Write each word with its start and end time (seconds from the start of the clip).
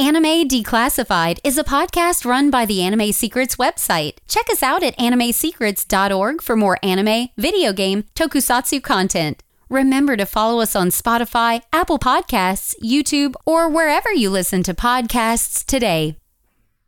Anime 0.00 0.48
Declassified 0.48 1.40
is 1.44 1.58
a 1.58 1.62
podcast 1.62 2.24
run 2.24 2.50
by 2.50 2.64
the 2.64 2.80
Anime 2.80 3.12
Secrets 3.12 3.56
website. 3.56 4.14
Check 4.28 4.48
us 4.48 4.62
out 4.62 4.82
at 4.82 4.96
animesecrets.org 4.96 6.40
for 6.40 6.56
more 6.56 6.78
anime, 6.82 7.28
video 7.36 7.74
game, 7.74 8.04
tokusatsu 8.14 8.82
content. 8.82 9.42
Remember 9.68 10.16
to 10.16 10.24
follow 10.24 10.62
us 10.62 10.74
on 10.74 10.88
Spotify, 10.88 11.60
Apple 11.70 11.98
Podcasts, 11.98 12.74
YouTube, 12.82 13.34
or 13.44 13.68
wherever 13.68 14.10
you 14.10 14.30
listen 14.30 14.62
to 14.62 14.72
podcasts 14.72 15.66
today. 15.66 16.16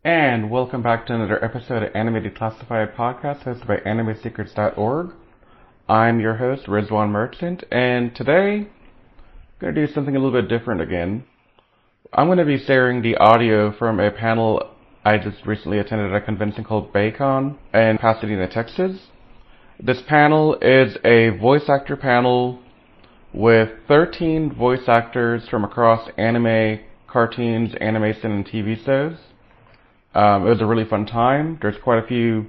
And 0.02 0.50
welcome 0.50 0.80
back 0.80 1.06
to 1.08 1.14
another 1.14 1.44
episode 1.44 1.82
of 1.82 1.94
Anime 1.94 2.24
Declassified 2.24 2.96
podcast 2.96 3.42
hosted 3.42 3.66
by 3.66 3.76
animesecrets.org. 3.76 5.12
I'm 5.86 6.18
your 6.18 6.36
host, 6.36 6.64
Rizwan 6.64 7.10
Merchant, 7.10 7.62
and 7.70 8.16
today 8.16 8.60
I'm 8.60 8.70
going 9.58 9.74
to 9.74 9.86
do 9.86 9.92
something 9.92 10.16
a 10.16 10.18
little 10.18 10.40
bit 10.40 10.48
different 10.48 10.80
again. 10.80 11.24
I'm 12.14 12.26
going 12.26 12.36
to 12.36 12.44
be 12.44 12.62
sharing 12.62 13.00
the 13.00 13.16
audio 13.16 13.72
from 13.79 13.98
a 13.98 14.10
panel 14.10 14.68
I 15.03 15.16
just 15.16 15.46
recently 15.46 15.79
attended 15.79 16.12
at 16.12 16.22
a 16.22 16.22
convention 16.22 16.62
called 16.62 16.93
Ba-Con 16.93 17.58
in 17.72 17.96
Pasadena, 17.96 18.48
Texas. 18.48 18.98
This 19.80 20.03
panel 20.07 20.58
is 20.61 20.98
a 21.06 21.30
voice 21.39 21.70
actor 21.70 21.96
panel 21.96 22.61
with 23.32 23.70
13 23.89 24.54
voice 24.54 24.86
actors 24.89 25.48
from 25.48 25.64
across 25.64 26.06
anime, 26.18 26.80
cartoons, 27.08 27.75
animation, 27.80 28.31
and 28.31 28.46
TV 28.46 28.76
shows. 28.84 29.17
Um, 30.14 30.46
it 30.46 30.50
was 30.50 30.61
a 30.61 30.67
really 30.67 30.84
fun 30.84 31.06
time. 31.06 31.58
There's 31.62 31.79
quite 31.82 32.05
a 32.05 32.06
few 32.06 32.47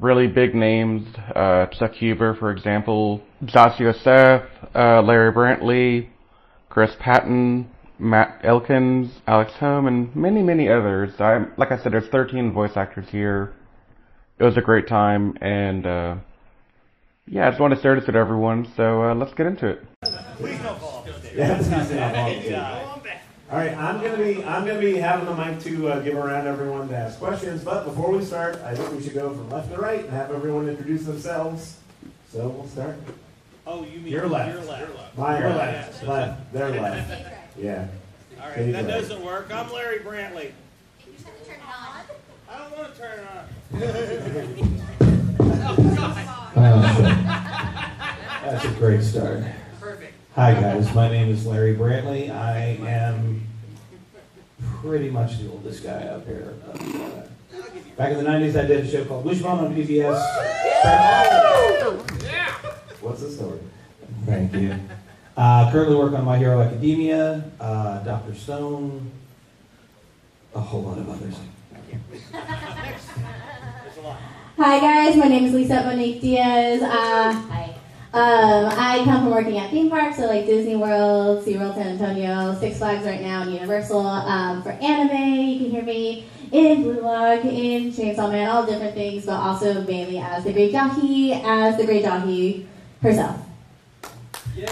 really 0.00 0.26
big 0.26 0.52
names, 0.52 1.06
uh, 1.36 1.66
Chuck 1.66 1.92
Huber, 1.92 2.34
for 2.34 2.50
example, 2.50 3.22
Joshua 3.44 3.94
Seth, 3.94 4.42
uh, 4.74 5.00
Larry 5.00 5.32
Brantley, 5.32 6.08
Chris 6.68 6.90
Patton, 6.98 7.70
Matt 7.98 8.40
Elkins, 8.42 9.10
Alex 9.26 9.52
Hom, 9.54 9.86
and 9.86 10.14
many, 10.16 10.42
many 10.42 10.68
others. 10.68 11.20
I, 11.20 11.46
like 11.56 11.70
I 11.70 11.82
said, 11.82 11.92
there's 11.92 12.08
13 12.08 12.52
voice 12.52 12.76
actors 12.76 13.06
here. 13.10 13.52
It 14.38 14.44
was 14.44 14.56
a 14.56 14.60
great 14.60 14.88
time, 14.88 15.36
and 15.40 15.86
uh, 15.86 16.16
yeah, 17.26 17.46
I 17.46 17.50
just 17.50 17.60
want 17.60 17.74
to 17.74 17.80
share 17.80 17.94
this 17.94 18.06
with 18.06 18.16
everyone. 18.16 18.66
So 18.76 19.04
uh, 19.04 19.14
let's 19.14 19.32
get 19.34 19.46
into 19.46 19.68
it. 19.68 19.84
Please 20.36 20.56
do 20.58 20.62
not 20.64 20.78
volunteer. 20.80 22.90
All 23.50 23.58
right, 23.58 23.76
I'm 23.76 24.00
gonna 24.00 24.16
be 24.16 24.42
I'm 24.44 24.66
gonna 24.66 24.80
be 24.80 24.96
having 24.96 25.26
the 25.26 25.34
mic 25.36 25.60
to 25.60 25.88
uh, 25.88 26.00
give 26.00 26.16
around 26.16 26.48
everyone 26.48 26.88
to 26.88 26.96
ask 26.96 27.18
questions. 27.20 27.62
But 27.62 27.84
before 27.84 28.10
we 28.10 28.24
start, 28.24 28.56
I 28.64 28.74
think 28.74 28.90
we 28.90 29.02
should 29.02 29.14
go 29.14 29.30
from 29.30 29.48
left 29.50 29.70
to 29.70 29.76
right 29.78 30.00
and 30.00 30.10
have 30.10 30.32
everyone 30.32 30.68
introduce 30.68 31.04
themselves. 31.04 31.76
So 32.32 32.48
we'll 32.48 32.66
start. 32.66 32.96
Oh, 33.66 33.84
you 33.84 34.00
mean 34.00 34.12
Your 34.12 34.26
left. 34.26 34.54
Your 34.54 34.64
left. 34.64 35.16
My 35.16 35.38
Your 35.38 35.50
left, 35.50 36.02
left. 36.02 36.08
left, 36.08 36.52
their 36.52 36.70
left. 36.70 37.43
Yeah. 37.56 37.86
All 38.40 38.46
right, 38.48 38.54
Stage 38.54 38.72
that 38.72 38.86
doesn't 38.86 39.24
work. 39.24 39.48
I'm 39.52 39.72
Larry 39.72 39.98
Brantley. 39.98 40.52
You 41.06 41.12
just 41.12 41.26
have 41.26 41.38
to 41.38 41.44
turn 41.44 41.56
it 41.56 41.62
on. 41.66 42.04
I 42.50 42.58
don't 42.58 42.78
want 42.78 42.94
to 42.94 43.00
turn 43.00 43.18
it 43.18 43.26
on. 43.30 43.44
That's 48.44 48.64
a 48.64 48.70
great 48.78 49.02
start. 49.02 49.44
Perfect. 49.80 50.14
Hi 50.34 50.52
guys, 50.54 50.92
my 50.94 51.08
name 51.08 51.28
is 51.28 51.46
Larry 51.46 51.74
Brantley. 51.74 52.30
I 52.30 52.78
am 52.86 53.46
pretty 54.80 55.10
much 55.10 55.38
the 55.38 55.50
oldest 55.50 55.82
guy 55.82 56.02
up 56.02 56.26
here. 56.26 56.54
Uh, 56.68 56.76
back 57.96 58.12
in 58.12 58.18
the 58.18 58.24
'90s, 58.24 58.56
I 58.56 58.66
did 58.66 58.84
a 58.84 58.90
show 58.90 59.04
called 59.04 59.24
Wishbone 59.24 59.60
on 59.60 59.74
PBS. 59.74 60.22
Yeah. 60.84 62.54
What's 63.00 63.20
the 63.20 63.30
story? 63.30 63.60
Thank 64.26 64.54
you. 64.54 64.78
Uh, 65.36 65.70
currently 65.72 65.96
work 65.96 66.12
on 66.12 66.24
My 66.24 66.38
Hero 66.38 66.62
Academia, 66.62 67.42
uh, 67.60 67.98
Doctor 68.04 68.32
Stone, 68.34 69.10
a 70.54 70.60
whole 70.60 70.82
lot 70.82 70.96
of 70.96 71.08
others. 71.10 71.34
There's 72.12 72.22
a 73.98 74.00
lot. 74.00 74.18
Hi 74.56 74.78
guys, 74.78 75.16
my 75.16 75.26
name 75.26 75.46
is 75.46 75.52
Lisette 75.52 75.86
Monique 75.86 76.20
Diaz. 76.20 76.82
Uh, 76.82 77.32
hi. 77.32 77.74
Um, 78.12 78.72
I 78.78 79.02
come 79.04 79.22
from 79.24 79.30
working 79.32 79.58
at 79.58 79.72
theme 79.72 79.90
parks, 79.90 80.18
so 80.18 80.26
like 80.26 80.46
Disney 80.46 80.76
World, 80.76 81.44
SeaWorld 81.44 81.74
San 81.74 81.98
Antonio, 81.98 82.56
Six 82.60 82.78
Flags 82.78 83.04
right 83.04 83.20
now, 83.20 83.42
and 83.42 83.52
Universal. 83.52 84.06
Um, 84.06 84.62
for 84.62 84.70
anime, 84.70 85.40
you 85.40 85.58
can 85.58 85.70
hear 85.70 85.82
me 85.82 86.28
in 86.52 86.84
Blue 86.84 87.00
Lock, 87.00 87.44
in 87.44 87.90
Chainsaw 87.90 88.30
Man, 88.30 88.48
all 88.48 88.64
different 88.64 88.94
things, 88.94 89.26
but 89.26 89.32
also 89.32 89.82
mainly 89.82 90.18
as 90.18 90.44
the 90.44 90.52
Great 90.52 90.72
Jahy, 90.72 91.42
as 91.44 91.76
the 91.76 91.84
Great 91.84 92.04
Jahy 92.04 92.66
herself. 93.02 93.36
Hey, 94.56 94.68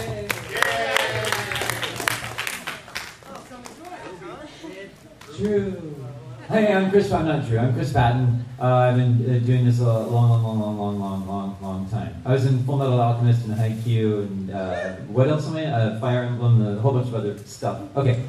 I'm 6.71 6.89
Chris 6.89 7.11
I'm 7.11 7.27
Not 7.27 7.45
true. 7.45 7.59
I'm 7.59 7.73
Chris 7.73 7.91
Patton. 7.91 8.45
Uh, 8.61 8.63
I've 8.63 8.95
been 8.95 9.19
uh, 9.23 9.39
doing 9.45 9.65
this 9.65 9.81
a 9.81 9.83
long, 9.83 10.29
long, 10.29 10.41
long, 10.41 10.59
long, 10.61 10.77
long, 10.79 10.99
long, 10.99 11.27
long, 11.27 11.57
long 11.61 11.89
time. 11.89 12.15
I 12.25 12.31
was 12.31 12.45
in 12.45 12.63
Full 12.63 12.77
Metal 12.77 13.01
Alchemist 13.01 13.43
and 13.43 13.55
Haikyuu 13.55 14.21
and 14.21 14.51
uh, 14.51 14.93
what 15.11 15.27
else 15.27 15.47
am 15.47 15.57
I? 15.57 15.65
Uh, 15.65 15.99
Fire 15.99 16.23
Emblem, 16.23 16.65
a 16.65 16.79
whole 16.79 16.93
bunch 16.93 17.07
of 17.07 17.15
other 17.15 17.37
stuff. 17.39 17.81
Okay. 17.97 18.23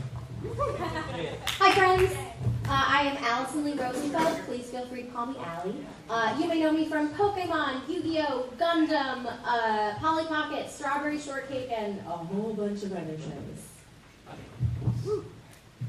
Hi, 0.58 1.70
friends. 1.70 2.33
Uh, 2.66 2.84
I 2.88 3.02
am 3.02 3.16
Alyson 3.22 3.64
Leigh 3.64 3.74
Rosenfeld. 3.74 4.40
Please 4.46 4.70
feel 4.70 4.86
free 4.86 5.02
to 5.02 5.08
call 5.10 5.26
me 5.26 5.36
Allie. 5.38 5.84
Uh, 6.08 6.34
you 6.40 6.48
may 6.48 6.60
know 6.60 6.72
me 6.72 6.86
from 6.86 7.10
Pokemon, 7.14 7.86
Yu-Gi-Oh, 7.88 8.48
Gundam, 8.58 9.26
uh, 9.44 9.94
Polly 9.98 10.24
Pocket, 10.24 10.70
Strawberry 10.70 11.18
Shortcake, 11.18 11.70
and 11.70 11.98
a 12.00 12.10
whole 12.10 12.54
bunch 12.54 12.82
of 12.82 12.92
other 12.92 13.16
shows. 13.18 13.68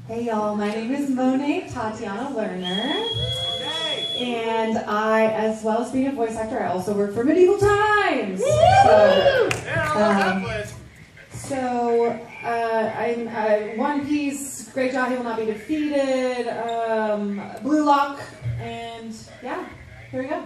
Hey 0.06 0.24
y'all, 0.24 0.54
my 0.54 0.68
name 0.68 0.92
is 0.92 1.08
Monet 1.10 1.70
Tatiana 1.70 2.30
Lerner. 2.36 3.06
And 4.20 4.78
I, 4.78 5.26
as 5.32 5.62
well 5.62 5.82
as 5.82 5.90
being 5.92 6.08
a 6.08 6.12
voice 6.12 6.36
actor, 6.36 6.62
I 6.62 6.68
also 6.68 6.94
work 6.94 7.14
for 7.14 7.24
Medieval 7.24 7.58
Times. 7.58 8.40
So, 8.40 9.48
um, 9.94 10.46
so 11.32 12.18
uh, 12.44 12.92
I'm 12.96 13.28
uh, 13.28 13.76
One 13.76 14.06
Piece, 14.06 14.55
Great 14.76 14.92
job! 14.92 15.08
He 15.08 15.16
will 15.16 15.24
not 15.24 15.38
be 15.38 15.46
defeated, 15.46 16.48
um, 16.48 17.40
Blue 17.62 17.82
Lock, 17.82 18.20
and 18.60 19.16
yeah, 19.42 19.66
here 20.10 20.20
we 20.20 20.28
go. 20.28 20.38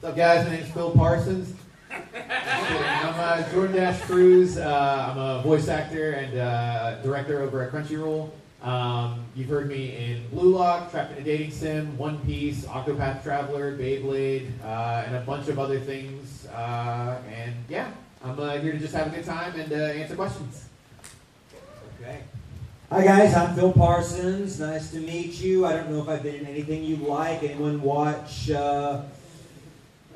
What's 0.00 0.10
up, 0.10 0.16
guys? 0.16 0.44
My 0.48 0.56
name's 0.56 0.68
Phil 0.72 0.90
Parsons. 0.90 1.54
I'm 1.92 2.00
uh, 2.12 3.48
Jordan 3.52 3.76
Dash 3.76 4.00
Cruz. 4.00 4.58
Uh, 4.58 5.12
I'm 5.12 5.16
a 5.16 5.42
voice 5.42 5.68
actor 5.68 6.10
and 6.10 6.38
uh, 6.38 7.00
director 7.02 7.40
over 7.40 7.62
at 7.62 7.70
Crunchyroll. 7.70 8.30
Um, 8.64 9.24
you've 9.36 9.48
heard 9.48 9.68
me 9.68 9.96
in 9.96 10.26
Blue 10.30 10.56
Lock, 10.56 10.90
Trapped 10.90 11.12
in 11.12 11.18
a 11.18 11.24
Dating 11.24 11.52
Sim, 11.52 11.96
One 11.96 12.18
Piece, 12.26 12.64
Octopath 12.64 13.22
Traveler, 13.22 13.78
Beyblade, 13.78 14.50
uh, 14.64 15.04
and 15.06 15.14
a 15.14 15.20
bunch 15.20 15.46
of 15.46 15.60
other 15.60 15.78
things. 15.78 16.46
Uh, 16.46 17.22
and 17.32 17.54
yeah, 17.68 17.92
I'm 18.24 18.40
uh, 18.40 18.58
here 18.58 18.72
to 18.72 18.78
just 18.80 18.92
have 18.92 19.06
a 19.06 19.10
good 19.10 19.24
time 19.24 19.54
and 19.54 19.72
uh, 19.72 19.76
answer 19.76 20.16
questions. 20.16 20.64
Okay. 22.00 22.22
Hi 22.92 23.04
guys, 23.04 23.34
I'm 23.34 23.54
Phil 23.54 23.72
Parsons. 23.72 24.58
Nice 24.58 24.90
to 24.90 24.98
meet 24.98 25.40
you. 25.40 25.64
I 25.64 25.74
don't 25.74 25.92
know 25.92 26.02
if 26.02 26.08
I've 26.08 26.24
been 26.24 26.34
in 26.34 26.46
anything 26.46 26.82
you 26.82 26.96
like. 26.96 27.44
Anyone 27.44 27.80
watch? 27.82 28.50
Uh, 28.50 29.02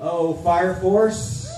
oh, 0.01 0.35
Fire 0.35 0.75
Force. 0.81 1.49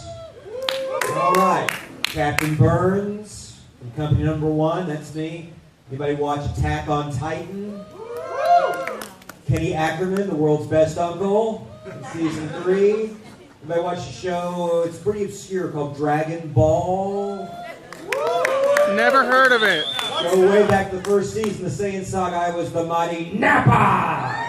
All 1.14 1.32
right, 1.32 1.70
Captain 2.02 2.54
Burns 2.54 3.58
from 3.78 3.92
Company 3.92 4.24
Number 4.24 4.46
One. 4.46 4.88
That's 4.88 5.14
me. 5.14 5.54
Anybody 5.88 6.16
watch 6.16 6.58
Attack 6.58 6.90
on 6.90 7.10
Titan? 7.16 7.82
Kenny 9.48 9.72
Ackerman, 9.72 10.28
the 10.28 10.36
world's 10.36 10.66
best 10.66 10.98
uncle, 10.98 11.66
season 12.12 12.46
three. 12.60 13.16
Anybody 13.62 13.80
watch 13.80 14.06
the 14.06 14.12
show? 14.12 14.82
It's 14.86 14.98
pretty 14.98 15.24
obscure 15.24 15.68
called 15.68 15.96
Dragon 15.96 16.52
Ball. 16.52 17.48
Never 18.94 19.24
heard 19.24 19.52
of 19.52 19.62
it. 19.62 19.86
Go 20.22 20.48
way 20.50 20.66
back 20.66 20.90
the 20.90 21.02
first 21.02 21.34
season, 21.34 21.64
the 21.64 21.70
Saiyan 21.70 22.04
Saga, 22.04 22.36
I 22.36 22.50
was 22.56 22.72
the 22.72 22.84
mighty 22.84 23.32
Nappa! 23.32 24.44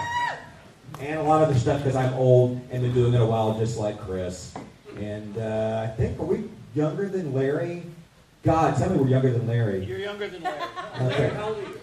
And 1.00 1.20
a 1.20 1.22
lot 1.22 1.42
of 1.42 1.50
other 1.50 1.58
stuff 1.58 1.82
because 1.82 1.94
I'm 1.94 2.12
old 2.14 2.60
and 2.70 2.82
been 2.82 2.94
doing 2.94 3.14
it 3.14 3.20
a 3.20 3.26
while, 3.26 3.58
just 3.58 3.78
like 3.78 4.00
Chris. 4.00 4.54
And 4.98 5.36
uh, 5.38 5.86
I 5.86 5.96
think, 5.96 6.18
are 6.18 6.24
we 6.24 6.44
younger 6.74 7.08
than 7.08 7.32
Larry? 7.34 7.82
God, 8.42 8.76
tell 8.76 8.90
me 8.90 8.96
we're 8.98 9.08
younger 9.08 9.30
than 9.30 9.46
Larry. 9.46 9.84
You're 9.84 9.98
younger 9.98 10.28
than 10.28 10.42
Larry. 10.42 10.60
Okay. 11.00 11.28
How 11.28 11.48
old 11.50 11.58
are 11.58 11.60
you? 11.60 11.80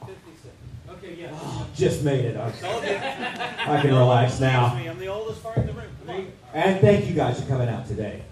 I'm 0.00 0.06
56. 0.06 0.54
Okay, 0.92 1.14
yeah. 1.20 1.30
Oh, 1.34 1.66
just 1.74 2.02
made 2.02 2.24
it. 2.24 2.36
I, 2.36 2.50
Told 2.52 2.84
you. 2.84 2.90
I 2.96 3.80
can 3.82 3.94
relax 3.94 4.40
now. 4.40 4.66
Excuse 4.66 4.84
me, 4.84 4.90
I'm 4.90 4.98
the 4.98 5.08
oldest 5.08 5.40
fart 5.42 5.58
in 5.58 5.66
the 5.66 5.72
room. 5.74 5.84
Come 6.06 6.16
on. 6.16 6.26
And 6.54 6.80
thank 6.80 7.06
you 7.06 7.14
guys 7.14 7.40
for 7.40 7.46
coming 7.48 7.68
out 7.68 7.86
today. 7.86 8.22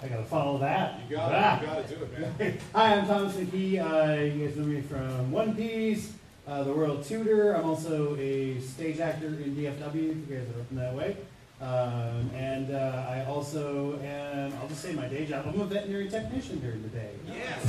I 0.00 0.06
gotta 0.06 0.24
follow 0.24 0.58
that. 0.58 1.00
You 1.08 1.16
got 1.16 1.60
it. 1.60 1.62
You 1.62 1.74
got 1.74 1.88
to 1.88 1.94
do 1.96 2.02
it, 2.04 2.38
man. 2.38 2.58
Hi, 2.74 2.94
I'm 2.94 3.06
Thomas 3.06 3.34
McKee. 3.34 3.80
Uh, 3.80 4.22
you 4.22 4.46
guys 4.46 4.56
know 4.56 4.64
me 4.64 4.80
from 4.80 5.32
One 5.32 5.56
Piece, 5.56 6.12
uh, 6.46 6.62
The 6.62 6.72
Royal 6.72 7.02
Tutor. 7.02 7.54
I'm 7.54 7.64
also 7.64 8.16
a 8.16 8.60
stage 8.60 9.00
actor 9.00 9.26
in 9.26 9.56
DFW, 9.56 9.94
if 9.94 9.94
you 9.94 10.36
guys 10.36 10.46
are 10.56 10.60
up 10.60 10.70
in 10.70 10.76
that 10.76 10.94
way. 10.94 11.16
Um, 11.60 12.30
and 12.36 12.72
uh, 12.72 13.06
I 13.10 13.24
also 13.24 13.98
am, 13.98 14.52
I'll 14.62 14.68
just 14.68 14.82
say 14.82 14.92
my 14.92 15.08
day 15.08 15.26
job, 15.26 15.46
I'm 15.48 15.60
a 15.60 15.64
veterinary 15.64 16.08
technician 16.08 16.60
during 16.60 16.80
the 16.82 16.88
day. 16.88 17.10
Yes. 17.26 17.62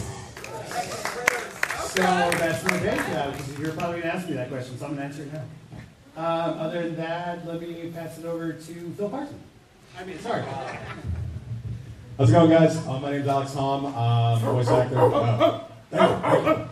So 1.94 2.02
that's 2.04 2.64
my 2.64 2.78
day 2.78 2.96
because 2.96 3.60
you're 3.60 3.74
probably 3.74 4.02
gonna 4.02 4.14
ask 4.14 4.28
me 4.28 4.36
that 4.36 4.50
question, 4.50 4.78
so 4.78 4.86
I'm 4.86 4.94
gonna 4.94 5.08
answer 5.08 5.24
it 5.24 5.34
now. 5.34 5.44
Um, 6.16 6.60
other 6.60 6.84
than 6.84 6.96
that, 6.98 7.48
let 7.48 7.60
me 7.60 7.92
pass 7.92 8.20
it 8.20 8.26
over 8.26 8.54
to 8.54 8.94
Phil 8.96 9.10
Parsons. 9.10 9.42
I 9.98 10.04
mean, 10.04 10.20
sorry. 10.20 10.44
How's 12.20 12.32
it 12.32 12.34
going, 12.34 12.50
guys? 12.50 12.86
Uh, 12.86 13.00
my 13.00 13.12
name's 13.12 13.30
Alex 13.30 13.54
Hom. 13.54 13.86
Um, 13.86 13.96
I'm 13.96 14.46
a 14.46 14.52
voice 14.52 14.68
actor. 14.68 14.98
Uh, 14.98 15.64
oh, 15.94 16.70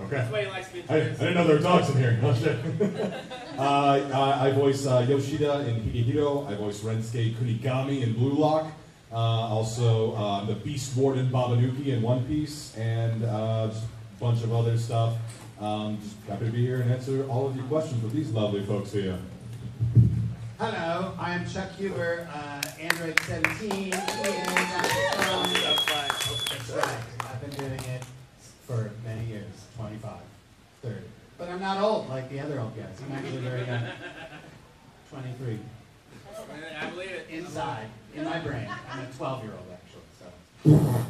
okay. 0.00 0.10
That's 0.10 0.32
why 0.32 0.42
he 0.42 0.50
likes 0.50 0.72
to 0.72 0.92
I, 0.92 0.96
I 0.96 0.98
didn't 0.98 1.34
know 1.34 1.46
there 1.46 1.54
were 1.54 1.62
dogs 1.62 1.90
in 1.90 1.98
here. 1.98 2.18
Oh, 2.20 2.34
shit. 2.34 2.58
uh, 3.56 3.62
I, 3.62 4.48
I 4.48 4.50
voice 4.50 4.88
uh, 4.88 5.06
Yoshida 5.08 5.68
in 5.68 5.82
Higehiro. 5.82 6.48
I 6.48 6.56
voice 6.56 6.80
Rensuke 6.80 7.32
Kunigami 7.36 8.02
in 8.02 8.14
Blue 8.14 8.32
Lock. 8.32 8.72
Uh, 9.12 9.14
also, 9.14 10.14
uh, 10.14 10.44
the 10.46 10.56
Beast 10.56 10.96
Warden 10.96 11.30
Babanuki 11.30 11.86
in 11.86 12.02
One 12.02 12.24
Piece, 12.24 12.76
and 12.76 13.24
uh, 13.24 13.68
just 13.68 13.84
a 13.84 14.20
bunch 14.20 14.42
of 14.42 14.52
other 14.52 14.76
stuff. 14.76 15.14
Um, 15.60 16.00
just 16.02 16.16
happy 16.28 16.46
to 16.46 16.50
be 16.50 16.66
here 16.66 16.80
and 16.80 16.90
answer 16.90 17.24
all 17.28 17.46
of 17.46 17.54
your 17.54 17.66
questions 17.66 18.02
with 18.02 18.14
these 18.14 18.32
lovely 18.32 18.66
folks 18.66 18.90
here. 18.90 19.20
Hello, 20.58 21.14
I 21.20 21.34
am 21.34 21.48
Chuck 21.48 21.70
Huber, 21.76 22.28
uh, 22.34 22.62
Android 22.80 23.16
17, 23.20 23.92
and 23.92 23.94
I'm 23.94 24.88
from. 25.14 25.52
That's 25.52 26.70
right. 26.70 26.98
I've 27.20 27.40
been 27.40 27.50
doing 27.50 27.78
it 27.78 28.02
for 28.66 28.90
many 29.04 29.24
years 29.26 29.46
25, 29.76 30.10
30. 30.82 30.96
But 31.38 31.48
I'm 31.50 31.60
not 31.60 31.80
old 31.80 32.08
like 32.08 32.28
the 32.28 32.40
other 32.40 32.58
old 32.58 32.76
guys. 32.76 32.88
I'm 33.06 33.16
actually 33.16 33.36
very 33.38 33.66
young. 33.66 33.84
23. 35.10 35.60
I 36.80 36.90
believe 36.90 37.10
it. 37.10 37.26
Inside, 37.30 37.86
in 38.16 38.24
my 38.24 38.40
brain. 38.40 38.68
I'm 38.90 39.04
a 39.04 39.12
12 39.16 39.44
year 39.44 39.52
old, 39.52 39.66
actually. 39.72 40.02
So. 40.18 41.06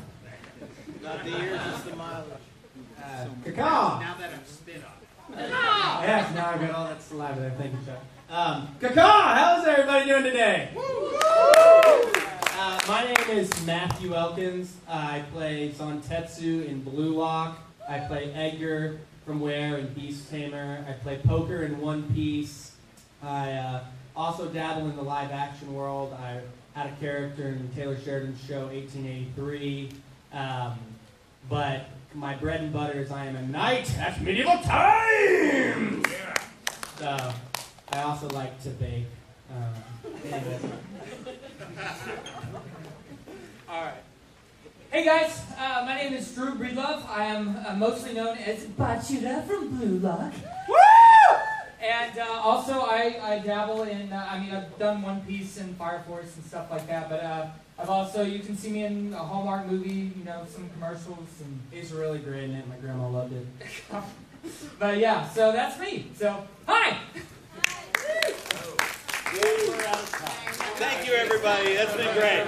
Not 1.03 1.25
the 1.25 1.31
years, 1.31 1.61
it's 1.73 1.83
the 1.85 1.97
mileage. 1.97 2.29
Uh, 3.03 3.27
Caca! 3.47 3.57
Now 3.57 4.15
that 4.21 4.31
I'm 4.31 4.45
spit 4.45 4.83
on. 4.85 5.39
Yes, 5.39 6.35
now 6.35 6.51
I 6.51 6.59
got 6.59 6.71
all 6.73 6.85
that 6.89 7.01
saliva 7.01 7.41
there. 7.41 7.51
Thank 7.53 7.73
you, 7.73 7.79
Chuck. 7.87 8.03
Um, 8.31 8.69
Kaka, 8.79 9.01
how's 9.01 9.67
everybody 9.67 10.05
doing 10.05 10.23
today? 10.23 10.69
Uh, 10.77 12.79
my 12.87 13.05
name 13.05 13.39
is 13.39 13.65
Matthew 13.65 14.15
Elkins. 14.15 14.77
I 14.87 15.25
play 15.33 15.71
Zantetsu 15.71 16.67
in 16.67 16.83
Blue 16.83 17.15
Lock. 17.15 17.59
I 17.89 18.01
play 18.01 18.31
Edgar 18.35 18.99
from 19.25 19.41
Where 19.41 19.79
in 19.79 19.95
Beast 19.95 20.29
Tamer. 20.29 20.85
I 20.87 20.93
play 20.93 21.19
poker 21.25 21.63
in 21.63 21.81
One 21.81 22.03
Piece. 22.13 22.73
I 23.23 23.53
uh, 23.53 23.85
also 24.15 24.51
dabble 24.51 24.91
in 24.91 24.97
the 24.97 25.03
live 25.03 25.33
action 25.33 25.73
world. 25.73 26.13
I 26.13 26.43
had 26.79 26.93
a 26.93 26.97
character 26.97 27.49
in 27.49 27.71
Taylor 27.75 27.99
Sheridan's 27.99 28.45
show 28.45 28.67
1883. 28.67 29.89
Um, 30.35 30.75
but 31.49 31.87
my 32.13 32.35
bread 32.35 32.61
and 32.61 32.75
butter 32.75 33.01
is 33.01 33.11
I 33.11 33.25
am 33.25 33.37
a 33.37 33.43
knight 33.47 33.91
at 33.99 34.21
medieval 34.21 34.59
times. 34.59 36.05
So 36.99 37.33
I 37.93 38.03
also 38.03 38.29
like 38.29 38.63
to 38.63 38.69
bake. 38.71 39.07
Uh. 39.51 39.73
All 43.69 43.83
right. 43.83 43.95
Hey 44.91 45.05
guys, 45.05 45.43
uh, 45.59 45.83
my 45.87 45.97
name 45.97 46.13
is 46.13 46.35
Drew 46.35 46.55
Breedlove. 46.55 47.09
I 47.09 47.25
am 47.25 47.57
uh, 47.67 47.75
mostly 47.77 48.13
known 48.13 48.37
as 48.39 48.65
Bachira 48.65 49.47
from 49.47 49.69
Blue 49.69 49.99
Lock. 49.99 50.33
Woo! 50.69 50.77
And 51.81 52.19
uh, 52.19 52.25
also, 52.25 52.81
I, 52.81 53.19
I 53.23 53.39
dabble 53.39 53.85
in, 53.85 54.13
uh, 54.13 54.29
I 54.31 54.39
mean, 54.39 54.51
I've 54.51 54.79
done 54.79 55.01
One 55.01 55.21
Piece 55.23 55.59
and 55.59 55.77
Fire 55.77 56.03
Force 56.07 56.37
and 56.37 56.45
stuff 56.45 56.71
like 56.71 56.87
that, 56.89 57.09
but 57.09 57.23
uh, 57.23 57.47
I've 57.79 57.89
also, 57.89 58.23
you 58.23 58.41
can 58.41 58.57
see 58.57 58.71
me 58.71 58.85
in 58.85 59.15
a 59.15 59.19
Hallmark 59.19 59.67
movie, 59.67 60.13
you 60.17 60.25
know, 60.25 60.45
some 60.51 60.69
commercials, 60.71 61.29
and 61.41 61.61
it's 61.73 61.91
really 61.91 62.19
great 62.19 62.45
in 62.45 62.55
it. 62.55 62.69
My 62.69 62.77
grandma 62.77 63.09
loved 63.09 63.33
it. 63.33 63.47
but 64.79 64.99
yeah, 64.99 65.27
so 65.29 65.53
that's 65.53 65.79
me. 65.81 66.11
So, 66.17 66.47
hi! 66.67 66.99
Thank 70.79 71.07
you, 71.07 71.13
everybody. 71.15 71.75
That's 71.75 71.97
been 71.97 72.15
great. 72.15 72.47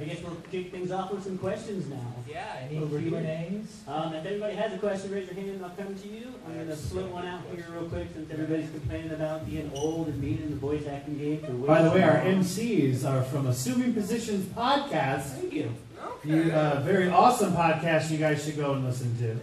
I 0.00 0.04
guess 0.04 0.20
we'll 0.22 0.34
kick 0.50 0.70
things 0.72 0.90
off 0.90 1.12
with 1.12 1.22
some 1.22 1.38
questions 1.38 1.88
now. 1.88 2.14
Yeah, 2.28 2.56
any 2.62 2.78
Over 2.78 2.98
here. 2.98 3.10
Q&As? 3.10 3.82
Um, 3.88 4.12
if 4.14 4.26
anybody 4.26 4.56
has 4.56 4.72
a 4.72 4.78
question, 4.78 5.12
raise 5.12 5.26
your 5.26 5.34
hand 5.36 5.50
and 5.50 5.64
I'll 5.64 5.70
come 5.70 5.94
to 5.94 6.08
you. 6.08 6.34
I'm 6.46 6.54
going 6.54 6.66
to 6.66 6.76
slip 6.76 7.06
one 7.10 7.26
out 7.26 7.42
here 7.52 7.64
real 7.70 7.88
quick 7.88 8.08
since 8.12 8.30
everybody's 8.30 8.70
complaining 8.70 9.12
about 9.12 9.46
being 9.46 9.70
old 9.74 10.08
and 10.08 10.20
being 10.20 10.38
in 10.38 10.50
the 10.50 10.56
boys 10.56 10.86
acting 10.88 11.16
game 11.16 11.40
for 11.40 11.52
By 11.52 11.82
the 11.82 11.90
way, 11.92 12.02
our. 12.02 12.16
MCs 12.16 13.04
are 13.08 13.22
from 13.22 13.46
Assuming 13.46 13.94
Positions 13.94 14.46
Podcast. 14.46 15.22
Thank 15.22 15.52
you. 15.52 15.72
You, 16.24 16.52
uh, 16.52 16.80
very 16.84 17.08
awesome 17.08 17.52
podcast 17.52 18.10
you 18.10 18.18
guys 18.18 18.44
should 18.44 18.56
go 18.56 18.72
and 18.72 18.84
listen 18.84 19.16
to. 19.18 19.38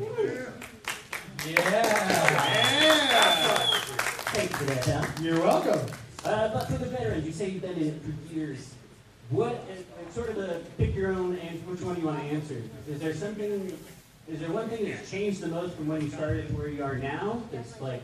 Thanks 4.31 4.55
for 4.55 4.63
that, 4.63 4.85
huh? 4.85 5.21
You're 5.21 5.41
welcome. 5.41 5.79
Uh, 6.23 6.47
but 6.53 6.65
for 6.67 6.77
the 6.77 6.85
veterans, 6.85 7.25
you 7.25 7.33
say 7.33 7.49
you've 7.49 7.61
been 7.61 7.75
in 7.75 7.87
it 7.89 8.01
for 8.01 8.33
years. 8.33 8.73
What, 9.29 9.55
uh, 9.55 10.13
sort 10.13 10.29
of 10.29 10.37
a 10.37 10.61
pick 10.77 10.95
your 10.95 11.11
own 11.11 11.37
answer, 11.37 11.59
which 11.65 11.81
one 11.81 11.95
do 11.95 12.01
you 12.01 12.07
want 12.07 12.21
to 12.21 12.25
answer? 12.27 12.61
Is 12.87 13.01
there 13.01 13.13
something, 13.13 13.77
is 14.29 14.39
there 14.39 14.49
one 14.51 14.69
thing 14.69 14.89
that's 14.89 15.11
changed 15.11 15.41
the 15.41 15.47
most 15.47 15.75
from 15.75 15.89
when 15.89 15.99
you 15.99 16.09
started 16.09 16.47
to 16.47 16.53
where 16.53 16.69
you 16.69 16.81
are 16.81 16.95
now? 16.95 17.41
That's 17.51 17.81
like 17.81 18.01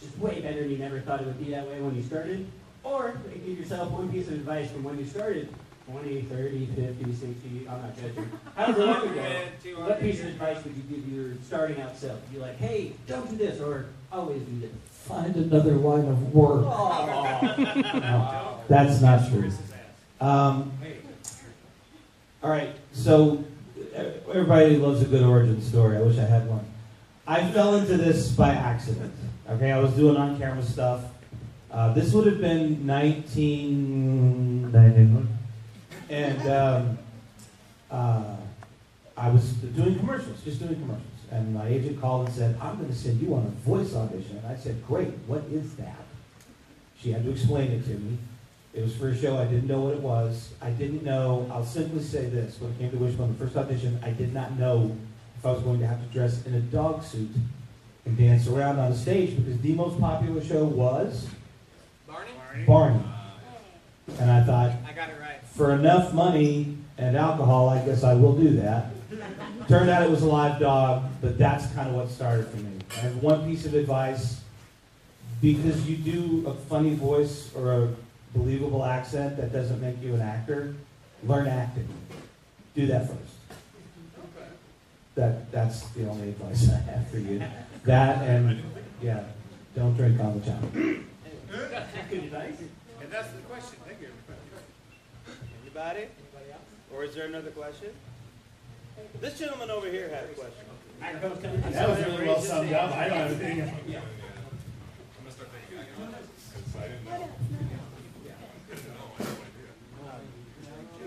just 0.00 0.16
way 0.18 0.40
better 0.40 0.62
and 0.62 0.70
you 0.70 0.78
never 0.78 0.98
thought 1.00 1.20
it 1.20 1.26
would 1.26 1.44
be 1.44 1.50
that 1.50 1.66
way 1.66 1.78
when 1.82 1.94
you 1.94 2.02
started? 2.02 2.46
Or 2.82 3.14
give 3.44 3.58
yourself 3.58 3.90
one 3.90 4.10
piece 4.10 4.28
of 4.28 4.34
advice 4.34 4.70
from 4.70 4.82
when 4.82 4.98
you 4.98 5.04
started 5.04 5.52
20, 5.90 6.22
30, 6.22 6.66
50, 6.66 7.14
60, 7.14 7.68
I'm 7.68 7.82
not 7.82 7.96
judging. 7.96 8.30
However 8.54 8.86
long 8.86 9.08
ago, 9.08 9.40
what 9.84 10.00
piece 10.00 10.20
of 10.20 10.26
advice 10.28 10.64
would 10.64 10.74
you 10.74 10.82
give 10.84 11.06
your 11.12 11.34
starting 11.46 11.82
out 11.82 11.98
self? 11.98 12.18
Be 12.32 12.38
like, 12.38 12.56
hey, 12.56 12.92
don't 13.06 13.28
do 13.28 13.36
this, 13.36 13.60
or 13.60 13.86
always 14.10 14.40
do 14.42 14.60
this. 14.60 14.70
Find 15.06 15.34
another 15.36 15.76
line 15.76 16.08
of 16.08 16.34
work. 16.34 16.64
No, 16.64 18.58
that's 18.68 19.00
not 19.00 19.30
true. 19.30 19.52
Um, 20.20 20.72
all 22.42 22.50
right, 22.50 22.74
so 22.92 23.44
everybody 24.28 24.76
loves 24.78 25.02
a 25.02 25.04
good 25.04 25.22
origin 25.22 25.62
story. 25.62 25.96
I 25.96 26.02
wish 26.02 26.18
I 26.18 26.24
had 26.24 26.48
one. 26.48 26.64
I 27.24 27.48
fell 27.52 27.76
into 27.76 27.96
this 27.96 28.32
by 28.32 28.50
accident. 28.50 29.14
Okay, 29.48 29.70
I 29.70 29.78
was 29.78 29.92
doing 29.92 30.16
on 30.16 30.36
camera 30.38 30.64
stuff. 30.64 31.04
Uh, 31.70 31.92
this 31.92 32.12
would 32.12 32.26
have 32.26 32.40
been 32.40 32.84
1991. 32.86 35.28
And 36.08 36.48
um, 36.48 36.98
uh, 37.90 38.36
I 39.16 39.30
was 39.30 39.52
doing 39.52 39.96
commercials, 39.98 40.42
just 40.42 40.58
doing 40.58 40.74
commercials. 40.74 41.06
And 41.30 41.54
my 41.54 41.66
agent 41.66 42.00
called 42.00 42.26
and 42.26 42.34
said, 42.34 42.56
I'm 42.60 42.76
going 42.76 42.88
to 42.88 42.94
send 42.94 43.20
you 43.20 43.34
on 43.34 43.44
a 43.44 43.68
voice 43.68 43.94
audition. 43.94 44.36
And 44.38 44.46
I 44.46 44.56
said, 44.56 44.86
Great, 44.86 45.10
what 45.26 45.42
is 45.50 45.74
that? 45.76 46.04
She 47.00 47.12
had 47.12 47.24
to 47.24 47.30
explain 47.30 47.72
it 47.72 47.84
to 47.84 47.90
me. 47.90 48.18
It 48.72 48.82
was 48.82 48.94
for 48.94 49.08
a 49.08 49.16
show. 49.16 49.38
I 49.38 49.44
didn't 49.46 49.66
know 49.66 49.80
what 49.80 49.94
it 49.94 50.00
was. 50.00 50.52
I 50.60 50.70
didn't 50.70 51.02
know. 51.02 51.50
I'll 51.50 51.64
simply 51.64 52.02
say 52.02 52.26
this. 52.26 52.60
When 52.60 52.72
it 52.72 52.78
came 52.78 52.90
to 52.90 52.96
Wishbone, 52.98 53.36
the 53.36 53.44
first 53.44 53.56
audition, 53.56 53.98
I 54.02 54.10
did 54.10 54.34
not 54.34 54.58
know 54.58 54.94
if 55.38 55.46
I 55.46 55.52
was 55.52 55.62
going 55.62 55.80
to 55.80 55.86
have 55.86 56.00
to 56.00 56.06
dress 56.12 56.44
in 56.46 56.54
a 56.54 56.60
dog 56.60 57.02
suit 57.02 57.30
and 58.04 58.16
dance 58.16 58.46
around 58.46 58.78
on 58.78 58.90
the 58.90 58.96
stage 58.96 59.36
because 59.36 59.58
the 59.60 59.72
most 59.74 59.98
popular 59.98 60.42
show 60.44 60.64
was 60.64 61.28
Barney? 62.06 62.30
Barney. 62.66 63.00
Uh, 63.00 64.12
and 64.20 64.30
I 64.30 64.42
thought, 64.44 64.72
I 64.86 64.92
got 64.92 65.08
it 65.08 65.16
right. 65.20 65.40
for 65.44 65.72
enough 65.72 66.12
money 66.12 66.76
and 66.98 67.16
alcohol, 67.16 67.68
I 67.68 67.84
guess 67.84 68.04
I 68.04 68.14
will 68.14 68.36
do 68.36 68.56
that. 68.58 68.86
Turned 69.68 69.90
out 69.90 70.02
it 70.02 70.10
was 70.10 70.22
a 70.22 70.26
live 70.26 70.60
dog, 70.60 71.04
but 71.20 71.38
that's 71.38 71.66
kind 71.74 71.88
of 71.88 71.94
what 71.94 72.08
started 72.10 72.46
for 72.48 72.56
me. 72.58 72.78
I 72.96 73.00
have 73.00 73.16
one 73.22 73.44
piece 73.44 73.64
of 73.66 73.74
advice 73.74 74.40
because 75.40 75.88
you 75.88 75.96
do 75.96 76.46
a 76.46 76.54
funny 76.54 76.94
voice 76.94 77.50
or 77.54 77.72
a 77.72 77.88
believable 78.34 78.84
accent, 78.84 79.36
that 79.36 79.52
doesn't 79.52 79.80
make 79.80 80.02
you 80.02 80.14
an 80.14 80.20
actor. 80.20 80.74
Learn 81.24 81.46
acting. 81.46 81.88
Do 82.74 82.86
that 82.86 83.08
first. 83.08 83.20
That 85.14 85.50
that's 85.50 85.88
the 85.90 86.08
only 86.08 86.28
advice 86.28 86.68
I 86.68 86.76
have 86.90 87.08
for 87.08 87.18
you. 87.18 87.42
That 87.84 88.18
and 88.22 88.62
yeah, 89.00 89.24
don't 89.74 89.96
drink 89.96 90.20
on 90.20 90.38
the 90.38 90.46
job. 90.46 90.72
Good 90.74 92.24
advice. 92.24 92.58
And 93.00 93.10
that's 93.10 93.30
the 93.30 93.40
question. 93.48 93.78
Thank 93.86 94.00
you. 94.02 94.08
Anybody? 95.62 96.00
Anybody 96.00 96.52
else? 96.52 96.62
Or 96.92 97.04
is 97.04 97.14
there 97.14 97.26
another 97.26 97.50
question? 97.50 97.90
This 99.20 99.38
gentleman 99.38 99.70
over 99.70 99.88
here 99.90 100.08
had 100.08 100.24
a 100.24 100.28
question. 100.28 100.64
Microphone's 101.00 101.42
coming. 101.42 101.60
That 101.72 101.88
was 101.88 101.98
really 101.98 102.26
well 102.26 102.40
summed 102.40 102.72
up. 102.72 102.92
I 102.92 103.08
don't 103.08 103.18
have 103.18 103.40
anything. 103.42 104.02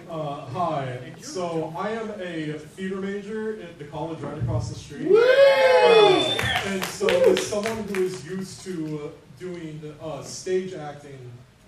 Uh, 0.09 0.45
hi. 0.47 1.13
So 1.21 1.71
I 1.77 1.91
am 1.91 2.09
a 2.19 2.53
theater 2.53 2.95
major 2.95 3.61
at 3.61 3.77
the 3.77 3.85
college 3.85 4.19
right 4.21 4.37
across 4.39 4.69
the 4.69 4.75
street. 4.75 5.07
Woo! 5.07 5.21
Uh, 5.21 6.61
and 6.65 6.83
so, 6.85 7.07
as 7.07 7.45
someone 7.45 7.83
who 7.89 8.03
is 8.05 8.25
used 8.25 8.63
to 8.63 9.01
uh, 9.03 9.09
doing 9.39 9.95
uh, 10.01 10.23
stage 10.23 10.73
acting, 10.73 11.19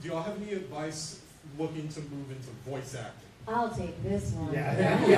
do 0.02 0.10
y'all 0.10 0.24
have 0.24 0.42
any 0.42 0.54
advice 0.54 1.20
looking 1.60 1.88
to 1.90 2.00
move 2.02 2.32
into 2.32 2.50
voice 2.68 2.96
acting? 2.96 3.31
I'll 3.48 3.70
take 3.70 4.02
this 4.04 4.32
one. 4.34 4.54
Yeah, 4.54 4.80
yeah, 4.80 4.94
I, 4.96 4.98
can 4.98 5.10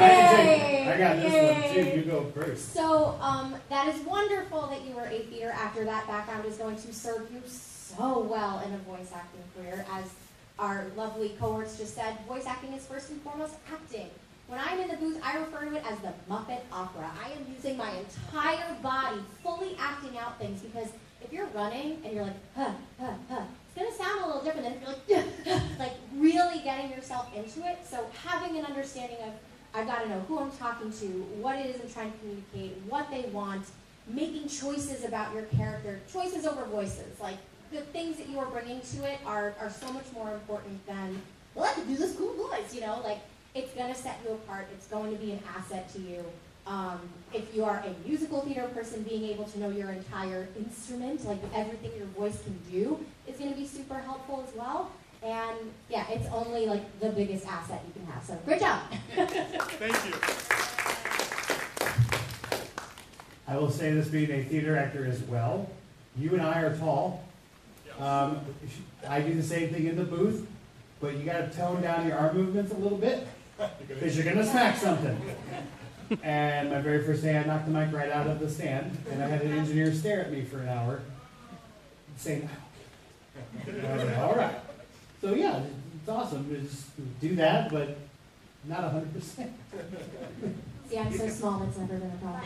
Yay! 0.48 0.66
take- 0.66 0.88
I 0.88 0.98
got 0.98 1.16
this 1.18 1.76
one 1.76 1.92
too. 1.92 1.98
You 2.00 2.06
go 2.06 2.24
first. 2.32 2.74
So 2.74 3.18
um, 3.22 3.56
that 3.70 3.88
is 3.94 4.02
wonderful 4.02 4.68
that 4.68 4.86
you 4.86 4.98
are 4.98 5.08
a 5.08 5.20
theater 5.20 5.52
actor. 5.56 5.84
That 5.86 6.08
background 6.08 6.46
is 6.46 6.58
going 6.58 6.76
to 6.78 6.94
serve 6.94 7.30
you 7.32 7.42
so 7.48 8.20
well 8.20 8.64
in 8.66 8.74
a 8.74 8.78
voice 8.80 9.12
acting 9.14 9.42
career. 9.56 9.86
As 9.92 10.06
our 10.60 10.86
lovely 10.96 11.36
cohorts 11.40 11.78
just 11.78 11.96
said, 11.96 12.18
voice 12.28 12.46
acting 12.46 12.74
is 12.74 12.86
first 12.86 13.10
and 13.12 13.22
foremost 13.22 13.56
acting. 13.72 14.10
When 14.48 14.60
I'm 14.60 14.80
in 14.80 14.88
the 14.90 14.98
booth, 14.98 15.20
I 15.24 15.38
refer 15.38 15.66
to 15.66 15.76
it 15.76 15.84
as 15.90 16.00
the 16.00 16.14
Muppet 16.30 16.62
Opera. 16.72 17.10
I 17.24 17.32
am 17.32 17.46
using 17.54 17.78
my 17.78 17.92
entire 17.92 18.76
body, 18.82 19.18
fully 19.42 19.76
acting 19.80 20.18
out 20.18 20.38
things 20.38 20.62
because 20.62 20.90
if 21.24 21.32
you're 21.32 21.48
running 21.48 22.00
and 22.04 22.14
you're 22.14 22.26
like, 22.26 22.34
huh, 22.56 22.72
huh, 23.00 23.14
huh, 23.30 23.42
it's 23.76 23.82
going 23.82 23.92
to 23.92 23.98
sound 23.98 24.24
a 24.24 24.28
little 24.28 24.44
different 24.44 25.08
than 25.08 25.62
like 25.80 25.94
really 26.16 26.60
getting 26.60 26.92
yourself 26.92 27.28
into 27.36 27.68
it. 27.68 27.80
So 27.90 28.06
having 28.24 28.58
an 28.58 28.66
understanding 28.66 29.18
of, 29.24 29.34
I've 29.74 29.88
got 29.88 30.04
to 30.04 30.10
know 30.10 30.20
who 30.28 30.40
I'm 30.40 30.52
talking 30.52 30.92
to, 30.92 31.06
what 31.42 31.58
it 31.58 31.76
is 31.76 31.82
I'm 31.82 31.90
trying 31.90 32.12
to 32.12 32.18
communicate, 32.20 32.78
what 32.88 33.10
they 33.10 33.24
want, 33.32 33.66
making 34.08 34.48
choices 34.48 35.04
about 35.06 35.34
your 35.34 35.44
character, 35.44 36.00
choices 36.12 36.46
over 36.46 36.66
voices. 36.66 37.20
Like 37.20 37.38
the 37.72 37.82
things 37.82 38.18
that 38.18 38.30
you 38.30 38.38
are 38.40 38.46
bringing 38.46 38.82
to 38.82 39.12
it 39.12 39.20
are, 39.26 39.56
are 39.60 39.72
so 39.72 39.92
much 39.92 40.06
more 40.14 40.32
important 40.32 40.86
than, 40.86 41.20
well, 41.56 41.66
I 41.66 41.74
can 41.74 41.88
do 41.88 41.96
this 41.96 42.16
cool 42.16 42.34
voice, 42.34 42.76
you 42.76 42.82
know? 42.82 43.02
Like 43.04 43.20
it's 43.56 43.74
going 43.74 43.92
to 43.92 44.00
set 44.00 44.20
you 44.24 44.34
apart. 44.34 44.68
It's 44.74 44.88
going 44.88 45.12
to 45.12 45.18
be 45.18 45.32
an 45.32 45.40
asset 45.58 45.92
to 45.94 46.00
you. 46.00 46.24
Um, 46.66 47.00
if 47.34 47.54
you 47.54 47.66
are 47.66 47.84
a 47.86 48.08
musical 48.08 48.42
theater 48.42 48.68
person, 48.74 49.04
being 49.04 49.26
able 49.26 49.46
to 49.46 49.60
know 49.60 49.70
your 49.70 49.90
entire 49.90 50.48
instrument, 50.58 51.26
like 51.26 51.40
everything 51.54 51.92
your 51.98 52.08
voice 52.08 52.42
can 52.42 52.58
do, 52.72 53.04
is 53.28 53.38
going 53.38 53.52
to 53.52 53.60
be 53.60 53.68
super 53.68 54.00
helpful 54.00 54.44
as 54.48 54.56
well. 54.56 54.92
And 55.22 55.58
yeah, 55.90 56.06
it's 56.10 56.28
only 56.32 56.66
like 56.66 57.00
the 57.00 57.10
biggest 57.10 57.48
asset 57.48 57.82
you 57.88 57.94
can 57.94 58.12
have. 58.12 58.24
So 58.24 58.38
great 58.46 58.60
job. 58.60 58.82
Thank 59.16 60.06
you. 60.06 60.14
I 63.48 63.58
will 63.58 63.72
say 63.72 63.94
this 63.94 64.08
being 64.08 64.32
a 64.32 64.44
theater 64.44 64.78
actor 64.78 65.06
as 65.06 65.22
well. 65.24 65.70
You 66.18 66.32
and 66.32 66.42
I 66.42 66.62
are 66.62 66.78
tall. 66.78 67.24
Um, 68.00 68.40
I 69.08 69.22
do 69.22 69.34
the 69.34 69.44
same 69.44 69.70
thing 69.70 69.88
in 69.88 69.96
the 69.96 70.04
booth, 70.04 70.48
but 71.00 71.16
you 71.16 71.24
got 71.24 71.52
to 71.52 71.58
tone 71.58 71.82
down 71.82 72.08
your 72.08 72.18
arm 72.18 72.36
movements 72.38 72.72
a 72.72 72.78
little 72.78 72.98
bit 72.98 73.28
because 73.88 74.16
you're 74.16 74.26
going 74.26 74.38
to 74.38 74.46
smack 74.46 74.78
something. 74.78 75.20
And 76.22 76.70
my 76.70 76.82
very 76.82 77.04
first 77.04 77.24
day, 77.24 77.38
I 77.38 77.44
knocked 77.44 77.66
the 77.66 77.72
mic 77.72 77.94
right 77.94 78.12
out 78.12 78.28
of 78.28 78.40
the 78.40 78.50
stand, 78.50 78.98
and 79.10 79.24
I 79.24 79.28
had 79.28 79.42
an 79.42 79.54
engineer 79.54 79.94
stare 79.94 80.22
at 80.22 80.32
me 80.32 80.44
for 80.44 80.60
an 80.60 80.70
hour, 80.70 81.02
saying, 82.18 82.50
and 83.66 83.88
I 83.88 83.96
was 83.96 84.04
like, 84.04 84.18
all 84.18 84.36
right. 84.36 84.56
So 85.22 85.34
yeah, 85.34 85.64
it's 86.00 86.10
awesome. 86.10 86.50
Just 86.50 86.88
do 87.22 87.36
that, 87.36 87.72
but 87.72 87.98
not 88.66 88.94
100%. 88.94 89.50
See, 90.90 91.00
I'm 91.00 91.18
so 91.18 91.30
small, 91.30 91.60
that's 91.60 91.78
never 91.78 91.98
been 91.98 92.12
a 92.12 92.18
problem. 92.18 92.42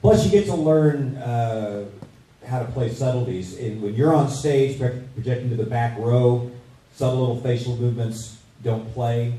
Plus, 0.00 0.24
you 0.24 0.30
get 0.30 0.46
to 0.46 0.54
learn 0.54 1.16
uh, 1.16 1.86
how 2.46 2.60
to 2.60 2.66
play 2.66 2.90
subtleties. 2.90 3.58
And 3.58 3.82
when 3.82 3.94
you're 3.94 4.14
on 4.14 4.28
stage, 4.28 4.78
projecting 4.78 5.50
to 5.50 5.56
the 5.56 5.66
back 5.66 5.98
row, 5.98 6.50
subtle 6.94 7.20
little 7.20 7.40
facial 7.40 7.76
movements 7.76 8.38
don't 8.62 8.92
play. 8.94 9.34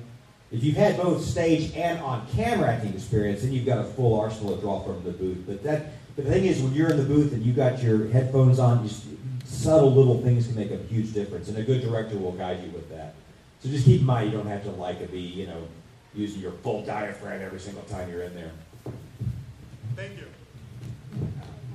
If 0.51 0.63
you've 0.63 0.75
had 0.77 0.97
both 0.97 1.23
stage 1.23 1.73
and 1.75 1.99
on 1.99 2.27
camera 2.35 2.69
acting 2.73 2.93
experience, 2.93 3.41
then 3.41 3.51
you've 3.51 3.65
got 3.65 3.79
a 3.79 3.83
full 3.83 4.19
arsenal 4.19 4.55
to 4.55 4.61
draw 4.61 4.79
from 4.81 5.03
the 5.03 5.11
booth. 5.11 5.43
But 5.47 5.63
that, 5.63 5.87
but 6.15 6.25
the 6.25 6.31
thing 6.31 6.45
is, 6.45 6.61
when 6.61 6.73
you're 6.73 6.89
in 6.91 6.97
the 6.97 7.03
booth 7.03 7.33
and 7.33 7.43
you've 7.43 7.55
got 7.55 7.81
your 7.81 8.07
headphones 8.09 8.59
on, 8.59 8.83
you, 8.83 8.89
s- 8.89 9.05
subtle 9.43 9.91
little 9.93 10.21
things 10.21 10.47
can 10.47 10.55
make 10.55 10.71
a 10.71 10.77
huge 10.77 11.13
difference, 11.13 11.49
and 11.49 11.57
a 11.57 11.63
good 11.63 11.81
director 11.81 12.17
will 12.17 12.31
guide 12.31 12.63
you 12.63 12.69
with 12.71 12.89
that. 12.89 13.15
So 13.61 13.69
just 13.69 13.85
keep 13.85 14.01
in 14.01 14.05
mind, 14.05 14.31
you 14.31 14.37
don't 14.37 14.47
have 14.47 14.63
to 14.63 14.71
like 14.71 15.01
it, 15.01 15.11
be 15.11 15.19
you 15.19 15.47
know 15.47 15.67
using 16.13 16.39
your 16.41 16.51
full 16.51 16.85
diaphragm 16.85 17.41
every 17.41 17.59
single 17.59 17.83
time 17.83 18.09
you're 18.09 18.21
in 18.23 18.35
there. 18.35 18.51
Thank 19.95 20.11
you. 20.17 20.27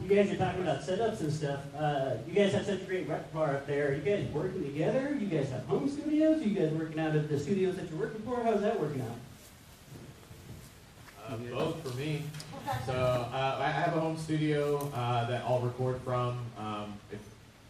You 0.02 0.16
guys 0.16 0.30
are 0.32 0.36
talking 0.36 0.62
about 0.62 0.80
setups 0.82 1.20
and 1.20 1.32
stuff. 1.32 1.60
Uh, 1.76 2.14
you 2.26 2.32
guys 2.34 2.52
have 2.52 2.64
such 2.66 2.80
a 2.80 2.84
great 2.84 3.08
repertoire 3.08 3.56
up 3.56 3.66
there. 3.66 3.88
Are 3.88 3.94
you 3.94 4.00
guys 4.00 4.26
working 4.32 4.62
together? 4.62 5.16
You 5.20 5.26
guys 5.26 5.50
have 5.50 5.68
home 6.20 6.38
studios? 6.38 6.46
you 6.46 6.60
guys 6.60 6.72
working 6.78 7.00
out 7.00 7.16
of 7.16 7.28
the 7.28 7.38
studios 7.38 7.76
that 7.76 7.88
you're 7.90 7.98
working 7.98 8.20
for? 8.22 8.42
How's 8.42 8.60
that 8.60 8.78
working 8.80 9.02
out? 9.02 9.16
Uh, 11.28 11.36
both 11.36 11.82
for 11.82 11.96
me. 11.96 12.24
So 12.86 12.92
uh, 12.92 13.58
I 13.60 13.66
I 13.66 13.70
have 13.70 13.96
a 13.96 14.00
home 14.00 14.18
studio 14.18 14.90
uh, 14.94 15.26
that 15.26 15.44
I'll 15.44 15.60
record 15.60 16.00
from. 16.02 16.38
Um, 16.58 16.94
if 17.12 17.20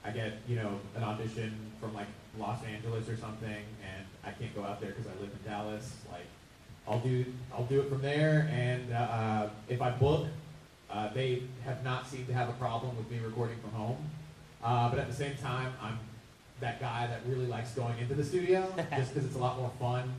I 0.04 0.10
get 0.10 0.38
you 0.48 0.56
know 0.56 0.80
an 0.96 1.04
audition 1.04 1.54
from 1.80 1.94
like 1.94 2.06
Los 2.38 2.64
Angeles 2.64 3.08
or 3.08 3.16
something, 3.16 3.48
and 3.48 4.06
I 4.24 4.30
can't 4.32 4.54
go 4.54 4.64
out 4.64 4.80
there 4.80 4.90
because 4.90 5.06
I 5.06 5.20
live 5.20 5.30
in 5.30 5.50
Dallas, 5.50 5.94
like 6.10 6.26
I'll 6.88 7.00
do 7.00 7.24
I'll 7.52 7.66
do 7.66 7.80
it 7.80 7.88
from 7.88 8.02
there. 8.02 8.48
And 8.52 8.92
uh, 8.92 9.48
if 9.68 9.82
I 9.82 9.90
book, 9.90 10.26
uh, 10.90 11.12
they 11.12 11.42
have 11.64 11.84
not 11.84 12.08
seemed 12.08 12.26
to 12.28 12.32
have 12.32 12.48
a 12.48 12.54
problem 12.54 12.96
with 12.96 13.10
me 13.10 13.18
recording 13.18 13.58
from 13.58 13.72
home. 13.72 14.10
Uh, 14.62 14.90
but 14.90 14.98
at 14.98 15.08
the 15.08 15.14
same 15.14 15.36
time, 15.36 15.72
I'm 15.80 15.98
that 16.60 16.80
guy 16.80 17.06
that 17.06 17.20
really 17.26 17.46
likes 17.46 17.70
going 17.72 17.98
into 17.98 18.14
the 18.14 18.24
studio 18.24 18.72
just 18.96 19.14
because 19.14 19.26
it's 19.26 19.36
a 19.36 19.38
lot 19.38 19.58
more 19.58 19.70
fun. 19.78 20.12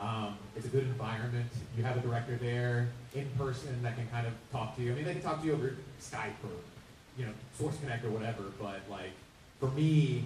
Um, 0.00 0.36
it's 0.54 0.66
a 0.66 0.68
good 0.68 0.84
environment. 0.84 1.50
You 1.76 1.84
have 1.84 1.96
a 1.96 2.00
director 2.00 2.36
there 2.36 2.88
in 3.14 3.28
person 3.38 3.82
that 3.82 3.96
can 3.96 4.06
kind 4.08 4.26
of 4.26 4.34
talk 4.52 4.76
to 4.76 4.82
you. 4.82 4.92
I 4.92 4.94
mean, 4.94 5.04
they 5.04 5.14
can 5.14 5.22
talk 5.22 5.40
to 5.40 5.46
you 5.46 5.54
over 5.54 5.74
Skype 6.00 6.36
or, 6.44 6.56
you 7.18 7.24
know, 7.24 7.32
Source 7.58 7.78
Connect 7.78 8.04
or 8.04 8.10
whatever. 8.10 8.42
But 8.60 8.80
like, 8.90 9.12
for 9.58 9.70
me, 9.70 10.24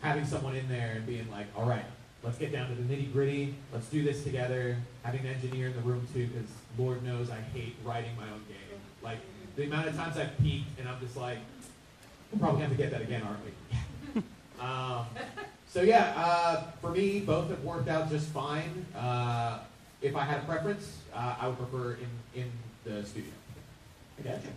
having 0.00 0.24
someone 0.24 0.56
in 0.56 0.68
there 0.68 0.94
and 0.96 1.06
being 1.06 1.30
like, 1.30 1.46
all 1.56 1.64
right, 1.64 1.84
let's 2.24 2.38
get 2.38 2.52
down 2.52 2.68
to 2.68 2.74
the 2.74 2.82
nitty 2.82 3.12
gritty. 3.12 3.54
Let's 3.72 3.86
do 3.86 4.02
this 4.02 4.24
together. 4.24 4.76
Having 5.02 5.20
an 5.20 5.26
engineer 5.34 5.68
in 5.68 5.76
the 5.76 5.82
room 5.82 6.06
too, 6.12 6.26
because 6.26 6.50
Lord 6.76 7.04
knows 7.04 7.30
I 7.30 7.40
hate 7.56 7.76
writing 7.84 8.16
my 8.16 8.24
own 8.24 8.42
game. 8.48 8.80
Like 9.00 9.18
the 9.54 9.64
amount 9.64 9.86
of 9.86 9.96
times 9.96 10.16
I've 10.16 10.36
peaked 10.38 10.78
and 10.80 10.88
I'm 10.88 11.00
just 11.00 11.16
like, 11.16 11.38
we'll 12.32 12.40
probably 12.40 12.62
have 12.62 12.70
to 12.70 12.76
get 12.76 12.90
that 12.90 13.02
again, 13.02 13.22
aren't 13.22 13.44
we? 13.44 13.78
Um, 14.60 15.06
so 15.68 15.82
yeah, 15.82 16.12
uh, 16.16 16.62
for 16.80 16.90
me, 16.90 17.20
both 17.20 17.50
have 17.50 17.62
worked 17.62 17.88
out 17.88 18.08
just 18.10 18.28
fine. 18.28 18.86
Uh, 18.96 19.58
if 20.00 20.14
I 20.16 20.24
had 20.24 20.38
a 20.38 20.44
preference, 20.44 20.98
uh, 21.14 21.36
I 21.40 21.48
would 21.48 21.58
prefer 21.58 21.94
in, 22.34 22.42
in 22.42 22.50
the 22.84 23.04
studio. 23.04 23.30
I 24.18 24.22
gotcha. 24.22 24.48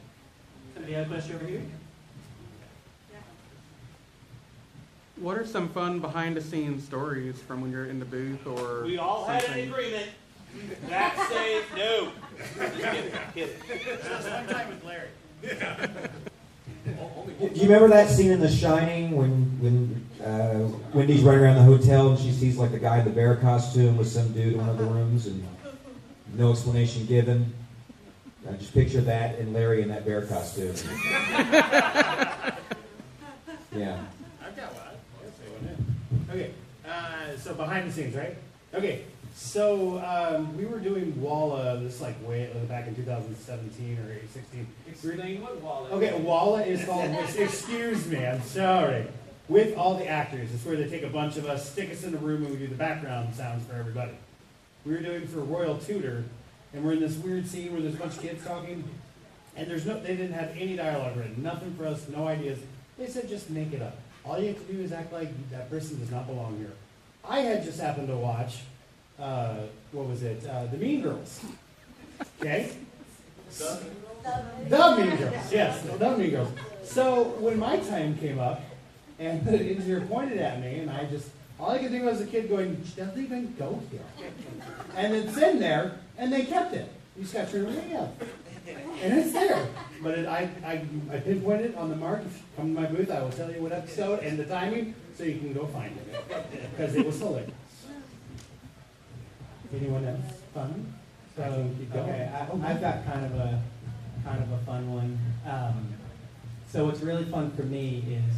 Somebody 0.74 0.94
have 0.94 1.08
a 1.08 1.10
question 1.14 1.36
over 1.36 1.46
here? 1.46 1.62
What 5.18 5.38
are 5.38 5.46
some 5.46 5.70
fun 5.70 6.00
behind 6.00 6.36
the 6.36 6.42
scenes 6.42 6.84
stories 6.84 7.40
from 7.40 7.62
when 7.62 7.72
you're 7.72 7.86
in 7.86 8.00
the 8.00 8.06
booth 8.06 8.48
or 8.48 8.84
We 8.86 8.98
all 8.98 9.26
had 9.26 9.44
an 9.44 9.50
something? 9.50 9.70
agreement. 9.70 10.10
Backstage, 10.90 11.64
no. 11.78 12.12
Just 12.58 12.74
kidding, 12.76 13.12
kidding. 13.34 13.56
Just 14.04 14.30
one 14.30 14.48
time 14.48 14.70
with 14.70 14.84
Larry. 14.84 16.10
Do 16.86 16.94
you 17.40 17.64
remember 17.64 17.90
that 17.90 18.10
scene 18.10 18.32
in 18.32 18.40
The 18.40 18.50
Shining 18.50 19.16
when 19.16 19.32
when 19.62 20.06
uh, 20.26 20.68
Wendy's 20.94 21.22
running 21.22 21.44
around 21.44 21.56
the 21.56 21.64
hotel 21.64 22.10
and 22.10 22.20
she 22.20 22.32
sees 22.32 22.58
like 22.58 22.72
the 22.72 22.80
guy 22.80 23.00
in 23.00 23.06
the 23.06 23.12
bear 23.12 23.36
costume 23.36 23.98
with 23.98 24.08
some 24.08 24.32
dude 24.34 24.54
in 24.54 24.60
one 24.60 24.70
of 24.70 24.78
the 24.78 24.86
rooms 24.86 25.28
and 25.28 25.46
no 26.34 26.52
explanation 26.52 27.06
given? 27.06 27.54
I 28.50 28.54
just 28.54 28.74
picture 28.74 29.02
that 29.02 29.38
and 29.38 29.54
Larry 29.54 29.84
in 29.84 29.90
that 29.90 30.06
bear 30.06 30.26
costume. 30.26 30.74
yeah. 33.76 34.04
I've 34.44 34.56
got 34.56 34.74
one. 34.74 34.84
I'll 35.24 35.32
say 35.38 35.48
one 35.50 35.66
now. 35.66 36.34
Okay, 36.34 36.52
uh, 36.88 37.38
so 37.38 37.54
behind 37.54 37.90
the 37.90 37.94
scenes, 37.94 38.16
right? 38.16 38.36
Okay, 38.74 39.06
so 39.34 40.00
um, 40.00 40.58
we 40.58 40.66
were 40.66 40.80
doing 40.80 41.20
Walla, 41.22 41.78
this 41.78 42.02
like 42.02 42.16
way 42.28 42.52
back 42.68 42.88
in 42.88 42.96
2017 42.96 43.98
or 43.98 44.28
16. 44.28 44.68
Explain 44.88 45.42
what 45.42 45.62
Walla 45.62 45.88
is. 45.88 45.94
Okay, 45.94 46.22
Walla 46.22 46.62
is 46.64 46.84
called. 46.86 47.10
excuse 47.38 48.08
me, 48.08 48.26
I'm 48.26 48.42
sorry. 48.44 49.08
With 49.48 49.78
all 49.78 49.96
the 49.96 50.08
actors, 50.08 50.54
it's 50.54 50.66
where 50.66 50.76
they 50.76 50.90
take 50.90 51.04
a 51.04 51.10
bunch 51.10 51.38
of 51.38 51.46
us, 51.46 51.70
stick 51.70 51.92
us 51.92 52.04
in 52.04 52.14
a 52.14 52.18
room, 52.18 52.44
and 52.44 52.52
we 52.52 52.58
do 52.58 52.68
the 52.68 52.76
background 52.76 53.34
sounds 53.36 53.66
for 53.68 53.76
everybody. 53.76 54.14
We 54.86 54.94
were 54.94 55.00
doing 55.00 55.28
for 55.28 55.40
Royal 55.40 55.78
Tutor, 55.78 56.24
and 56.74 56.84
we're 56.84 56.94
in 56.94 57.00
this 57.00 57.16
weird 57.18 57.48
scene 57.48 57.74
where 57.74 57.82
there's 57.82 57.96
a 57.96 57.98
bunch 57.98 58.16
of 58.16 58.22
kids 58.22 58.46
talking, 58.46 58.84
and 59.56 59.70
there's 59.70 59.86
no, 59.86 60.00
they 60.00 60.16
didn't 60.16 60.34
have 60.34 60.56
any 60.58 60.76
dialogue 60.76 61.18
written, 61.18 61.44
nothing 61.44 61.74
for 61.76 61.86
us, 61.86 62.08
no 62.08 62.28
ideas. 62.28 62.60
They 62.98 63.08
said 63.08 63.28
just 63.28 63.50
make 63.50 63.74
it 63.74 63.82
up. 63.82 63.98
All 64.24 64.40
you 64.40 64.50
have 64.50 64.68
to 64.68 64.74
do 64.74 64.82
is 64.82 64.92
act 64.92 65.12
like 65.12 65.30
that 65.52 65.70
person 65.70 66.00
does 66.00 66.12
not 66.12 66.28
belong 66.28 66.58
here. 66.58 66.72
I 67.28 67.40
had 67.40 67.64
just 67.64 67.80
happened 67.80 68.08
to 68.08 68.16
watch, 68.16 68.60
uh, 69.22 69.56
what 69.92 70.08
was 70.08 70.24
it, 70.24 70.46
uh, 70.48 70.66
The 70.66 70.78
Mean 70.78 71.02
Girls. 71.02 71.42
Okay. 72.40 72.72
The 74.70 74.96
Mean 74.98 75.16
Girls, 75.18 75.52
yes, 75.52 75.82
the 75.84 76.18
Mean 76.18 76.32
Girls. 76.32 76.50
So 76.84 77.24
when 77.40 77.60
my 77.60 77.78
time 77.78 78.18
came 78.18 78.40
up, 78.40 78.62
and 79.20 79.46
the 79.46 79.58
engineer 79.58 80.02
pointed 80.02 80.40
at 80.40 80.60
me, 80.60 80.80
and 80.80 80.90
I 80.90 81.06
just, 81.06 81.30
all 81.60 81.72
I 81.72 81.78
could 81.78 81.92
think 81.92 82.04
was 82.04 82.22
a 82.22 82.26
kid 82.26 82.50
going, 82.50 82.76
doesn't 82.98 83.24
even 83.24 83.54
go 83.58 83.80
here. 83.92 84.02
And 84.96 85.14
it's 85.14 85.38
in 85.38 85.60
there, 85.60 86.00
and 86.18 86.34
they 86.34 86.44
kept 86.44 86.74
it. 86.74 86.92
You 87.16 87.24
just 87.24 87.34
got 87.34 87.48
to 87.50 87.52
turn 87.52 87.68
it 87.68 87.96
up. 87.96 88.16
And 89.02 89.20
it's 89.20 89.32
there. 89.32 89.68
But 90.02 90.20
it, 90.20 90.28
I, 90.28 90.50
I, 90.66 90.82
I 91.12 91.20
pinpointed 91.20 91.72
it 91.72 91.78
on 91.78 91.90
the 91.90 91.96
mark. 91.96 92.22
If 92.26 92.38
you 92.38 92.44
come 92.56 92.76
to 92.76 92.82
my 92.82 92.88
booth, 92.88 93.12
I 93.12 93.22
will 93.22 93.32
tell 93.32 93.52
you 93.52 93.62
what 93.62 93.72
episode 93.72 94.20
and 94.20 94.40
the 94.40 94.46
timing. 94.46 94.96
so 95.16 95.24
you 95.24 95.38
can 95.38 95.54
go 95.54 95.66
find 95.68 95.96
it 95.96 96.72
because 96.72 96.96
it 96.96 97.06
was 97.06 97.20
hilarious. 97.20 97.52
Anyone 99.74 100.06
else 100.06 100.42
fun? 100.54 100.94
So, 101.36 101.44
I 101.44 101.48
can 101.48 101.76
keep 101.78 101.94
going. 101.94 102.10
okay, 102.10 102.32
I, 102.34 102.72
I've 102.72 102.82
got 102.82 103.06
kind 103.06 103.26
of 103.26 103.34
a, 103.36 103.62
kind 104.26 104.44
of 104.44 104.52
a 104.52 104.58
fun 104.66 104.94
one. 104.94 105.20
Um, 105.46 105.94
so 106.70 106.86
what's 106.86 107.02
really 107.02 107.26
fun 107.26 107.52
for 107.52 107.64
me 107.64 108.04
is 108.10 108.36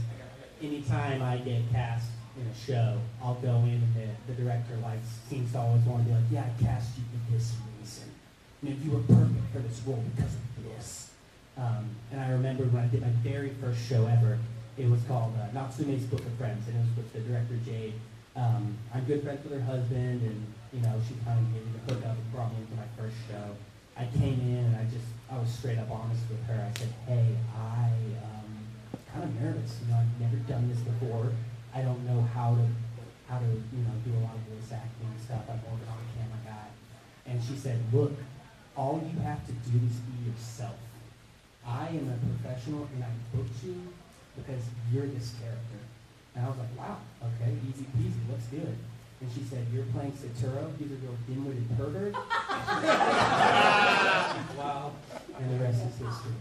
anytime 0.64 1.22
I 1.22 1.38
get 1.38 1.62
cast 1.72 2.08
in 2.38 2.48
a 2.48 2.56
show, 2.56 3.00
I'll 3.22 3.36
go 3.36 3.58
in 3.58 3.82
and 3.82 3.96
the, 3.96 4.34
the 4.34 4.42
director 4.42 4.76
likes 4.78 5.06
seems 5.30 5.52
to 5.54 5.60
always 5.60 5.84
want 5.84 6.04
to 6.04 6.10
be 6.10 6.16
like, 6.16 6.24
yeah, 6.32 6.46
I 6.46 6.64
cast 6.64 6.98
you 6.98 7.04
for 7.12 7.32
this 7.34 7.54
reason. 7.80 8.10
And 8.62 8.72
if 8.72 8.86
you 8.86 8.92
were 8.92 9.02
perfect 9.02 9.52
for 9.52 9.60
this 9.60 9.82
role 9.86 10.04
because 10.16 10.34
of 10.34 10.64
this. 10.64 11.10
Um, 11.58 11.90
and 12.12 12.22
I 12.22 12.30
remember 12.32 12.64
when 12.66 12.84
I 12.84 12.88
did 12.88 13.02
my 13.02 13.10
very 13.22 13.50
first 13.62 13.88
show 13.88 14.06
ever, 14.08 14.40
it 14.78 14.90
was 14.90 15.02
called 15.04 15.34
uh, 15.38 15.54
Natsume's 15.54 16.06
Book 16.06 16.22
of 16.22 16.34
Friends, 16.38 16.68
and 16.68 16.78
it 16.78 16.80
was 16.80 16.98
with 16.98 17.14
the 17.14 17.20
director 17.20 17.58
Jade. 17.66 17.94
Um, 18.36 18.76
I'm 18.94 19.04
good 19.06 19.22
friends 19.22 19.44
with 19.44 19.54
her 19.54 19.66
husband, 19.66 20.24
and 20.24 20.54
you 20.74 20.82
know 20.82 20.98
she 21.06 21.14
kind 21.22 21.38
of 21.38 21.46
gave 21.54 21.62
me 21.62 21.72
the 21.78 21.94
hook 21.94 22.02
up 22.10 22.18
and 22.18 22.28
brought 22.34 22.50
me 22.52 22.66
into 22.66 22.74
my 22.74 22.90
first 22.98 23.14
show. 23.30 23.54
I 23.94 24.10
came 24.10 24.42
in 24.42 24.74
and 24.74 24.76
I 24.76 24.84
just 24.90 25.06
I 25.30 25.38
was 25.38 25.48
straight 25.48 25.78
up 25.78 25.90
honest 25.94 26.26
with 26.26 26.42
her. 26.50 26.58
I 26.58 26.74
said, 26.74 26.90
"Hey, 27.06 27.38
I 27.54 27.94
um, 28.26 28.50
kind 29.06 29.24
of 29.24 29.32
nervous. 29.38 29.78
You 29.86 29.94
know, 29.94 30.02
I've 30.02 30.18
never 30.18 30.38
done 30.50 30.68
this 30.68 30.82
before. 30.82 31.30
I 31.74 31.82
don't 31.86 32.02
know 32.10 32.26
how 32.34 32.58
to 32.58 32.66
how 33.30 33.38
to 33.38 33.46
you 33.46 33.82
know 33.86 33.96
do 34.02 34.18
a 34.18 34.22
lot 34.26 34.34
of 34.34 34.42
voice 34.50 34.74
acting 34.74 35.14
and 35.14 35.22
stuff. 35.22 35.46
I'm 35.46 35.62
more 35.62 35.78
of 35.78 35.86
an 35.86 35.94
on-camera 35.94 36.42
guy." 36.42 36.68
And 37.30 37.38
she 37.38 37.54
said, 37.54 37.78
"Look, 37.94 38.18
all 38.76 38.98
you 38.98 39.22
have 39.22 39.46
to 39.46 39.54
do 39.70 39.78
is 39.78 40.02
be 40.10 40.26
yourself. 40.26 40.82
I 41.62 41.94
am 41.94 42.10
a 42.10 42.18
professional, 42.18 42.90
and 42.98 43.06
I 43.06 43.14
booked 43.30 43.62
you 43.62 43.94
because 44.36 44.66
you're 44.92 45.06
this 45.06 45.38
character." 45.38 45.86
And 46.34 46.46
I 46.46 46.50
was 46.50 46.58
like, 46.58 46.74
"Wow, 46.74 46.98
okay, 47.22 47.54
easy 47.62 47.86
peasy. 47.94 48.26
Let's 48.26 48.50
do 48.50 48.58
it." 48.58 48.78
And 49.24 49.32
she 49.34 49.42
said, 49.50 49.66
"You're 49.74 49.86
playing 49.94 50.12
Satoru. 50.12 50.70
He's 50.78 50.92
a 50.92 50.96
real 50.96 51.16
dim-witted 51.30 51.78
pervert." 51.78 52.14
wow. 54.58 54.92
And 55.40 55.60
the 55.60 55.64
rest 55.64 55.82
is 55.86 55.96
history. 55.98 56.34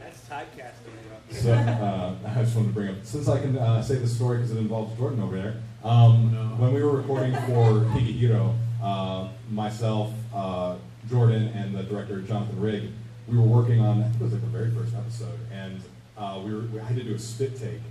That's 0.00 0.20
typecasting. 0.26 0.94
So 1.32 1.52
uh, 1.52 2.14
I 2.26 2.42
just 2.42 2.56
wanted 2.56 2.68
to 2.68 2.72
bring 2.74 2.88
up, 2.88 3.04
since 3.04 3.28
I 3.28 3.40
can 3.40 3.58
uh, 3.58 3.82
say 3.82 3.96
the 3.96 4.08
story 4.08 4.38
because 4.38 4.52
it 4.52 4.58
involves 4.58 4.96
Jordan 4.96 5.20
over 5.22 5.36
there. 5.36 5.56
Um, 5.84 6.58
When 6.58 6.72
we 6.72 6.82
were 6.82 6.96
recording 6.96 7.34
for 7.34 7.84
Higehiro, 7.92 8.54
uh, 8.82 9.28
myself, 9.50 10.14
uh, 10.34 10.76
Jordan, 11.10 11.48
and 11.48 11.74
the 11.76 11.82
director 11.82 12.22
Jonathan 12.22 12.58
Rigg, 12.58 12.88
we 13.28 13.36
were 13.36 13.44
working 13.44 13.80
on. 13.80 14.00
I 14.00 14.04
think 14.04 14.14
it 14.14 14.22
was 14.22 14.32
like 14.32 14.40
the 14.40 14.48
very 14.48 14.70
first 14.70 14.94
episode, 14.94 15.38
and 15.52 15.82
uh, 16.16 16.40
we 16.42 16.54
were. 16.54 16.60
We 16.62 16.78
had 16.78 16.96
to 16.96 17.02
do 17.02 17.14
a 17.14 17.18
spit 17.18 17.60
take 17.60 17.82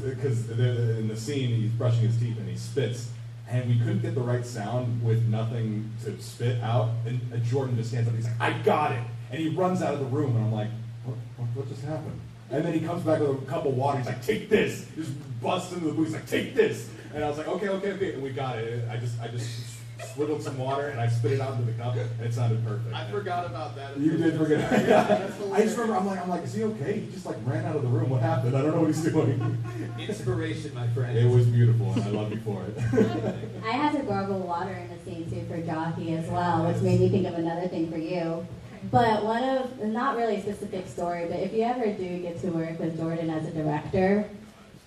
because 0.00 0.50
in 0.50 1.08
the 1.08 1.16
scene 1.16 1.50
he's 1.60 1.70
brushing 1.72 2.00
his 2.02 2.18
teeth 2.18 2.38
and 2.38 2.48
he 2.48 2.56
spits. 2.56 3.10
And 3.48 3.68
we 3.68 3.78
couldn't 3.78 4.00
get 4.00 4.14
the 4.14 4.22
right 4.22 4.46
sound 4.46 5.02
with 5.02 5.26
nothing 5.26 5.90
to 6.04 6.18
spit 6.22 6.62
out. 6.62 6.90
And 7.06 7.20
uh, 7.34 7.36
Jordan 7.38 7.76
just 7.76 7.90
stands 7.90 8.08
up. 8.08 8.14
and 8.14 8.24
He's 8.24 8.32
like, 8.32 8.40
"I 8.40 8.58
got 8.62 8.92
it!" 8.92 9.02
And 9.30 9.40
he 9.40 9.50
runs 9.50 9.82
out 9.82 9.92
of 9.92 10.00
the 10.00 10.06
room. 10.06 10.36
And 10.36 10.46
I'm 10.46 10.52
like, 10.52 10.68
"What? 11.04 11.16
What, 11.36 11.48
what 11.54 11.68
just 11.68 11.82
happened?" 11.82 12.18
And 12.50 12.64
then 12.64 12.72
he 12.72 12.80
comes 12.80 13.02
back 13.02 13.20
with 13.20 13.30
a 13.30 13.46
cup 13.46 13.66
of 13.66 13.74
water. 13.74 13.98
He's 13.98 14.06
like, 14.06 14.24
"Take 14.24 14.48
this!" 14.48 14.86
He 14.94 15.02
just 15.02 15.12
busts 15.42 15.72
into 15.72 15.86
the 15.86 15.92
booth. 15.92 16.06
He's 16.08 16.14
like, 16.14 16.26
"Take 16.26 16.54
this!" 16.54 16.88
And 17.14 17.22
I 17.22 17.28
was 17.28 17.36
like, 17.36 17.48
"Okay, 17.48 17.68
okay, 17.68 17.92
okay." 17.92 18.14
And 18.14 18.22
we 18.22 18.30
got 18.30 18.58
it. 18.58 18.88
I 18.88 18.96
just, 18.96 19.20
I 19.20 19.28
just 19.28 19.76
swiggled 20.02 20.42
some 20.42 20.58
water 20.58 20.88
and 20.88 21.00
I 21.00 21.08
spit 21.08 21.32
it 21.32 21.40
out 21.40 21.54
into 21.54 21.64
the 21.64 21.72
cup, 21.72 21.96
and 21.96 22.20
it 22.20 22.34
sounded 22.34 22.64
perfect. 22.66 22.94
I 22.94 23.10
forgot 23.10 23.46
about 23.46 23.74
that. 23.76 23.98
You 23.98 24.16
did 24.16 24.36
forget. 24.36 24.68
That's 24.70 25.40
I 25.52 25.62
just 25.62 25.76
remember. 25.76 25.98
I'm 25.98 26.06
like, 26.06 26.20
I'm 26.20 26.28
like, 26.28 26.44
is 26.44 26.54
he 26.54 26.64
okay? 26.64 27.00
He 27.00 27.12
just 27.12 27.26
like 27.26 27.36
ran 27.44 27.64
out 27.64 27.76
of 27.76 27.82
the 27.82 27.88
room. 27.88 28.10
What 28.10 28.22
happened? 28.22 28.56
I 28.56 28.62
don't 28.62 28.74
know 28.74 28.80
what 28.80 28.88
he's 28.88 29.02
doing. 29.02 29.64
Inspiration, 29.98 30.74
my 30.74 30.88
friend. 30.88 31.16
It 31.16 31.28
was 31.28 31.46
beautiful, 31.46 31.92
and 31.92 32.02
I 32.02 32.08
love 32.08 32.32
you 32.32 32.40
for 32.40 32.64
it. 32.64 32.76
I 33.64 33.72
had 33.72 33.92
to 33.92 34.02
gargle 34.02 34.40
water 34.40 34.72
in 34.72 34.88
the 34.88 35.04
scene 35.04 35.30
too 35.30 35.46
for 35.46 35.60
Jockey 35.60 36.14
as 36.14 36.28
well, 36.28 36.66
which 36.66 36.82
made 36.82 37.00
me 37.00 37.08
think 37.08 37.26
of 37.26 37.34
another 37.34 37.68
thing 37.68 37.90
for 37.90 37.98
you. 37.98 38.46
But 38.90 39.24
one 39.24 39.44
of, 39.44 39.78
not 39.80 40.16
really 40.16 40.36
a 40.36 40.42
specific 40.42 40.88
story, 40.88 41.26
but 41.26 41.38
if 41.38 41.52
you 41.52 41.62
ever 41.62 41.86
do 41.86 42.18
get 42.18 42.40
to 42.40 42.50
work 42.50 42.80
with 42.80 42.98
Jordan 42.98 43.30
as 43.30 43.46
a 43.46 43.52
director, 43.52 44.28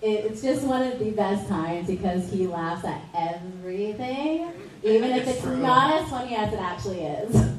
it's 0.02 0.42
just 0.42 0.62
one 0.64 0.82
of 0.82 0.98
the 0.98 1.10
best 1.12 1.48
times 1.48 1.86
because 1.86 2.30
he 2.30 2.46
laughs 2.46 2.84
at 2.84 3.00
everything, 3.14 4.52
even 4.86 5.10
if 5.10 5.26
It's 5.26 5.38
it's 5.38 5.46
not 5.46 6.00
as 6.00 6.08
funny 6.08 6.36
as 6.36 6.52
it 6.52 6.60
actually 6.60 7.00
is. 7.02 7.52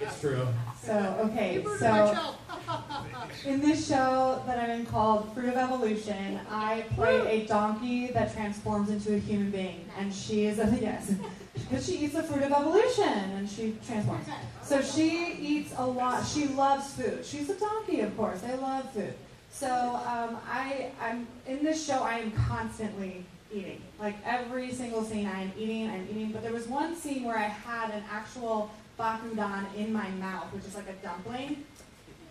It's 0.00 0.20
true. 0.20 0.46
So, 0.82 1.30
okay, 1.30 1.64
so 1.78 2.34
in 3.46 3.60
this 3.60 3.88
show 3.88 4.42
that 4.46 4.58
I'm 4.58 4.70
in 4.70 4.86
called 4.86 5.32
Fruit 5.34 5.48
of 5.48 5.56
Evolution, 5.56 6.38
I 6.50 6.84
play 6.94 7.42
a 7.42 7.46
donkey 7.46 8.08
that 8.08 8.32
transforms 8.34 8.90
into 8.90 9.14
a 9.14 9.18
human 9.18 9.50
being. 9.50 9.84
And 9.98 10.12
she 10.14 10.46
is 10.46 10.58
a, 10.58 10.66
yes, 10.80 11.12
because 11.54 11.86
she 11.86 11.96
eats 11.98 12.14
the 12.14 12.22
fruit 12.22 12.42
of 12.42 12.52
evolution 12.52 13.04
and 13.04 13.48
she 13.48 13.76
transforms. 13.86 14.26
So 14.62 14.82
she 14.82 15.34
eats 15.40 15.72
a 15.76 15.86
lot, 15.86 16.26
she 16.26 16.46
loves 16.48 16.92
food. 16.92 17.24
She's 17.24 17.50
a 17.50 17.58
donkey, 17.58 18.00
of 18.00 18.16
course, 18.16 18.40
they 18.42 18.54
love 18.56 18.90
food. 18.92 19.14
So 19.50 19.68
um, 19.68 20.36
I, 20.50 20.90
I'm 21.00 21.26
in 21.46 21.64
this 21.64 21.84
show, 21.86 22.02
I 22.02 22.18
am 22.18 22.32
constantly 22.32 23.24
eating. 23.54 23.80
Like 24.00 24.16
every 24.24 24.72
single 24.72 25.04
scene, 25.04 25.26
I 25.26 25.42
am 25.42 25.52
eating, 25.56 25.88
I'm 25.88 26.06
eating. 26.10 26.32
But 26.32 26.42
there 26.42 26.52
was 26.52 26.66
one 26.66 26.96
scene 26.96 27.24
where 27.24 27.38
I 27.38 27.44
had 27.44 27.90
an 27.90 28.02
actual 28.10 28.70
bakudan 28.98 29.66
in 29.76 29.92
my 29.92 30.08
mouth, 30.10 30.52
which 30.52 30.64
is 30.64 30.74
like 30.74 30.88
a 30.88 30.94
dumpling. 31.04 31.64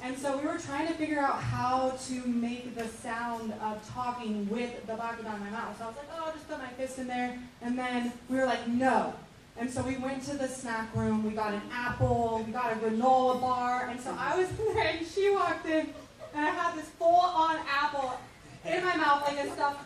And 0.01 0.17
so 0.17 0.37
we 0.37 0.45
were 0.45 0.57
trying 0.57 0.87
to 0.87 0.93
figure 0.93 1.19
out 1.19 1.41
how 1.41 1.91
to 2.07 2.27
make 2.27 2.75
the 2.75 2.87
sound 2.87 3.53
of 3.61 3.89
talking 3.89 4.49
with 4.49 4.85
the 4.85 4.93
bakudan 4.93 5.35
in 5.35 5.39
my 5.39 5.49
mouth. 5.49 5.77
So 5.77 5.85
I 5.85 5.87
was 5.87 5.95
like, 5.95 6.07
oh, 6.13 6.23
I'll 6.25 6.33
just 6.33 6.47
put 6.47 6.57
my 6.57 6.67
fist 6.69 6.99
in 6.99 7.07
there. 7.07 7.39
And 7.61 7.77
then 7.77 8.11
we 8.29 8.37
were 8.37 8.45
like, 8.45 8.67
no. 8.67 9.13
And 9.57 9.69
so 9.69 9.81
we 9.83 9.97
went 9.97 10.23
to 10.23 10.35
the 10.35 10.47
snack 10.47 10.93
room, 10.95 11.23
we 11.23 11.31
got 11.31 11.53
an 11.53 11.61
apple, 11.71 12.43
we 12.45 12.51
got 12.51 12.73
a 12.73 12.75
granola 12.75 13.39
bar. 13.39 13.87
And 13.89 13.99
so 13.99 14.13
I 14.17 14.37
was 14.37 14.49
there 14.57 14.87
and 14.87 15.07
she 15.07 15.31
walked 15.31 15.65
in 15.67 15.87
and 16.35 16.45
I 16.45 16.49
had 16.49 16.77
this 16.77 16.89
full 16.89 17.15
on 17.15 17.57
apple 17.69 18.19
in 18.65 18.83
my 18.83 18.95
mouth 18.95 19.23
like 19.27 19.45
a 19.45 19.51
stuffed 19.51 19.85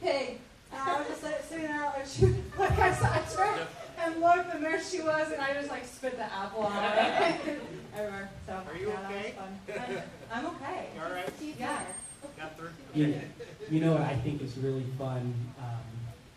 pig. 0.00 0.38
And 0.72 0.80
I 0.80 0.98
was 0.98 1.08
just 1.08 1.22
like, 1.22 1.42
sitting 1.44 1.66
there 1.66 1.92
and 1.98 2.08
she, 2.08 2.26
like 2.58 2.78
I, 2.78 2.94
saw, 2.94 3.06
I 3.06 3.20
turned 3.34 3.66
and 4.00 4.20
looked 4.20 4.54
and 4.54 4.64
there 4.64 4.82
she 4.82 5.00
was 5.00 5.32
and 5.32 5.40
I 5.40 5.54
just 5.54 5.70
like 5.70 5.84
spit 5.84 6.16
the 6.16 6.24
apple 6.24 6.62
on 6.62 6.72
her 6.72 7.38
everywhere. 7.94 8.30
So 8.46 8.52
Are 8.52 8.76
you 8.76 8.88
yeah, 8.88 9.08
okay? 9.08 9.34
That 9.66 9.78
was 9.78 9.88
fun. 9.88 10.02
I, 10.32 10.38
I'm 10.38 10.46
okay. 10.46 10.88
All 11.02 11.10
right. 11.10 11.32
Yeah. 11.58 11.82
Got 12.36 12.56
through. 12.56 12.70
You, 12.94 13.20
you 13.70 13.80
know 13.80 13.92
what 13.92 14.02
I 14.02 14.14
think 14.16 14.42
is 14.42 14.56
really 14.58 14.86
fun 14.98 15.34
um, 15.58 15.84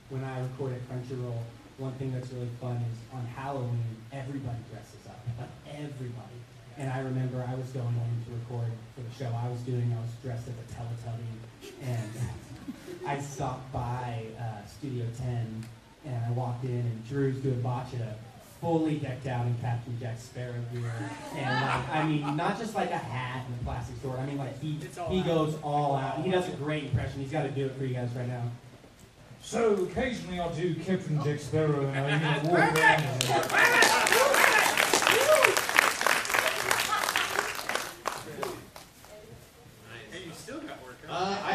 when 0.10 0.24
I 0.24 0.42
record 0.42 0.74
at 0.74 0.90
Crunchyroll. 0.90 1.40
One 1.78 1.94
thing 1.94 2.14
that's 2.14 2.32
really 2.32 2.50
fun 2.60 2.78
is 2.78 2.98
on 3.14 3.26
Halloween, 3.36 3.96
everybody 4.12 4.60
dresses 4.72 5.06
up. 5.08 5.20
Like 5.40 5.50
everybody. 5.68 6.38
And 6.78 6.90
I 6.90 7.00
remember 7.00 7.46
I 7.48 7.56
was 7.56 7.68
going 7.72 7.88
in 7.88 8.26
to 8.26 8.32
record 8.40 8.72
for 8.96 9.02
the 9.02 9.14
show 9.14 9.36
I 9.36 9.50
was 9.50 9.60
doing. 9.62 9.94
I 9.94 10.02
was 10.02 10.12
dressed 10.24 10.48
as 10.48 10.54
a 10.54 10.68
Teletubby, 10.74 11.30
and 11.84 12.12
I 13.06 13.20
stopped 13.20 13.72
by 13.74 14.24
uh, 14.40 14.66
Studio 14.68 15.06
10, 15.18 15.66
and 16.06 16.26
I 16.26 16.32
walked 16.32 16.64
in, 16.64 16.72
and 16.72 17.08
Drew's 17.08 17.38
doing 17.38 17.62
Bachira, 17.62 18.14
fully 18.60 18.98
decked 18.98 19.28
out 19.28 19.46
in 19.46 19.56
Captain 19.62 19.98
Jack 20.00 20.20
Sparrow 20.20 20.54
gear, 20.74 20.92
and 21.36 21.66
like, 21.66 21.90
I 21.90 22.06
mean, 22.08 22.36
not 22.38 22.60
just 22.60 22.76
like 22.76 22.92
a 22.92 22.98
hat 22.98 23.46
and 23.48 23.60
a 23.60 23.64
plastic 23.64 23.96
sword. 24.02 24.20
I 24.20 24.26
mean, 24.26 24.38
like 24.38 24.60
he 24.62 24.78
he 25.10 25.22
goes 25.22 25.56
all 25.64 25.96
out. 25.96 26.24
He 26.24 26.30
does 26.32 26.48
a 26.48 26.52
great 26.52 26.86
impression. 26.86 27.22
He's 27.22 27.32
got 27.32 27.44
to 27.44 27.50
do 27.50 27.66
it 27.66 27.76
for 27.76 27.86
you 27.86 27.96
guys 27.96 28.10
right 28.16 28.28
now. 28.28 28.44
So 29.44 29.74
occasionally 29.84 30.40
I'll 30.40 30.54
do 30.54 30.76
Captain 30.76 31.22
Jack 31.24 31.40
Sparrow 31.40 31.88
and 31.88 32.26
I 32.26 32.38
even 32.38 32.52
walk 32.52 32.78
around. 32.78 34.22
And 40.14 40.26
you 40.26 40.32
still 40.34 40.60
got 40.60 40.84
work. 40.84 40.98
Uh, 41.10 41.38
I, 41.44 41.51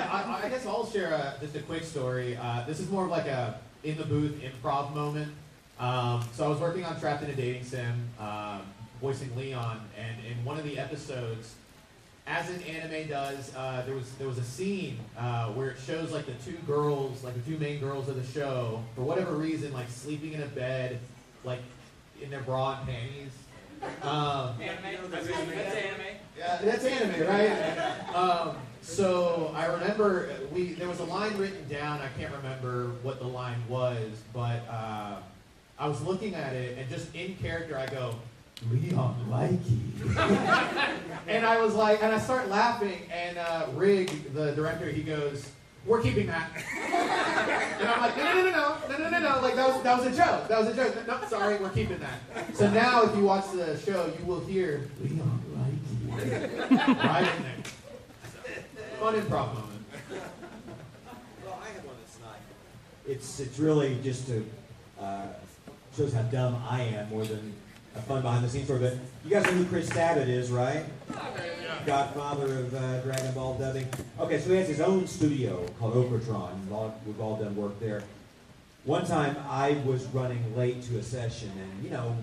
I, 0.46 0.48
guess 0.48 0.64
I'll 0.64 0.86
share 0.86 1.10
a, 1.10 1.34
just 1.40 1.56
a 1.56 1.60
quick 1.60 1.82
story. 1.82 2.36
Uh, 2.40 2.62
this 2.68 2.78
is 2.78 2.88
more 2.88 3.04
of 3.04 3.10
like 3.10 3.26
a 3.26 3.58
in 3.82 3.96
the 3.96 4.04
booth 4.04 4.40
improv 4.40 4.94
moment. 4.94 5.32
Um, 5.80 6.24
so 6.34 6.44
I 6.44 6.48
was 6.48 6.60
working 6.60 6.84
on 6.84 6.98
Trapped 7.00 7.24
in 7.24 7.30
a 7.30 7.34
Dating 7.34 7.64
Sim, 7.64 8.08
um, 8.20 8.62
voicing 9.00 9.34
Leon, 9.36 9.80
and 9.98 10.24
in 10.24 10.44
one 10.44 10.56
of 10.56 10.64
the 10.64 10.78
episodes, 10.78 11.56
as 12.28 12.48
an 12.48 12.62
anime 12.62 13.08
does, 13.08 13.54
uh, 13.56 13.82
there 13.86 13.96
was 13.96 14.08
there 14.12 14.28
was 14.28 14.38
a 14.38 14.44
scene 14.44 14.98
uh, 15.18 15.48
where 15.48 15.70
it 15.70 15.78
shows 15.84 16.12
like 16.12 16.26
the 16.26 16.34
two 16.48 16.56
girls, 16.64 17.24
like 17.24 17.34
the 17.34 17.50
two 17.50 17.58
main 17.58 17.80
girls 17.80 18.08
of 18.08 18.14
the 18.14 18.32
show, 18.32 18.84
for 18.94 19.02
whatever 19.02 19.32
reason, 19.32 19.72
like 19.72 19.88
sleeping 19.88 20.32
in 20.32 20.42
a 20.42 20.46
bed, 20.46 21.00
like 21.42 21.60
in 22.22 22.30
their 22.30 22.42
bra 22.42 22.78
and 22.78 22.88
panties. 22.88 23.32
Um, 24.02 24.60
Anime? 24.62 25.10
That's 25.10 25.28
anime. 25.28 25.50
That's 25.50 25.74
anime. 25.74 26.00
yeah, 26.38 26.58
that's 26.62 26.84
anime, 26.84 27.26
right? 27.26 28.14
Um, 28.14 28.56
so 28.86 29.52
I 29.54 29.66
remember 29.66 30.30
we 30.52 30.74
there 30.74 30.88
was 30.88 31.00
a 31.00 31.04
line 31.04 31.36
written 31.36 31.68
down. 31.68 32.00
I 32.00 32.08
can't 32.18 32.32
remember 32.34 32.92
what 33.02 33.18
the 33.18 33.26
line 33.26 33.60
was, 33.68 34.22
but 34.32 34.62
uh, 34.70 35.16
I 35.78 35.88
was 35.88 36.00
looking 36.02 36.34
at 36.34 36.54
it 36.54 36.78
and 36.78 36.88
just 36.88 37.14
in 37.14 37.34
character, 37.36 37.76
I 37.76 37.86
go, 37.86 38.14
Leon 38.70 39.16
Likey. 39.28 40.88
and 41.28 41.44
I 41.44 41.60
was 41.60 41.74
like, 41.74 42.02
and 42.02 42.14
I 42.14 42.18
start 42.18 42.48
laughing, 42.48 43.02
and 43.12 43.36
uh, 43.36 43.66
Rig, 43.74 44.32
the 44.32 44.52
director, 44.52 44.88
he 44.88 45.02
goes, 45.02 45.50
"We're 45.84 46.00
keeping 46.00 46.28
that." 46.28 46.50
and 47.80 47.88
I'm 47.88 48.00
like, 48.00 48.16
"No, 48.16 48.24
no, 48.24 48.42
no, 48.44 48.50
no, 48.50 48.78
no, 48.88 48.98
no, 48.98 49.10
no, 49.10 49.18
no! 49.18 49.40
Like 49.42 49.56
that 49.56 49.68
was 49.68 49.82
that 49.82 49.98
was 49.98 50.06
a 50.06 50.16
joke. 50.16 50.48
That 50.48 50.60
was 50.60 50.68
a 50.68 50.74
joke. 50.74 51.06
No, 51.06 51.20
sorry, 51.28 51.56
we're 51.56 51.70
keeping 51.70 51.98
that." 51.98 52.56
So 52.56 52.70
now, 52.70 53.02
if 53.02 53.16
you 53.16 53.24
watch 53.24 53.50
the 53.52 53.76
show, 53.78 54.12
you 54.18 54.24
will 54.24 54.40
hear 54.40 54.88
Leon 55.02 55.42
Likey 55.52 56.86
right 57.04 57.28
in 57.36 57.42
there. 57.42 57.56
Fun 59.00 59.14
improv 59.14 59.54
moment. 59.54 59.84
Well, 61.44 61.60
I 61.62 61.68
have 61.68 61.84
one 61.84 61.96
that's 62.00 62.18
not. 62.20 62.38
It's 63.06 63.40
it's 63.40 63.58
really 63.58 63.98
just 64.02 64.26
to 64.28 64.44
uh, 65.00 65.26
shows 65.96 66.12
how 66.14 66.22
dumb 66.22 66.62
I 66.68 66.82
am 66.82 67.10
more 67.10 67.24
than 67.24 67.52
a 67.94 68.00
fun 68.00 68.22
behind 68.22 68.44
the 68.44 68.48
scenes 68.48 68.64
story. 68.64 68.80
But 68.80 68.94
you 69.24 69.30
guys 69.30 69.44
know 69.44 69.52
who 69.52 69.64
Chris 69.66 69.88
Sabat 69.88 70.28
is, 70.28 70.50
right? 70.50 70.84
Godfather 71.84 72.60
of 72.60 72.74
uh, 72.74 73.00
Dragon 73.02 73.32
Ball 73.32 73.58
dubbing. 73.58 73.86
Okay, 74.18 74.40
so 74.40 74.50
he 74.50 74.56
has 74.56 74.68
his 74.68 74.80
own 74.80 75.06
studio 75.06 75.66
called 75.78 75.94
Okratron. 75.94 76.92
We've 77.06 77.20
all 77.20 77.36
done 77.36 77.54
work 77.54 77.78
there. 77.78 78.02
One 78.84 79.06
time 79.06 79.36
I 79.48 79.72
was 79.84 80.04
running 80.06 80.56
late 80.56 80.82
to 80.84 80.98
a 80.98 81.02
session, 81.02 81.50
and 81.60 81.84
you 81.84 81.90
know, 81.90 82.16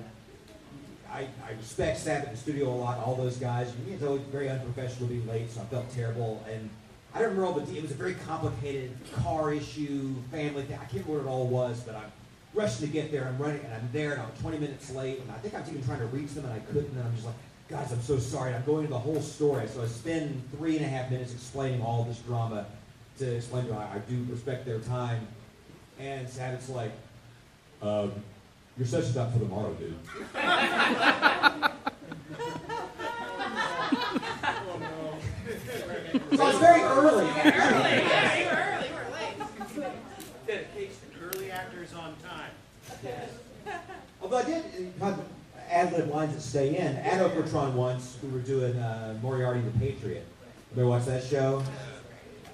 I, 1.13 1.28
I 1.47 1.52
respect 1.52 1.99
Sabat 1.99 2.26
in 2.26 2.32
the 2.32 2.38
studio 2.38 2.69
a 2.69 2.73
lot, 2.73 2.97
all 2.97 3.15
those 3.15 3.38
guys. 3.38 3.71
You 3.86 3.93
It's 3.93 4.04
always 4.04 4.23
very 4.23 4.49
unprofessional 4.49 5.08
to 5.08 5.13
be 5.13 5.32
late, 5.32 5.52
so 5.52 5.62
I 5.62 5.65
felt 5.65 5.89
terrible. 5.93 6.43
And 6.52 6.69
I 7.13 7.19
don't 7.19 7.30
remember 7.30 7.45
all 7.45 7.54
the. 7.54 7.78
It 7.78 7.84
was 7.84 7.91
a 7.91 7.95
very 7.95 8.15
complicated 8.26 8.91
car 9.21 9.54
issue, 9.54 10.15
family 10.32 10.63
thing. 10.63 10.76
I 10.82 10.86
can't 10.86 11.06
remember 11.06 11.13
what 11.13 11.21
it 11.21 11.28
all 11.28 11.47
was, 11.47 11.82
but 11.82 11.95
I'm 11.95 12.12
rushing 12.56 12.88
to 12.88 12.91
get 12.91 13.12
there. 13.12 13.28
I'm 13.28 13.38
running, 13.38 13.62
and 13.63 13.73
I'm 13.73 13.89
there, 13.93 14.13
and 14.13 14.21
I'm 14.23 14.32
20 14.41 14.58
minutes 14.58 14.89
late. 14.91 15.19
And 15.19 15.32
I 15.32 15.36
think 15.36 15.54
I 15.54 15.60
was 15.60 15.69
even 15.69 15.84
trying 15.84 15.99
to 15.99 16.08
reach 16.08 16.32
them, 16.32 16.45
and 16.45 16.54
I 16.54 16.60
couldn't. 16.60 16.89
And 16.89 17.04
I'm 17.04 17.13
just 17.13 17.28
like, 17.28 17.36
guys, 17.69 17.91
I'm 17.91 18.02
so 18.02 18.17
sorry. 18.17 18.56
I'm 18.56 18.65
going 18.65 18.86
into 18.86 18.93
the 18.93 18.99
whole 18.99 19.21
story. 19.21 19.67
So 19.67 19.84
I 19.84 19.88
spend 19.88 20.41
three 20.58 20.78
and 20.78 20.86
a 20.86 20.89
half 20.89 21.12
minutes 21.12 21.32
explaining 21.32 21.84
all 21.84 22.04
this 22.06 22.17
drama 22.19 22.65
to 23.19 23.36
explain 23.36 23.65
to 23.65 23.69
them 23.69 23.78
I, 23.78 23.97
I 23.97 23.99
do 23.99 24.26
respect 24.32 24.65
their 24.65 24.80
time. 24.80 25.28
And 25.99 26.28
Sabat's 26.28 26.69
like, 26.69 26.91
um, 27.84 28.12
your 28.78 28.88
session's 28.88 29.16
not 29.16 29.32
for 29.34 29.40
tomorrow, 29.40 29.74
dude. 29.74 29.96
So 36.36 36.48
it's 36.48 36.60
very 36.60 36.82
early. 36.82 37.26
Early. 37.26 37.28
Yeah, 37.28 38.40
you 38.40 38.46
were 38.46 38.56
early, 38.56 38.88
you 38.88 38.94
were 38.96 39.86
late. 39.86 39.92
Dedication. 40.48 40.96
Early 41.22 41.52
actors 41.52 41.94
on 41.94 42.16
time. 42.24 42.52
Yes. 43.04 43.30
Although 44.22 44.38
I 44.38 44.44
did 44.44 44.64
have 45.00 45.20
ad 45.70 45.94
lib 45.94 46.10
lines 46.10 46.34
that 46.34 46.42
stay 46.42 46.78
in. 46.78 46.98
At 46.98 47.20
Okratron 47.20 47.74
once, 47.74 48.18
we 48.22 48.30
were 48.30 48.40
doing 48.40 48.76
uh, 48.78 49.18
Moriarty 49.22 49.62
the 49.62 49.80
Patriot. 49.80 50.26
Ever 50.74 50.88
watch 50.88 51.06
that 51.06 51.24
show? 51.24 51.64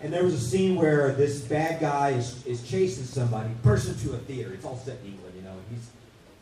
And 0.01 0.13
there 0.13 0.23
was 0.23 0.33
a 0.33 0.39
scene 0.39 0.75
where 0.75 1.11
this 1.13 1.41
bad 1.41 1.81
guy 1.81 2.11
is, 2.11 2.45
is 2.45 2.63
chasing 2.63 3.03
somebody, 3.03 3.49
person 3.63 3.97
to 4.07 4.13
a 4.15 4.17
theater. 4.19 4.53
It's 4.53 4.65
all 4.65 4.77
set 4.77 4.99
in 5.03 5.11
England, 5.13 5.33
you 5.35 5.41
know. 5.41 5.51
And 5.51 5.63
he's, 5.69 5.89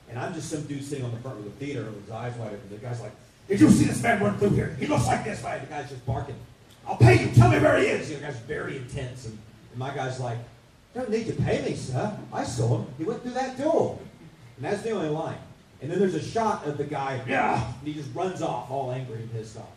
and 0.10 0.17
I'm 0.20 0.34
just 0.34 0.50
some 0.50 0.63
dude 0.63 0.84
sitting 0.84 1.06
on 1.06 1.12
the 1.12 1.17
front 1.17 1.38
of 1.39 1.43
the 1.46 1.52
theater 1.52 1.84
with 1.84 2.06
his 2.06 2.12
eyes 2.12 2.36
wide 2.38 2.54
open. 2.54 2.70
The 2.70 2.78
guy's 2.78 3.02
like, 3.02 3.12
"Did 3.48 3.60
you 3.60 3.70
see 3.70 3.86
this 3.86 4.02
man 4.02 4.22
run 4.22 4.38
through 4.38 4.52
here? 4.52 4.76
He 4.80 4.88
looks 4.88 5.08
like 5.08 5.24
this 5.24 5.41
guy." 5.41 5.60
The 5.60 5.67
guy's 5.67 5.89
just 5.89 6.06
barking. 6.06 6.36
I'll 6.88 6.98
pay 6.98 7.26
you. 7.26 7.32
Tell 7.34 7.50
me 7.50 7.60
where 7.60 7.78
he 7.78 7.88
is. 7.88 8.10
You 8.10 8.15
know, 8.15 8.22
the 8.22 8.28
guy's 8.28 8.41
very 8.41 8.78
intense, 8.78 9.26
and, 9.26 9.38
and 9.72 9.80
my 9.80 9.93
guy's 9.93 10.20
like, 10.20 10.38
"Don't 10.93 11.10
need 11.10 11.28
to 11.28 11.34
pay 11.34 11.62
me, 11.63 11.76
sir. 11.76 12.17
I 12.32 12.43
saw 12.43 12.80
him. 12.80 12.88
He 12.98 13.04
went 13.04 13.22
through 13.22 13.34
that 13.34 13.58
door." 13.58 14.00
And 14.56 14.65
that's 14.65 14.82
the 14.82 14.91
only 14.91 15.10
line. 15.10 15.38
And 15.82 15.91
then 15.91 16.00
there's 16.00 16.15
a 16.15 16.24
shot 16.24 16.65
of 16.65 16.78
the 16.78 16.84
guy, 16.84 17.22
yeah, 17.28 17.63
and 17.80 17.88
he 17.88 17.93
just 17.93 18.13
runs 18.15 18.41
off, 18.41 18.72
all 18.72 18.91
angry 18.91 19.17
and 19.17 19.32
pissed 19.32 19.58
off. 19.58 19.70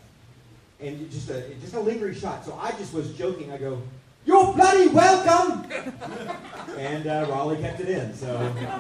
And 0.81 1.11
just 1.11 1.29
a 1.29 1.43
just 1.61 1.75
a 1.75 1.81
lingering 1.81 2.15
shot. 2.15 2.45
So 2.45 2.59
I 2.59 2.71
just 2.73 2.95
was 2.95 3.13
joking. 3.13 3.53
I 3.53 3.59
go, 3.59 3.83
"You're 4.25 4.53
bloody 4.53 4.89
welcome." 4.89 5.71
and 6.79 7.07
uh, 7.07 7.27
Raleigh 7.29 7.61
kept 7.61 7.81
it 7.81 7.89
in. 7.89 8.15
So 8.15 8.37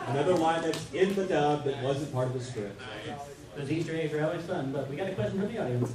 another 0.08 0.34
line 0.34 0.62
that's 0.62 0.92
in 0.92 1.14
the 1.14 1.24
dub 1.24 1.64
that 1.64 1.82
wasn't 1.82 2.12
part 2.12 2.28
of 2.28 2.34
the 2.34 2.40
script. 2.40 2.80
Those 3.56 3.70
Easter 3.70 3.94
eggs 3.96 4.14
are 4.14 4.24
always 4.24 4.42
fun, 4.42 4.72
but 4.72 4.88
we 4.88 4.96
got 4.96 5.08
a 5.08 5.14
question 5.14 5.40
from 5.40 5.52
the 5.52 5.62
audience. 5.62 5.92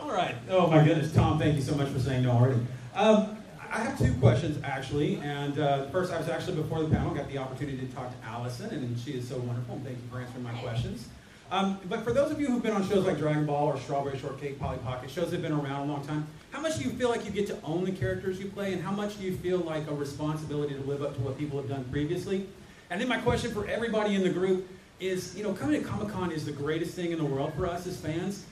All 0.00 0.10
right. 0.10 0.34
Oh 0.50 0.66
my 0.66 0.84
goodness, 0.84 1.12
Tom, 1.12 1.38
thank 1.38 1.56
you 1.56 1.62
so 1.62 1.74
much 1.74 1.88
for 1.88 1.98
saying 1.98 2.24
no 2.24 2.32
already. 2.32 2.60
Um, 2.94 3.38
I 3.70 3.78
have 3.80 3.98
two 3.98 4.12
questions 4.14 4.60
actually, 4.62 5.16
and 5.16 5.58
uh, 5.58 5.86
first, 5.86 6.12
I 6.12 6.18
was 6.18 6.28
actually 6.28 6.56
before 6.56 6.82
the 6.82 6.94
panel 6.94 7.14
got 7.14 7.28
the 7.28 7.38
opportunity 7.38 7.78
to 7.78 7.86
talk 7.94 8.10
to 8.10 8.26
Allison, 8.26 8.70
and 8.70 8.98
she 8.98 9.12
is 9.12 9.28
so 9.28 9.38
wonderful. 9.38 9.76
And 9.76 9.84
thank 9.84 9.96
you 9.96 10.04
for 10.10 10.20
answering 10.20 10.44
my 10.44 10.52
questions. 10.54 11.08
Um, 11.50 11.78
but 11.88 12.02
for 12.02 12.12
those 12.12 12.30
of 12.30 12.40
you 12.40 12.46
who've 12.46 12.62
been 12.62 12.72
on 12.72 12.88
shows 12.88 13.04
like 13.04 13.18
Dragon 13.18 13.46
Ball 13.46 13.66
or 13.66 13.78
Strawberry 13.78 14.18
Shortcake, 14.18 14.58
Polly 14.58 14.78
Pocket, 14.78 15.10
shows 15.10 15.30
that 15.30 15.40
have 15.40 15.42
been 15.42 15.52
around 15.52 15.88
a 15.88 15.92
long 15.92 16.06
time, 16.06 16.26
how 16.54 16.60
much 16.60 16.78
do 16.78 16.84
you 16.84 16.90
feel 16.90 17.08
like 17.08 17.24
you 17.24 17.32
get 17.32 17.48
to 17.48 17.58
own 17.64 17.84
the 17.84 17.90
characters 17.90 18.38
you 18.38 18.46
play, 18.46 18.72
and 18.72 18.80
how 18.80 18.92
much 18.92 19.18
do 19.18 19.24
you 19.24 19.36
feel 19.36 19.58
like 19.58 19.88
a 19.88 19.94
responsibility 19.94 20.72
to 20.72 20.80
live 20.82 21.02
up 21.02 21.12
to 21.16 21.20
what 21.20 21.36
people 21.36 21.58
have 21.58 21.68
done 21.68 21.84
previously? 21.90 22.46
And 22.90 23.00
then 23.00 23.08
my 23.08 23.18
question 23.18 23.52
for 23.52 23.66
everybody 23.66 24.14
in 24.14 24.22
the 24.22 24.30
group 24.30 24.68
is, 25.00 25.36
you 25.36 25.42
know, 25.42 25.52
coming 25.52 25.82
to 25.82 25.88
Comic 25.88 26.10
Con 26.10 26.30
is 26.30 26.44
the 26.44 26.52
greatest 26.52 26.94
thing 26.94 27.10
in 27.10 27.18
the 27.18 27.24
world 27.24 27.52
for 27.54 27.66
us 27.66 27.88
as 27.88 27.96
fans. 27.96 28.44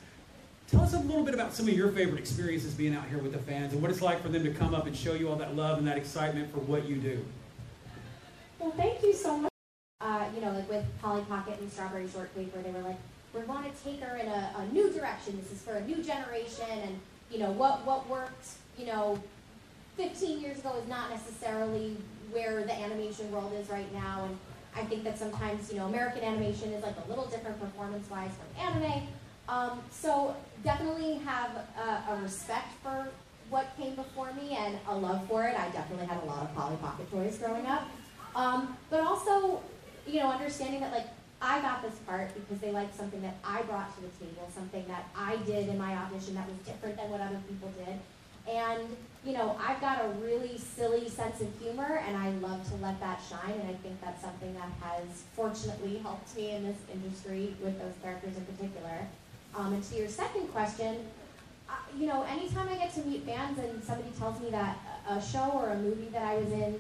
Tell 0.69 0.81
us 0.81 0.95
a 0.95 0.99
little 0.99 1.23
bit 1.23 1.33
about 1.33 1.55
some 1.55 1.69
of 1.69 1.75
your 1.75 1.93
favorite 1.93 2.19
experiences 2.19 2.75
being 2.75 2.93
out 2.93 3.07
here 3.07 3.19
with 3.19 3.31
the 3.31 3.39
fans 3.39 3.73
and 3.73 3.81
what 3.81 3.89
it's 3.89 4.03
like 4.03 4.21
for 4.21 4.31
them 4.31 4.43
to 4.43 4.51
come 4.53 4.75
up 4.75 4.87
and 4.87 4.97
show 4.97 5.15
you 5.15 5.29
all 5.29 5.37
that 5.37 5.55
love 5.55 5.79
and 5.79 5.87
that 5.87 5.97
excitement 5.97 6.53
for 6.53 6.59
what 6.59 6.89
you 6.89 6.97
do. 6.97 7.25
Well, 8.59 8.73
thank 8.73 9.01
you 9.05 9.13
so 9.13 9.37
much. 9.37 9.53
Uh, 10.01 10.25
you 10.35 10.41
know, 10.41 10.51
like 10.51 10.69
with 10.69 10.85
Polly 11.01 11.23
Pocket 11.29 11.61
and 11.61 11.71
Strawberry 11.71 12.09
Shortcake, 12.09 12.53
where 12.53 12.65
they 12.65 12.71
were 12.73 12.83
like, 12.83 12.99
we're 13.33 13.43
going 13.43 13.63
to 13.63 13.85
take 13.85 14.01
her 14.01 14.17
in 14.17 14.27
a, 14.27 14.51
a 14.57 14.67
new 14.73 14.93
direction. 14.93 15.39
This 15.41 15.53
is 15.53 15.63
for 15.63 15.75
a 15.75 15.87
new 15.87 16.03
generation, 16.03 16.67
and 16.69 16.99
you 17.33 17.39
know 17.39 17.51
what 17.53 17.85
what 17.87 18.09
worked, 18.09 18.47
you 18.79 18.87
know, 18.87 19.19
15 19.97 20.41
years 20.41 20.59
ago 20.59 20.75
is 20.81 20.89
not 20.89 21.11
necessarily 21.11 21.97
where 22.31 22.63
the 22.63 22.73
animation 22.73 23.31
world 23.33 23.53
is 23.55 23.69
right 23.69 23.93
now. 23.93 24.25
And 24.27 24.39
I 24.75 24.85
think 24.85 25.05
that 25.05 25.19
sometimes, 25.19 25.71
you 25.71 25.79
know, 25.79 25.87
American 25.87 26.23
animation 26.23 26.73
is 26.73 26.83
like 26.83 26.95
a 27.05 27.09
little 27.09 27.27
different 27.27 27.61
performance-wise 27.61 28.31
from 28.31 28.67
anime. 28.67 29.07
Um, 29.49 29.83
so 29.91 30.35
definitely 30.65 31.19
have 31.19 31.51
a, 31.79 32.13
a 32.13 32.21
respect 32.23 32.69
for 32.83 33.09
what 33.51 33.67
came 33.77 33.95
before 33.95 34.33
me 34.33 34.57
and 34.57 34.79
a 34.89 34.97
love 34.97 35.27
for 35.29 35.45
it. 35.47 35.59
I 35.59 35.69
definitely 35.71 36.07
had 36.07 36.23
a 36.23 36.27
lot 36.27 36.43
of 36.43 36.55
Polly 36.55 36.77
Pocket 36.77 37.11
toys 37.11 37.37
growing 37.39 37.67
up. 37.67 37.87
Um, 38.35 38.79
but 38.89 39.01
also, 39.01 39.61
you 40.07 40.21
know, 40.21 40.31
understanding 40.31 40.81
that 40.81 40.93
like 40.93 41.07
I 41.43 41.61
got 41.61 41.83
this 41.83 41.99
part 42.07 42.33
because 42.35 42.61
they 42.61 42.71
liked 42.71 42.97
something 42.97 43.21
that 43.23 43.35
I 43.45 43.63
brought 43.63 43.93
to 43.97 44.01
the 44.01 44.25
table, 44.25 44.49
something 44.55 44.85
that 44.87 45.09
I 45.17 45.37
did 45.39 45.69
in 45.69 45.77
my 45.77 45.93
audition 45.97 46.37
that 46.37 46.47
was 46.49 46.57
different 46.59 46.97
than 46.97 47.11
what 47.11 47.21
other 47.21 47.41
people 47.49 47.73
did. 47.85 47.99
And, 48.49 48.97
you 49.25 49.33
know, 49.33 49.59
I've 49.61 49.81
got 49.81 50.05
a 50.05 50.09
really 50.25 50.57
silly 50.57 51.09
sense 51.09 51.41
of 51.41 51.49
humor 51.61 52.01
and 52.07 52.17
I 52.17 52.31
love 52.47 52.67
to 52.71 52.77
let 52.77 52.99
that 53.01 53.21
shine 53.29 53.55
and 53.55 53.69
I 53.69 53.75
think 53.75 54.01
that's 54.01 54.23
something 54.23 54.55
that 54.55 54.71
has 54.81 55.25
fortunately 55.35 55.99
helped 55.99 56.37
me 56.37 56.53
in 56.53 56.65
this 56.65 56.79
industry 56.93 57.57
with 57.61 57.77
those 57.81 57.95
characters 58.03 58.37
in 58.37 58.45
particular. 58.45 59.07
Um, 59.57 59.75
and 59.75 59.83
to 59.83 59.97
your 59.97 60.09
second 60.09 60.47
question, 60.53 60.99
you 61.99 62.07
know, 62.07 62.23
anytime 62.25 62.69
I 62.69 62.77
get 62.77 62.95
to 62.95 63.01
meet 63.03 63.25
fans 63.25 63.59
and 63.59 63.83
somebody 63.83 64.11
tells 64.17 64.41
me 64.41 64.51
that 64.51 64.79
a 65.09 65.21
show 65.21 65.51
or 65.55 65.71
a 65.71 65.77
movie 65.77 66.09
that 66.13 66.23
I 66.23 66.37
was 66.37 66.53
in 66.53 66.79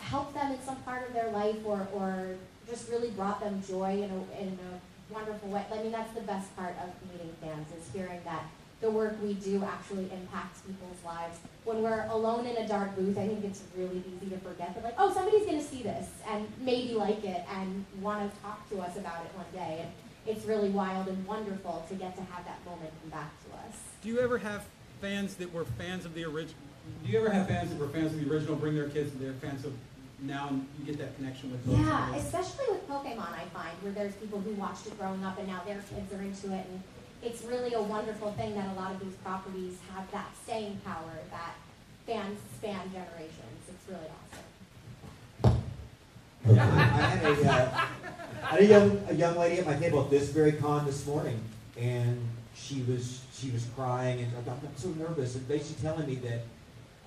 helped 0.00 0.34
them 0.34 0.52
in 0.52 0.62
some 0.62 0.76
part 0.76 1.06
of 1.06 1.14
their 1.14 1.30
life 1.30 1.56
or, 1.64 1.86
or 1.92 2.36
just 2.70 2.88
really 2.88 3.10
brought 3.10 3.40
them 3.40 3.62
joy 3.66 4.02
in 4.02 4.10
a, 4.10 4.40
in 4.40 4.58
a 4.58 5.12
wonderful 5.12 5.48
way, 5.50 5.64
I 5.72 5.82
mean, 5.82 5.92
that's 5.92 6.12
the 6.14 6.20
best 6.22 6.54
part 6.56 6.74
of 6.82 6.90
meeting 7.12 7.34
fans 7.42 7.66
is 7.76 7.92
hearing 7.92 8.20
that 8.24 8.44
the 8.80 8.90
work 8.90 9.20
we 9.22 9.34
do 9.34 9.62
actually 9.62 10.10
impacts 10.10 10.60
people's 10.60 10.96
lives. 11.04 11.38
When 11.64 11.82
we're 11.82 12.06
alone 12.10 12.46
in 12.46 12.56
a 12.56 12.66
dark 12.66 12.96
booth, 12.96 13.18
I 13.18 13.26
think 13.26 13.44
it's 13.44 13.62
really 13.76 14.02
easy 14.16 14.30
to 14.30 14.38
forget 14.38 14.74
that, 14.74 14.82
like, 14.82 14.94
oh, 14.96 15.12
somebody's 15.12 15.44
going 15.44 15.58
to 15.58 15.64
see 15.64 15.82
this 15.82 16.08
and 16.28 16.46
maybe 16.60 16.94
like 16.94 17.22
it 17.24 17.44
and 17.56 17.84
want 18.00 18.32
to 18.32 18.40
talk 18.40 18.66
to 18.70 18.80
us 18.80 18.96
about 18.96 19.24
it 19.24 19.32
one 19.34 19.46
day. 19.52 19.80
And 19.82 19.90
it's 20.26 20.46
really 20.46 20.70
wild 20.70 21.08
and 21.08 21.26
wonderful 21.26 21.84
to 21.88 21.94
get 21.94 22.16
to 22.16 22.22
have 22.22 22.44
that 22.46 22.64
moment 22.64 22.90
come 23.02 23.10
back 23.10 23.30
to 23.44 23.56
us. 23.68 23.76
Do 24.02 24.08
you 24.08 24.20
ever 24.20 24.38
have 24.38 24.64
fans 25.00 25.34
that 25.34 25.52
were 25.52 25.64
fans 25.64 26.06
of 26.06 26.14
the 26.14 26.24
original? 26.24 26.56
Do 27.04 27.12
you 27.12 27.18
ever 27.18 27.30
have 27.30 27.48
fans 27.48 27.70
that 27.70 27.78
were 27.78 27.88
fans 27.88 28.14
of 28.14 28.24
the 28.24 28.32
original 28.32 28.56
bring 28.56 28.74
their 28.74 28.88
kids 28.88 29.12
and 29.12 29.20
they're 29.20 29.34
fans 29.34 29.64
of 29.64 29.74
now 30.22 30.50
you 30.78 30.84
get 30.84 30.98
that 30.98 31.16
connection 31.16 31.50
with 31.50 31.64
those? 31.64 31.78
Yeah, 31.78 32.14
especially 32.14 32.66
with 32.68 32.88
Pokemon, 32.88 33.32
I 33.32 33.44
find, 33.52 33.76
where 33.82 33.92
there's 33.92 34.14
people 34.14 34.40
who 34.40 34.52
watched 34.52 34.86
it 34.86 34.98
growing 34.98 35.24
up 35.24 35.38
and 35.38 35.48
now 35.48 35.62
their 35.66 35.82
kids 35.82 36.12
are 36.12 36.22
into 36.22 36.52
it. 36.52 36.66
And 36.68 36.82
it's 37.22 37.42
really 37.44 37.74
a 37.74 37.82
wonderful 37.82 38.32
thing 38.32 38.54
that 38.54 38.68
a 38.68 38.80
lot 38.80 38.92
of 38.92 39.00
these 39.00 39.14
properties 39.24 39.78
have 39.94 40.10
that 40.12 40.28
staying 40.44 40.80
power 40.84 41.12
that 41.30 41.54
fans 42.06 42.38
span 42.56 42.90
generations. 42.92 43.60
It's 43.68 43.88
really 43.88 44.08
awesome. 44.08 45.62
I 46.44 46.54
had 46.54 47.24
a, 47.24 47.50
uh, 47.50 47.86
I 48.42 48.46
had 48.46 48.60
a 48.60 48.66
young, 48.66 49.02
a 49.08 49.14
young 49.14 49.36
lady 49.38 49.60
at 49.60 49.66
my 49.66 49.76
table 49.76 50.02
at 50.02 50.10
this 50.10 50.30
very 50.30 50.52
con 50.52 50.86
this 50.86 51.06
morning, 51.06 51.40
and 51.78 52.20
she 52.54 52.82
was 52.82 53.22
she 53.32 53.50
was 53.50 53.66
crying 53.74 54.20
and 54.20 54.32
I'm, 54.36 54.52
I'm 54.52 54.76
so 54.76 54.88
nervous, 54.90 55.34
and 55.34 55.46
basically 55.48 55.82
telling 55.82 56.06
me 56.06 56.16
that 56.16 56.40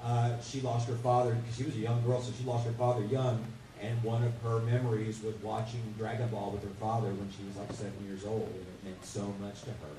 uh, 0.04 0.40
she 0.42 0.62
lost 0.62 0.88
her 0.90 0.96
father 0.96 1.34
because 1.36 1.56
she 1.56 1.64
was 1.64 1.76
a 1.76 1.80
young 1.80 2.04
girl, 2.06 2.22
so 2.22 2.32
she 2.38 2.44
lost 2.44 2.66
her 2.66 2.74
father 2.74 3.06
young, 3.06 3.44
And 3.82 4.02
one 4.04 4.24
of 4.24 4.34
her 4.44 4.60
memories 4.60 5.22
was 5.24 5.36
watching 5.42 5.82
Dragon 5.98 6.28
Ball 6.30 6.52
with 6.52 6.64
her 6.64 6.76
father 6.80 7.10
when 7.10 7.30
she 7.38 7.44
was 7.46 7.58
like 7.58 7.72
seven 7.74 8.06
years 8.06 8.26
old, 8.26 8.48
and 8.48 8.66
it 8.68 8.84
meant 8.86 9.06
so 9.06 9.34
much 9.42 9.62
to 9.64 9.72
her. 9.72 9.94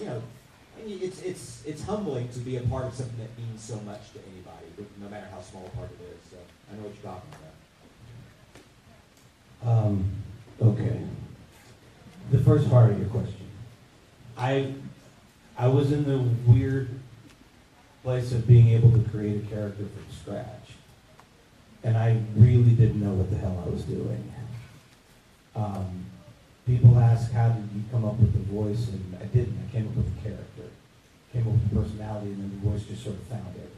You 0.00 0.06
know, 0.06 0.22
it's 0.86 1.22
it's 1.22 1.62
it's 1.64 1.82
humbling 1.82 2.28
to 2.30 2.38
be 2.40 2.56
a 2.56 2.62
part 2.62 2.86
of 2.86 2.94
something 2.94 3.18
that 3.18 3.36
means 3.38 3.62
so 3.62 3.76
much 3.80 4.12
to 4.12 4.18
anybody, 4.32 4.66
no 5.00 5.08
matter 5.08 5.26
how 5.30 5.40
small 5.40 5.64
a 5.66 5.76
part 5.76 5.90
it 5.98 6.04
is. 6.04 6.30
So 6.30 6.36
I 6.70 6.76
know 6.76 6.82
what 6.82 6.94
you're 6.94 7.12
talking 7.12 7.30
about. 9.62 9.86
Um, 9.86 10.10
okay. 10.60 11.00
The 12.30 12.38
first 12.38 12.68
part 12.70 12.90
of 12.90 12.98
your 12.98 13.08
question. 13.08 13.46
I 14.36 14.74
I 15.56 15.68
was 15.68 15.92
in 15.92 16.04
the 16.04 16.18
weird 16.50 16.88
place 18.02 18.32
of 18.32 18.46
being 18.46 18.68
able 18.68 18.90
to 18.90 19.08
create 19.10 19.44
a 19.44 19.46
character 19.46 19.84
from 19.84 20.16
scratch. 20.20 20.70
And 21.84 21.96
I 21.96 22.20
really 22.36 22.72
didn't 22.72 23.02
know 23.02 23.12
what 23.12 23.30
the 23.30 23.36
hell 23.36 23.62
I 23.64 23.68
was 23.68 23.82
doing. 23.82 24.32
Um, 25.54 26.06
people 26.66 26.98
ask, 26.98 27.32
how 27.32 27.48
did 27.50 27.68
you 27.74 27.82
come 27.90 28.04
up 28.04 28.18
with 28.18 28.32
the 28.32 28.52
voice? 28.52 28.88
And 28.88 29.16
I 29.20 29.26
didn't. 29.26 29.58
I 29.68 29.72
came 29.72 29.88
up 29.88 29.96
with 29.96 30.06
a 30.06 30.22
character. 30.22 30.70
Came 31.32 31.42
up 31.42 31.52
with 31.54 31.70
the 31.70 31.80
personality, 31.80 32.32
and 32.32 32.42
then 32.42 32.60
the 32.60 32.68
voice 32.68 32.84
just 32.84 33.02
sort 33.02 33.16
of 33.16 33.22
found 33.22 33.56
it. 33.56 33.70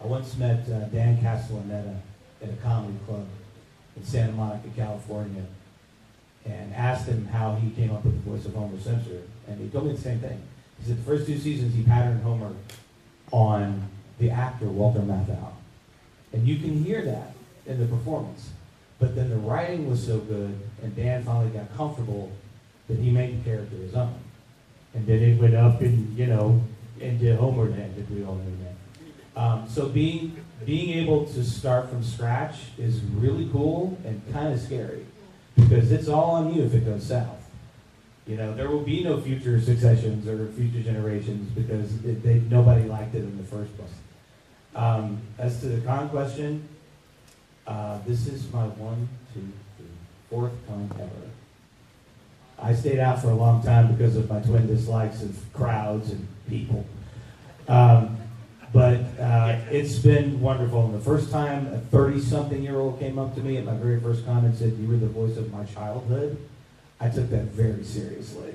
I 0.00 0.06
once 0.06 0.36
met 0.36 0.68
uh, 0.68 0.86
Dan 0.86 1.18
Castellaneta 1.18 2.00
at 2.42 2.48
a 2.48 2.56
comedy 2.62 2.98
club 3.06 3.26
in 3.96 4.04
Santa 4.04 4.32
Monica, 4.32 4.68
California, 4.76 5.44
and 6.44 6.74
asked 6.74 7.06
him 7.06 7.26
how 7.26 7.56
he 7.56 7.70
came 7.70 7.92
up 7.92 8.04
with 8.04 8.14
the 8.14 8.30
voice 8.30 8.46
of 8.46 8.54
Homer 8.54 8.80
Simpson. 8.80 9.22
And 9.46 9.60
he 9.60 9.68
told 9.68 9.86
me 9.86 9.92
the 9.92 10.00
same 10.00 10.20
thing. 10.20 10.40
He 10.80 10.86
said 10.86 10.98
the 10.98 11.02
first 11.02 11.26
two 11.26 11.38
seasons 11.38 11.74
he 11.74 11.82
patterned 11.82 12.22
Homer 12.22 12.54
on 13.30 13.88
the 14.18 14.30
actor 14.30 14.66
Walter 14.66 15.00
Matthau. 15.00 15.52
And 16.32 16.46
you 16.46 16.56
can 16.56 16.82
hear 16.84 17.02
that 17.04 17.32
in 17.66 17.78
the 17.80 17.86
performance. 17.86 18.50
But 18.98 19.14
then 19.14 19.30
the 19.30 19.36
writing 19.36 19.88
was 19.88 20.04
so 20.04 20.18
good, 20.18 20.58
and 20.82 20.96
Dan 20.96 21.22
finally 21.22 21.50
got 21.50 21.74
comfortable 21.76 22.32
that 22.88 22.98
he 22.98 23.10
made 23.10 23.38
the 23.38 23.44
character 23.48 23.76
his 23.76 23.94
own. 23.94 24.18
And 24.94 25.06
then 25.06 25.22
it 25.22 25.40
went 25.40 25.54
up 25.54 25.80
and, 25.80 26.16
you 26.18 26.26
know, 26.26 26.60
into 27.00 27.36
Homer 27.36 27.68
land, 27.68 27.94
that 27.96 28.10
we 28.10 28.24
all 28.24 28.34
know 28.34 28.52
that. 28.64 29.40
Um, 29.40 29.68
so 29.68 29.88
being 29.88 30.36
being 30.66 30.98
able 30.98 31.24
to 31.26 31.44
start 31.44 31.88
from 31.88 32.02
scratch 32.02 32.56
is 32.76 33.00
really 33.00 33.48
cool 33.52 33.96
and 34.04 34.20
kind 34.32 34.52
of 34.52 34.60
scary 34.60 35.06
because 35.54 35.92
it's 35.92 36.08
all 36.08 36.32
on 36.32 36.52
you 36.52 36.64
if 36.64 36.74
it 36.74 36.84
goes 36.84 37.06
south. 37.06 37.37
You 38.28 38.36
know, 38.36 38.54
there 38.54 38.68
will 38.68 38.82
be 38.82 39.02
no 39.02 39.18
future 39.18 39.58
successions 39.58 40.28
or 40.28 40.48
future 40.48 40.82
generations 40.82 41.50
because 41.52 42.04
it, 42.04 42.22
they, 42.22 42.40
nobody 42.50 42.84
liked 42.84 43.14
it 43.14 43.20
in 43.20 43.38
the 43.38 43.44
first 43.44 43.74
place. 43.78 43.88
Um, 44.74 45.22
as 45.38 45.60
to 45.60 45.68
the 45.68 45.80
con 45.80 46.10
question, 46.10 46.68
uh, 47.66 47.98
this 48.06 48.26
is 48.26 48.52
my 48.52 48.66
one, 48.66 49.08
two, 49.32 49.50
three, 49.78 49.86
fourth 50.28 50.52
con 50.66 50.90
ever. 51.00 51.10
I 52.60 52.74
stayed 52.74 52.98
out 52.98 53.22
for 53.22 53.30
a 53.30 53.34
long 53.34 53.62
time 53.62 53.94
because 53.94 54.14
of 54.16 54.28
my 54.28 54.40
twin 54.40 54.66
dislikes 54.66 55.22
of 55.22 55.34
crowds 55.54 56.10
and 56.10 56.28
people. 56.50 56.84
Um, 57.66 58.18
but 58.74 59.00
uh, 59.18 59.58
it's 59.70 59.98
been 60.00 60.38
wonderful. 60.38 60.84
And 60.84 60.94
the 60.94 61.00
first 61.00 61.30
time 61.30 61.66
a 61.68 61.78
30 61.78 62.20
something 62.20 62.62
year 62.62 62.78
old 62.78 62.98
came 62.98 63.18
up 63.18 63.34
to 63.36 63.40
me 63.40 63.56
at 63.56 63.64
my 63.64 63.74
very 63.74 63.98
first 64.00 64.26
con 64.26 64.44
and 64.44 64.54
said, 64.54 64.76
You 64.76 64.88
were 64.88 64.96
the 64.96 65.06
voice 65.06 65.38
of 65.38 65.50
my 65.50 65.64
childhood, 65.64 66.36
I 67.00 67.08
took 67.08 67.30
that 67.30 67.44
very 67.44 67.84
seriously. 67.84 68.54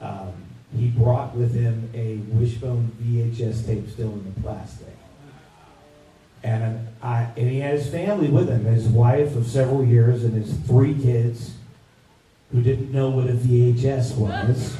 Um, 0.00 0.32
he 0.76 0.88
brought 0.88 1.34
with 1.36 1.54
him 1.54 1.90
a 1.94 2.16
Wishbone 2.36 2.90
VHS 3.02 3.66
tape 3.66 3.90
still 3.90 4.12
in 4.12 4.24
the 4.34 4.40
plastic. 4.40 4.96
And, 6.42 6.88
I, 7.02 7.28
and 7.36 7.50
he 7.50 7.60
had 7.60 7.74
his 7.74 7.88
family 7.88 8.28
with 8.28 8.48
him, 8.48 8.64
his 8.64 8.88
wife 8.88 9.36
of 9.36 9.46
several 9.46 9.84
years 9.84 10.24
and 10.24 10.34
his 10.34 10.56
three 10.66 10.94
kids 10.94 11.54
who 12.50 12.62
didn't 12.62 12.90
know 12.90 13.10
what 13.10 13.28
a 13.28 13.34
VHS 13.34 14.16
was. 14.16 14.76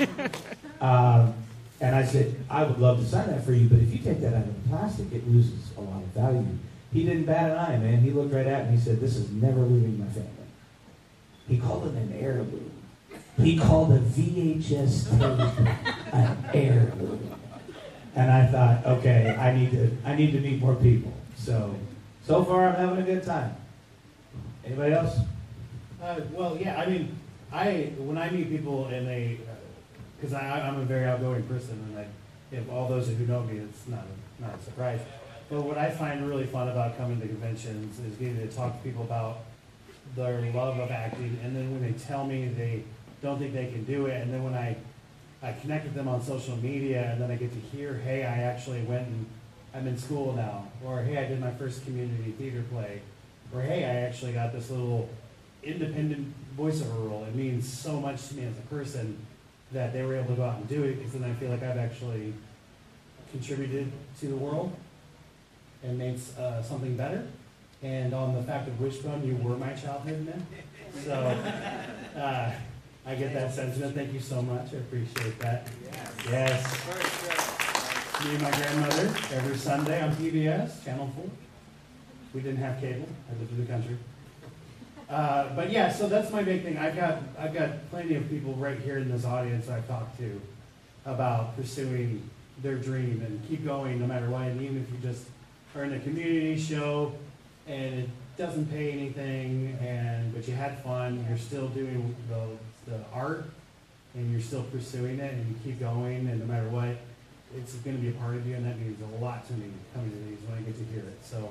um, 0.80 1.34
and 1.80 1.94
I 1.94 2.04
said, 2.04 2.34
I 2.50 2.64
would 2.64 2.78
love 2.78 2.98
to 2.98 3.06
sign 3.06 3.28
that 3.28 3.44
for 3.44 3.52
you, 3.52 3.68
but 3.68 3.78
if 3.78 3.92
you 3.92 3.98
take 3.98 4.20
that 4.22 4.34
out 4.34 4.44
of 4.44 4.62
the 4.62 4.68
plastic, 4.68 5.12
it 5.12 5.28
loses 5.28 5.70
a 5.76 5.80
lot 5.80 6.02
of 6.02 6.08
value. 6.08 6.44
He 6.92 7.04
didn't 7.04 7.24
bat 7.24 7.50
an 7.50 7.58
eye, 7.58 7.76
man. 7.76 8.00
He 8.00 8.10
looked 8.10 8.32
right 8.32 8.46
at 8.46 8.64
me 8.64 8.70
and 8.70 8.78
he 8.78 8.84
said, 8.84 9.00
This 9.00 9.16
is 9.16 9.30
never 9.30 9.60
leaving 9.60 9.98
my 9.98 10.06
family. 10.06 10.30
He 11.48 11.58
called 11.58 11.86
it 11.86 11.94
an 11.94 12.12
air 12.18 12.32
heirloom. 12.32 12.70
He 13.38 13.58
called 13.58 13.92
a 13.92 13.98
VHS 13.98 15.10
tape 15.10 15.68
an 16.12 16.36
air 16.54 16.92
heirloom. 16.94 17.34
And 18.14 18.30
I 18.30 18.46
thought, 18.46 18.86
okay, 18.98 19.36
I 19.38 19.54
need 19.54 19.70
to 19.72 19.90
I 20.04 20.14
need 20.14 20.32
to 20.32 20.40
meet 20.40 20.60
more 20.60 20.74
people. 20.74 21.12
So 21.36 21.74
so 22.24 22.44
far 22.44 22.68
I'm 22.68 22.74
having 22.74 22.98
a 22.98 23.06
good 23.06 23.22
time. 23.22 23.54
Anybody 24.64 24.94
else? 24.94 25.18
Uh, 26.02 26.20
well, 26.32 26.56
yeah. 26.58 26.80
I 26.80 26.86
mean, 26.86 27.16
I 27.52 27.92
when 27.98 28.18
I 28.18 28.30
meet 28.30 28.50
people 28.50 28.86
and 28.86 29.06
they, 29.06 29.38
because 30.16 30.34
uh, 30.34 30.38
I'm 30.38 30.80
a 30.80 30.84
very 30.84 31.04
outgoing 31.04 31.44
person, 31.44 31.78
and 31.88 31.98
I, 31.98 32.06
if 32.50 32.68
all 32.70 32.88
those 32.88 33.08
who 33.08 33.26
know 33.26 33.42
me, 33.42 33.58
it's 33.58 33.86
not 33.86 34.04
a, 34.04 34.42
not 34.42 34.58
a 34.58 34.62
surprise. 34.62 35.00
But 35.48 35.62
what 35.62 35.78
I 35.78 35.90
find 35.90 36.28
really 36.28 36.46
fun 36.46 36.68
about 36.68 36.96
coming 36.98 37.20
to 37.20 37.28
conventions 37.28 38.00
is 38.00 38.16
getting 38.16 38.36
to 38.38 38.48
talk 38.48 38.76
to 38.76 38.82
people 38.82 39.04
about 39.04 39.40
their 40.16 40.40
love 40.52 40.78
of 40.78 40.90
acting, 40.90 41.38
and 41.44 41.54
then 41.54 41.70
when 41.72 41.82
they 41.82 41.96
tell 41.98 42.26
me 42.26 42.48
they 42.48 42.82
don't 43.22 43.38
think 43.38 43.52
they 43.52 43.66
can 43.66 43.84
do 43.84 44.06
it, 44.06 44.20
and 44.20 44.32
then 44.32 44.42
when 44.42 44.54
I 44.54 44.76
I 45.42 45.52
connect 45.52 45.84
with 45.84 45.94
them 45.94 46.08
on 46.08 46.22
social 46.22 46.56
media, 46.56 47.12
and 47.12 47.20
then 47.20 47.30
I 47.30 47.36
get 47.36 47.52
to 47.52 47.76
hear, 47.76 47.94
hey, 47.94 48.24
I 48.24 48.38
actually 48.42 48.82
went 48.82 49.06
and 49.06 49.26
I'm 49.74 49.86
in 49.86 49.98
school 49.98 50.32
now, 50.32 50.66
or 50.82 51.02
hey, 51.02 51.18
I 51.18 51.28
did 51.28 51.38
my 51.40 51.50
first 51.52 51.84
community 51.84 52.32
theater 52.32 52.64
play, 52.72 53.02
or 53.52 53.60
hey, 53.60 53.84
I 53.84 54.06
actually 54.06 54.32
got 54.32 54.52
this 54.52 54.70
little 54.70 55.08
independent 55.62 56.32
voiceover 56.56 57.10
role. 57.10 57.24
It 57.24 57.34
means 57.34 57.70
so 57.70 58.00
much 58.00 58.28
to 58.28 58.34
me 58.36 58.44
as 58.44 58.56
a 58.56 58.74
person 58.74 59.18
that 59.72 59.92
they 59.92 60.02
were 60.02 60.16
able 60.16 60.30
to 60.30 60.36
go 60.36 60.44
out 60.44 60.56
and 60.56 60.68
do 60.68 60.84
it 60.84 60.96
because 60.96 61.12
then 61.12 61.24
I 61.24 61.34
feel 61.34 61.50
like 61.50 61.62
I've 61.62 61.76
actually 61.76 62.32
contributed 63.30 63.90
to 64.20 64.26
the 64.28 64.36
world 64.36 64.74
and 65.82 65.98
made 65.98 66.18
uh, 66.38 66.62
something 66.62 66.96
better. 66.96 67.26
And 67.82 68.14
on 68.14 68.34
the 68.34 68.42
fact 68.42 68.68
of 68.68 68.80
Wishbone, 68.80 69.26
you 69.26 69.36
were 69.36 69.56
my 69.56 69.72
childhood 69.72 70.26
man. 70.26 70.46
So 71.04 71.12
uh, 72.16 72.52
I 73.04 73.14
get 73.14 73.34
that 73.34 73.54
sentiment. 73.54 73.94
Thank 73.94 74.12
you 74.12 74.20
so 74.20 74.42
much. 74.42 74.72
I 74.72 74.76
appreciate 74.78 75.38
that. 75.40 75.68
Yes. 76.24 76.64
Me 78.24 78.30
and 78.32 78.42
my 78.42 78.50
grandmother 78.50 79.14
every 79.32 79.56
Sunday 79.56 80.02
on 80.02 80.10
PBS, 80.16 80.84
Channel 80.84 81.10
4. 81.14 81.24
We 82.34 82.40
didn't 82.40 82.58
have 82.58 82.80
cable. 82.80 83.06
I 83.30 83.38
lived 83.38 83.52
in 83.52 83.60
the 83.64 83.70
country. 83.70 83.96
Uh, 85.08 85.54
but 85.54 85.70
yeah, 85.70 85.92
so 85.92 86.08
that's 86.08 86.32
my 86.32 86.42
big 86.42 86.62
thing. 86.62 86.78
I've 86.78 86.96
got 86.96 87.22
I've 87.38 87.54
got 87.54 87.88
plenty 87.90 88.16
of 88.16 88.28
people 88.28 88.54
right 88.54 88.78
here 88.78 88.98
in 88.98 89.10
this 89.10 89.24
audience 89.24 89.68
I've 89.68 89.86
talked 89.86 90.18
to 90.18 90.40
about 91.04 91.56
pursuing 91.56 92.28
their 92.62 92.76
dream 92.76 93.22
and 93.24 93.46
keep 93.48 93.64
going 93.64 94.00
no 94.00 94.06
matter 94.06 94.28
what. 94.28 94.42
And 94.42 94.60
even 94.60 94.78
if 94.78 94.90
you 94.90 94.98
just 95.08 95.26
are 95.76 95.84
in 95.84 95.92
a 95.92 96.00
community 96.00 96.58
show 96.58 97.12
and 97.66 97.94
it 98.00 98.08
doesn't 98.36 98.66
pay 98.70 98.92
anything, 98.92 99.76
and 99.80 100.32
but 100.34 100.46
you 100.46 100.54
had 100.54 100.78
fun, 100.82 101.24
you're 101.28 101.38
still 101.38 101.68
doing 101.68 102.14
the, 102.28 102.90
the 102.90 103.00
art, 103.12 103.46
and 104.14 104.30
you're 104.30 104.40
still 104.40 104.62
pursuing 104.64 105.18
it, 105.18 105.32
and 105.32 105.48
you 105.48 105.54
keep 105.64 105.80
going, 105.80 106.28
and 106.28 106.40
no 106.40 106.46
matter 106.46 106.68
what, 106.68 106.96
it's 107.56 107.74
going 107.74 107.96
to 107.96 108.02
be 108.02 108.08
a 108.08 108.12
part 108.12 108.34
of 108.34 108.46
you, 108.46 108.54
and 108.54 108.66
that 108.66 108.78
means 108.78 108.98
a 109.00 109.24
lot 109.24 109.46
to 109.48 109.52
me 109.54 109.70
coming 109.94 110.10
to 110.10 110.16
these 110.16 110.38
when 110.48 110.58
I 110.58 110.62
get 110.62 110.76
to 110.78 110.84
hear 110.92 111.00
it. 111.00 111.18
So. 111.22 111.50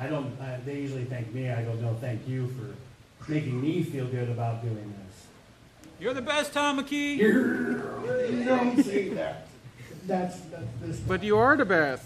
I 0.00 0.06
don't, 0.06 0.32
I, 0.40 0.60
they 0.64 0.76
usually 0.76 1.06
thank 1.06 1.34
me. 1.34 1.50
I 1.50 1.64
go, 1.64 1.72
no, 1.74 1.92
thank 1.94 2.28
you 2.28 2.46
for 2.46 3.28
making 3.28 3.60
me 3.60 3.82
feel 3.82 4.06
good 4.06 4.28
about 4.28 4.62
doing 4.62 4.94
this. 5.04 5.26
You're 5.98 6.14
the 6.14 6.22
best, 6.22 6.52
Tom 6.52 6.78
McKee. 6.78 7.16
You 7.16 8.44
don't 8.44 8.80
say 8.80 9.08
that. 9.08 9.48
That's, 10.06 10.38
that's 10.38 10.64
this. 10.80 11.00
But 11.00 11.24
you 11.24 11.36
are 11.36 11.56
the 11.56 11.64
best. 11.64 12.04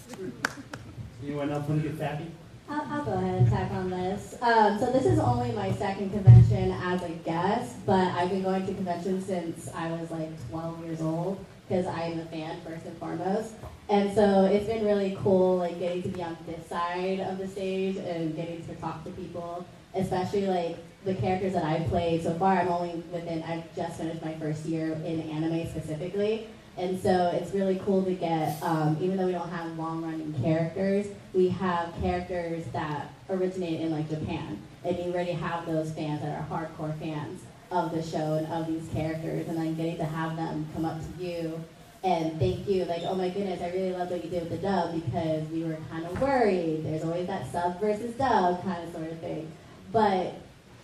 Else 1.22 1.68
want 1.68 1.82
to 1.82 1.88
get 1.90 2.00
happy? 2.00 2.28
I'll, 2.68 3.04
go 3.04 3.12
ahead 3.12 3.42
and 3.42 3.50
tack 3.50 3.70
on 3.72 3.90
this. 3.90 4.36
Um, 4.40 4.78
so 4.78 4.90
this 4.92 5.06
is 5.06 5.18
only 5.18 5.52
my 5.52 5.72
second 5.72 6.10
convention 6.10 6.70
as 6.70 7.02
a 7.02 7.08
guest, 7.08 7.84
but 7.84 8.08
I've 8.12 8.30
been 8.30 8.42
going 8.42 8.66
to 8.66 8.74
conventions 8.74 9.26
since 9.26 9.68
I 9.74 9.90
was 9.92 10.10
like 10.10 10.30
12 10.50 10.84
years 10.84 11.00
old 11.00 11.44
because 11.68 11.86
I 11.86 12.02
am 12.02 12.20
a 12.20 12.24
fan 12.26 12.60
first 12.64 12.86
and 12.86 12.96
foremost. 12.98 13.52
And 13.88 14.14
so 14.14 14.44
it's 14.44 14.66
been 14.66 14.84
really 14.84 15.16
cool, 15.22 15.58
like 15.58 15.78
getting 15.78 16.02
to 16.02 16.08
be 16.08 16.22
on 16.22 16.36
this 16.46 16.66
side 16.66 17.20
of 17.20 17.38
the 17.38 17.48
stage 17.48 17.96
and 17.96 18.34
getting 18.34 18.64
to 18.66 18.74
talk 18.76 19.04
to 19.04 19.10
people, 19.10 19.66
especially 19.94 20.46
like 20.46 20.76
the 21.04 21.14
characters 21.14 21.52
that 21.54 21.64
I've 21.64 21.88
played 21.88 22.22
so 22.22 22.34
far. 22.34 22.60
I'm 22.60 22.68
only 22.68 23.02
within, 23.12 23.42
I've 23.42 23.74
just 23.74 23.98
finished 23.98 24.24
my 24.24 24.34
first 24.34 24.64
year 24.66 24.92
in 25.04 25.20
anime 25.22 25.68
specifically. 25.68 26.46
And 26.78 26.98
so 27.00 27.30
it's 27.34 27.52
really 27.52 27.80
cool 27.84 28.02
to 28.04 28.14
get, 28.14 28.60
um, 28.62 28.96
even 29.00 29.16
though 29.18 29.26
we 29.26 29.32
don't 29.32 29.50
have 29.50 29.78
long 29.78 30.02
running 30.02 30.32
characters, 30.42 31.06
we 31.34 31.48
have 31.48 31.92
characters 32.00 32.64
that 32.72 33.12
originate 33.28 33.80
in 33.80 33.90
like 33.90 34.08
Japan. 34.08 34.58
And 34.84 34.96
you 34.96 35.12
already 35.12 35.32
have 35.32 35.66
those 35.66 35.92
fans 35.92 36.22
that 36.22 36.30
are 36.38 36.46
hardcore 36.50 36.98
fans 36.98 37.42
of 37.70 37.92
the 37.92 38.02
show 38.02 38.34
and 38.34 38.46
of 38.48 38.66
these 38.66 38.88
characters. 38.92 39.48
And 39.48 39.56
then 39.56 39.74
getting 39.74 39.96
to 39.98 40.04
have 40.04 40.36
them 40.36 40.66
come 40.74 40.84
up 40.84 40.98
to 40.98 41.24
you 41.24 41.62
And 42.04 42.36
thank 42.40 42.66
you, 42.66 42.84
like, 42.86 43.02
oh 43.04 43.14
my 43.14 43.28
goodness, 43.28 43.60
I 43.62 43.70
really 43.70 43.92
loved 43.92 44.10
what 44.10 44.24
you 44.24 44.30
did 44.30 44.42
with 44.42 44.50
the 44.50 44.66
dub 44.66 44.92
because 44.92 45.48
we 45.50 45.62
were 45.62 45.76
kind 45.88 46.04
of 46.04 46.20
worried. 46.20 46.84
There's 46.84 47.04
always 47.04 47.28
that 47.28 47.50
sub 47.52 47.80
versus 47.80 48.14
dub 48.16 48.62
kind 48.64 48.82
of 48.82 48.92
sort 48.92 49.12
of 49.12 49.18
thing. 49.20 49.50
But 49.92 50.34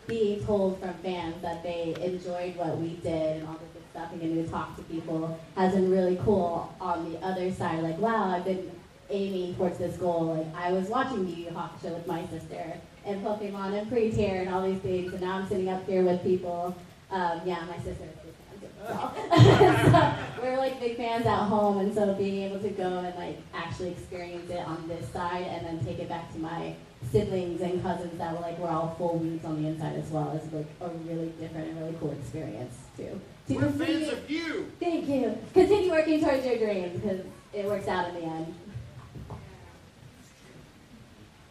being 0.06 0.44
told 0.44 0.78
from 0.80 0.94
fans 1.02 1.34
that 1.42 1.62
they 1.64 1.96
enjoyed 2.00 2.54
what 2.56 2.78
we 2.78 2.90
did 3.02 3.38
and 3.38 3.48
all 3.48 3.54
good 3.54 3.77
stuff 3.90 4.12
and 4.12 4.20
getting 4.20 4.44
to 4.44 4.50
talk 4.50 4.76
to 4.76 4.82
people 4.82 5.38
has 5.56 5.74
been 5.74 5.90
really 5.90 6.18
cool 6.24 6.74
on 6.80 7.10
the 7.10 7.18
other 7.24 7.52
side. 7.52 7.82
Like, 7.82 7.98
wow, 7.98 8.30
I've 8.30 8.44
been 8.44 8.70
aiming 9.10 9.54
towards 9.56 9.78
this 9.78 9.96
goal. 9.96 10.36
Like, 10.36 10.64
I 10.64 10.72
was 10.72 10.88
watching 10.88 11.24
the 11.24 11.32
Yu 11.32 11.44
Yu 11.46 11.50
Hakusho 11.50 11.94
with 11.94 12.06
my 12.06 12.26
sister 12.26 12.74
and 13.04 13.24
Pokemon 13.24 13.78
and 13.78 13.88
pre-tier 13.88 14.42
and 14.42 14.54
all 14.54 14.62
these 14.62 14.80
things, 14.80 15.12
and 15.12 15.22
now 15.22 15.38
I'm 15.38 15.48
sitting 15.48 15.68
up 15.68 15.86
here 15.86 16.02
with 16.02 16.22
people. 16.22 16.76
Um, 17.10 17.40
yeah, 17.44 17.64
my 17.64 17.76
sister 17.76 18.04
is 18.04 18.22
a 18.54 18.60
big 18.60 18.70
fan. 18.70 18.77
so 19.92 20.14
we're 20.42 20.56
like 20.56 20.80
big 20.80 20.96
fans 20.96 21.26
at 21.26 21.44
home, 21.44 21.78
and 21.78 21.94
so 21.94 22.14
being 22.14 22.42
able 22.44 22.58
to 22.60 22.70
go 22.70 22.98
and 22.98 23.14
like 23.16 23.38
actually 23.54 23.90
experience 23.90 24.50
it 24.50 24.66
on 24.66 24.86
this 24.88 25.08
side, 25.12 25.42
and 25.44 25.66
then 25.66 25.84
take 25.84 25.98
it 25.98 26.08
back 26.08 26.32
to 26.32 26.38
my 26.38 26.74
siblings 27.12 27.60
and 27.60 27.80
cousins 27.82 28.16
that 28.18 28.32
were 28.34 28.40
like 28.40 28.58
we're 28.58 28.68
all 28.68 28.94
full 28.98 29.18
weeds 29.18 29.44
on 29.44 29.62
the 29.62 29.68
inside 29.68 29.94
as 29.96 30.10
well 30.10 30.30
is 30.32 30.52
like 30.52 30.66
a 30.80 30.88
really 30.88 31.28
different 31.40 31.68
and 31.68 31.78
really 31.80 31.94
cool 32.00 32.12
experience 32.12 32.74
too. 32.96 33.20
To 33.48 33.54
We're 33.54 33.60
continue- 33.62 34.06
fans 34.06 34.12
of 34.12 34.30
you. 34.30 34.72
Thank 34.80 35.08
you. 35.08 35.38
Continue 35.54 35.90
working 35.90 36.20
towards 36.20 36.44
your 36.44 36.56
dreams 36.58 37.00
because 37.00 37.20
it 37.52 37.66
works 37.66 37.88
out 37.88 38.08
in 38.08 38.14
the 38.16 38.22
end. 38.22 38.54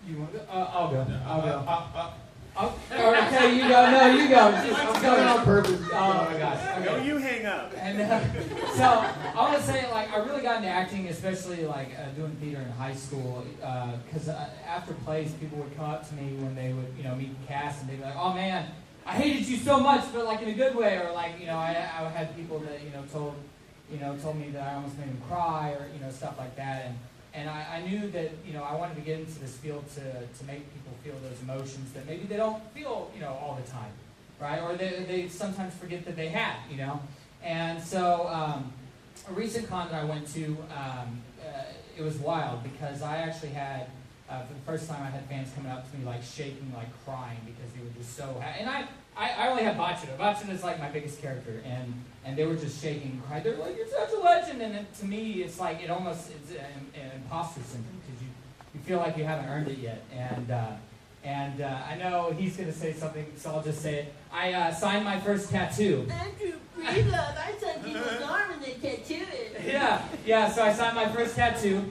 You 0.07 0.17
want 0.19 0.31
to 0.33 0.37
go? 0.39 0.45
Uh, 0.49 0.71
I'll 0.73 0.91
go. 0.91 1.07
I'll 1.25 1.41
go. 1.41 1.65
I'll, 1.67 2.13
okay, 2.61 3.55
you 3.55 3.61
go. 3.61 3.91
No, 3.91 4.07
you 4.07 4.29
go. 4.29 4.51
Just, 4.51 4.79
I'm 4.79 5.01
going 5.01 5.27
on 5.27 5.45
purpose. 5.45 5.81
Oh 5.93 6.29
my 6.31 6.37
gosh. 6.37 6.77
Okay. 6.77 6.85
No, 6.85 7.03
you 7.03 7.17
hang 7.17 7.45
up. 7.45 7.73
And 7.77 8.01
uh, 8.01 8.19
so 8.73 8.83
I 8.83 9.35
want 9.35 9.57
to 9.57 9.63
say, 9.63 9.89
like, 9.91 10.11
I 10.11 10.17
really 10.17 10.41
got 10.41 10.57
into 10.57 10.69
acting, 10.69 11.07
especially 11.07 11.65
like 11.65 11.89
uh, 11.97 12.09
doing 12.15 12.31
theater 12.41 12.61
in 12.61 12.69
high 12.71 12.95
school, 12.95 13.45
because 13.59 14.29
uh, 14.29 14.49
after 14.67 14.93
plays, 14.93 15.31
people 15.33 15.59
would 15.59 15.75
come 15.75 15.89
up 15.89 16.07
to 16.09 16.15
me 16.15 16.35
when 16.37 16.55
they 16.55 16.73
would, 16.73 16.93
you 16.97 17.03
know, 17.03 17.15
meet 17.15 17.39
the 17.39 17.47
cast, 17.47 17.81
and 17.81 17.89
they'd 17.89 17.97
be 17.97 18.03
like, 18.03 18.17
"Oh 18.17 18.33
man, 18.33 18.69
I 19.05 19.13
hated 19.13 19.47
you 19.47 19.57
so 19.57 19.79
much," 19.79 20.11
but 20.13 20.25
like 20.25 20.41
in 20.41 20.49
a 20.49 20.53
good 20.53 20.75
way, 20.75 20.97
or 20.97 21.11
like, 21.11 21.39
you 21.39 21.45
know, 21.45 21.57
I, 21.57 21.69
I 21.69 22.09
had 22.09 22.35
people 22.35 22.59
that 22.59 22.83
you 22.83 22.89
know 22.89 23.03
told, 23.11 23.35
you 23.91 23.99
know, 23.99 24.17
told 24.17 24.37
me 24.39 24.49
that 24.49 24.67
I 24.67 24.75
almost 24.75 24.97
made 24.97 25.09
them 25.09 25.21
cry, 25.27 25.71
or 25.71 25.87
you 25.93 25.99
know, 25.99 26.11
stuff 26.11 26.37
like 26.37 26.55
that, 26.55 26.85
and 26.87 26.97
and 27.37 27.47
I, 27.49 27.77
I 27.77 27.87
knew 27.87 28.09
that 28.09 28.31
you 28.45 28.53
know 28.53 28.63
I 28.63 28.75
wanted 28.75 28.95
to 28.95 29.01
get 29.01 29.19
into 29.19 29.39
this 29.39 29.55
field 29.57 29.85
to 29.95 30.01
to 30.01 30.43
make 30.45 30.61
people 30.73 30.93
feel 31.03 31.13
those 31.29 31.39
emotions 31.43 31.93
that 31.93 32.05
maybe 32.07 32.25
they 32.25 32.37
don't 32.37 32.61
feel, 32.73 33.11
you 33.15 33.21
know, 33.21 33.37
all 33.41 33.59
the 33.63 33.69
time, 33.71 33.91
right? 34.41 34.61
Or 34.61 34.75
they 34.75 35.05
they 35.07 35.27
sometimes 35.27 35.73
forget 35.75 36.03
that 36.05 36.15
they 36.15 36.29
have, 36.29 36.57
you 36.69 36.77
know. 36.77 36.99
And 37.43 37.81
so, 37.81 38.27
um, 38.27 38.73
a 39.29 39.33
recent 39.33 39.69
con 39.69 39.87
that 39.91 40.01
I 40.01 40.05
went 40.05 40.27
to, 40.33 40.45
um, 40.75 41.21
uh, 41.41 41.63
it 41.97 42.01
was 42.01 42.17
wild 42.17 42.63
because 42.63 43.01
I 43.01 43.17
actually 43.17 43.49
had, 43.49 43.87
uh, 44.29 44.41
for 44.43 44.53
the 44.53 44.59
first 44.61 44.89
time, 44.89 45.01
I 45.03 45.09
had 45.09 45.23
fans 45.25 45.49
coming 45.55 45.71
up 45.71 45.89
to 45.89 45.97
me 45.97 46.05
like 46.05 46.23
shaking, 46.23 46.71
like 46.75 46.89
crying 47.05 47.39
because 47.45 47.71
they 47.73 47.83
were 47.83 47.93
just 47.97 48.15
so 48.17 48.39
happy. 48.41 48.61
And 48.61 48.69
I, 48.69 48.87
I, 49.15 49.29
I 49.31 49.49
only 49.49 49.63
have 49.63 49.75
Bachira. 49.75 50.17
Bachira 50.17 50.53
is 50.53 50.63
like 50.63 50.79
my 50.79 50.89
biggest 50.89 51.21
character, 51.21 51.61
and 51.63 51.93
and 52.27 52.37
they 52.37 52.45
were 52.45 52.55
just 52.55 52.81
shaking 52.81 53.11
and 53.11 53.25
crying. 53.25 53.43
They're 53.43 53.55
like, 53.55 53.77
"You're 53.77 53.87
such 53.87 54.11
a 54.11 54.19
legend!" 54.19 54.61
And 54.61 54.75
it, 54.75 54.93
to 54.95 55.05
me, 55.05 55.43
it's 55.43 55.59
like 55.59 55.81
it 55.81 55.89
almost 55.89 56.29
it's 56.29 56.51
an, 56.51 56.91
an 56.93 57.11
imposter 57.15 57.61
syndrome 57.63 58.01
because 58.05 58.21
you 58.21 58.27
you 58.73 58.79
feel 58.81 58.97
like 58.97 59.17
you 59.17 59.23
haven't 59.23 59.49
earned 59.49 59.69
it 59.69 59.77
yet. 59.77 60.03
And 60.13 60.51
uh, 60.51 60.71
and 61.23 61.61
uh, 61.61 61.79
I 61.89 61.95
know 61.95 62.35
he's 62.37 62.57
going 62.57 62.71
to 62.71 62.77
say 62.77 62.91
something, 62.93 63.25
so 63.37 63.51
I'll 63.51 63.63
just 63.63 63.81
say 63.81 63.99
it. 63.99 64.13
I 64.31 64.53
uh, 64.53 64.73
signed 64.73 65.05
my 65.05 65.19
first 65.21 65.49
tattoo. 65.49 66.05
Andrew 66.11 66.53
Breedlove, 66.77 67.37
I 67.37 67.53
said 67.59 67.83
people's 67.83 68.21
arm 68.21 68.51
and 68.51 68.61
they 68.61 68.73
tattoo 68.73 69.25
it. 69.31 69.61
yeah, 69.65 70.05
yeah. 70.25 70.51
So 70.51 70.63
I 70.63 70.73
signed 70.73 70.95
my 70.95 71.07
first 71.07 71.35
tattoo. 71.35 71.89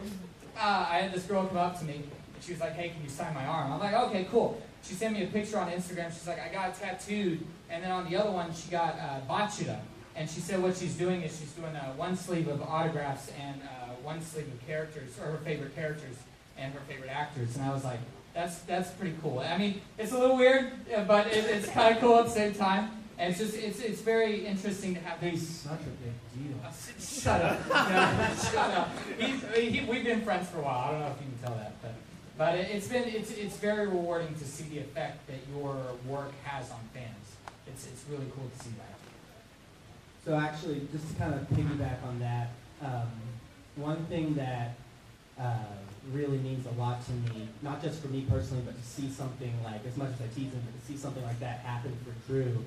Uh, 0.57 0.87
I 0.89 0.99
had 0.99 1.13
this 1.15 1.25
girl 1.25 1.47
come 1.47 1.57
up 1.57 1.79
to 1.79 1.85
me, 1.87 1.95
and 1.95 2.43
she 2.43 2.53
was 2.53 2.61
like, 2.61 2.75
"Hey, 2.75 2.91
can 2.91 3.03
you 3.03 3.09
sign 3.09 3.33
my 3.35 3.47
arm?" 3.47 3.73
I'm 3.73 3.81
like, 3.81 3.95
"Okay, 3.95 4.27
cool." 4.31 4.61
She 4.83 4.95
sent 4.95 5.15
me 5.15 5.25
a 5.25 5.27
picture 5.27 5.59
on 5.59 5.71
Instagram. 5.71 6.13
She's 6.13 6.29
like, 6.29 6.41
"I 6.41 6.53
got 6.53 6.79
tattooed," 6.79 7.45
and 7.71 7.83
then 7.83 7.91
on 7.91 8.09
the 8.09 8.17
other 8.17 8.31
one, 8.31 8.53
she 8.55 8.71
got 8.71 8.99
uh, 8.99 9.21
Bachira, 9.29 9.81
and 10.17 10.29
she 10.29 10.41
said 10.41 10.63
what 10.63 10.77
she's 10.77 10.95
doing 10.95 11.23
is 11.23 11.39
she's 11.39 11.53
doing 11.53 11.77
uh, 11.77 11.93
one 11.93 12.17
sleeve 12.17 12.49
of 12.49 12.63
autographs 12.63 13.31
and 13.39 13.61
uh, 13.63 13.93
one 14.03 14.23
sleeve 14.23 14.49
of 14.49 14.67
characters, 14.67 15.11
or 15.21 15.33
her 15.33 15.39
favorite 15.39 15.75
characters 15.75 16.17
and 16.57 16.73
her 16.73 16.81
favorite 16.89 17.11
actors. 17.11 17.55
And 17.57 17.65
I 17.65 17.73
was 17.73 17.85
like, 17.85 18.01
"That's 18.35 18.59
that's 18.61 18.91
pretty 18.93 19.15
cool." 19.23 19.41
I 19.41 19.59
mean, 19.59 19.83
it's 19.99 20.13
a 20.13 20.19
little 20.19 20.37
weird, 20.37 20.73
uh, 20.95 21.05
but 21.05 21.27
it, 21.27 21.45
it's 21.45 21.69
kind 21.69 21.95
of 21.95 22.01
cool 22.01 22.19
at 22.19 22.25
the 22.25 22.31
same 22.31 22.55
time. 22.55 22.91
And 23.19 23.31
it's 23.31 23.39
just 23.39 23.57
it's 23.57 23.81
it's 23.81 24.01
very 24.01 24.47
interesting 24.47 24.95
to 24.95 25.01
have 25.01 25.21
these. 25.21 25.47
Such 25.47 25.81
a 25.81 25.85
big 25.85 26.13
deal. 26.35 26.57
Shut 26.99 27.43
up. 27.43 27.61
No, 27.69 28.51
shut 28.51 28.71
up. 28.71 28.91
He's, 29.19 29.43
he, 29.55 29.85
we've 29.89 30.05
been 30.05 30.23
friends 30.23 30.49
for 30.49 30.59
a 30.59 30.63
while. 30.63 30.79
I 30.79 30.91
don't 30.91 31.01
know 31.01 31.07
if 31.07 31.21
you 31.21 31.29
can 31.29 31.49
tell 31.49 31.57
that, 31.57 31.73
but 31.83 31.95
but 32.39 32.55
it's 32.55 32.89
been 32.89 33.05
it's 33.05 33.31
it's 33.33 33.57
very 33.57 33.87
rewarding 33.87 34.35
to 34.35 34.45
see 34.45 34.65
the 34.65 34.79
effect 34.79 35.27
that 35.27 35.39
your 35.55 35.77
work 36.07 36.33
has 36.45 36.71
on 36.71 36.81
fans. 36.95 37.37
It's 37.67 37.87
it's 37.87 38.05
really 38.11 38.27
cool 38.35 38.49
to 38.49 38.65
see 38.65 38.71
that. 38.79 38.96
So 40.27 40.35
actually, 40.35 40.89
just 40.91 41.09
to 41.09 41.15
kind 41.15 41.35
of 41.35 41.49
piggyback 41.51 42.03
on 42.05 42.19
that, 42.19 42.49
um, 42.83 43.09
one 43.77 44.05
thing 44.07 44.35
that 44.35 44.75
uh, 45.39 45.55
really 46.13 46.39
means 46.39 46.67
a 46.67 46.73
lot 46.73 47.07
to 47.07 47.13
me, 47.13 47.47
not 47.63 47.81
just 47.81 48.03
for 48.03 48.09
me 48.09 48.27
personally, 48.29 48.65
but 48.67 48.77
to 48.77 48.85
see 48.85 49.09
something 49.09 49.55
like, 49.63 49.87
as 49.87 49.97
much 49.97 50.11
as 50.15 50.23
I 50.23 50.27
tease 50.35 50.53
him, 50.53 50.61
but 50.67 50.81
to 50.81 50.85
see 50.85 50.97
something 50.97 51.23
like 51.23 51.39
that 51.39 51.61
happen 51.61 51.97
for 52.05 52.13
Drew, 52.27 52.65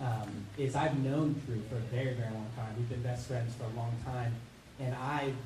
um, 0.00 0.28
is 0.58 0.74
I've 0.74 0.98
known 0.98 1.40
Drew 1.46 1.62
for 1.70 1.76
a 1.76 1.86
very, 1.94 2.14
very 2.14 2.32
long 2.32 2.50
time. 2.56 2.74
We've 2.76 2.88
been 2.88 3.02
best 3.02 3.28
friends 3.28 3.54
for 3.54 3.64
a 3.66 3.76
long 3.76 3.94
time, 4.04 4.34
and 4.80 4.92
I've 4.96 5.36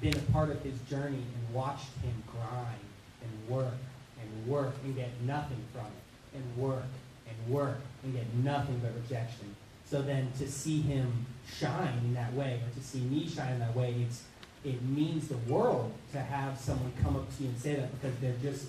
been 0.00 0.16
a 0.16 0.32
part 0.32 0.48
of 0.48 0.62
his 0.62 0.78
journey 0.88 1.22
and 1.22 1.54
watched 1.54 1.92
him 2.02 2.22
grind 2.26 2.80
and 3.20 3.54
work 3.54 3.74
and 4.18 4.46
work 4.46 4.72
and 4.82 4.96
get 4.96 5.10
nothing 5.26 5.62
from 5.74 5.84
it, 5.84 6.38
and 6.38 6.56
work 6.56 6.84
and 7.28 7.52
work 7.52 7.80
and 8.02 8.14
get 8.14 8.32
nothing 8.36 8.80
but 8.82 8.92
rejection. 9.02 9.54
So 9.92 10.00
then 10.00 10.32
to 10.38 10.48
see 10.48 10.80
him 10.80 11.26
shine 11.46 11.98
in 12.02 12.14
that 12.14 12.32
way, 12.32 12.58
or 12.64 12.80
to 12.80 12.82
see 12.82 13.00
me 13.00 13.28
shine 13.28 13.52
in 13.52 13.58
that 13.58 13.76
way, 13.76 13.94
it's 14.00 14.22
it 14.64 14.80
means 14.80 15.28
the 15.28 15.36
world 15.52 15.92
to 16.12 16.18
have 16.18 16.58
someone 16.58 16.92
come 17.02 17.14
up 17.14 17.36
to 17.36 17.42
you 17.42 17.50
and 17.50 17.58
say 17.58 17.74
that 17.74 18.00
because 18.00 18.16
they're 18.20 18.40
just 18.42 18.68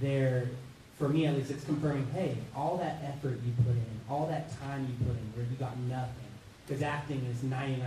they're 0.00 0.48
for 0.98 1.08
me 1.08 1.24
at 1.26 1.36
least 1.36 1.52
it's 1.52 1.64
confirming, 1.64 2.08
hey, 2.12 2.36
all 2.56 2.78
that 2.78 2.98
effort 3.04 3.38
you 3.46 3.52
put 3.58 3.76
in, 3.76 4.00
all 4.10 4.26
that 4.26 4.50
time 4.60 4.88
you 4.90 5.06
put 5.06 5.16
in 5.16 5.22
where 5.36 5.46
you 5.48 5.56
got 5.56 5.78
nothing. 5.78 6.26
Because 6.66 6.82
acting 6.82 7.24
is 7.30 7.48
99% 7.48 7.78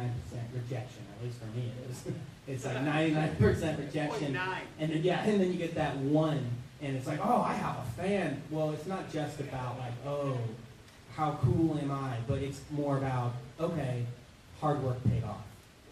rejection, 0.53 1.03
at 1.17 1.25
least 1.25 1.37
for 1.37 1.47
me 1.47 1.73
it 1.83 1.91
is. 1.91 2.03
It's 2.47 2.65
like 2.65 2.77
99% 2.77 3.77
rejection. 3.77 4.33
0.9. 4.33 4.57
And 4.79 4.91
then, 4.91 5.03
yeah, 5.03 5.21
and 5.23 5.39
then 5.39 5.51
you 5.51 5.59
get 5.59 5.75
that 5.75 5.95
one, 5.97 6.49
and 6.81 6.95
it's 6.95 7.05
like, 7.05 7.19
oh, 7.21 7.41
I 7.43 7.53
have 7.53 7.77
a 7.77 8.01
fan. 8.01 8.41
Well, 8.49 8.71
it's 8.71 8.87
not 8.87 9.11
just 9.11 9.39
about 9.39 9.77
like, 9.77 9.93
oh, 10.07 10.35
how 11.19 11.38
cool 11.43 11.77
am 11.77 11.91
I? 11.91 12.15
But 12.27 12.39
it's 12.41 12.62
more 12.71 12.97
about, 12.97 13.34
okay, 13.60 14.05
hard 14.62 14.82
work 14.82 14.97
paid 15.03 15.23
off. 15.25 15.43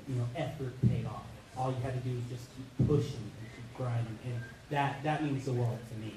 You 0.08 0.16
know, 0.16 0.26
effort 0.38 0.74
paid 0.88 1.06
off. 1.06 1.24
All 1.58 1.70
you 1.70 1.78
had 1.84 2.02
to 2.02 2.10
do 2.10 2.18
is 2.18 2.24
just 2.30 2.48
keep 2.56 2.88
pushing 2.88 3.12
and 3.20 3.50
keep 3.56 3.78
grinding, 3.78 4.18
and 4.26 4.42
that 4.70 5.04
that 5.04 5.22
means 5.24 5.44
the 5.44 5.52
world 5.52 5.78
to 5.92 6.00
me. 6.00 6.14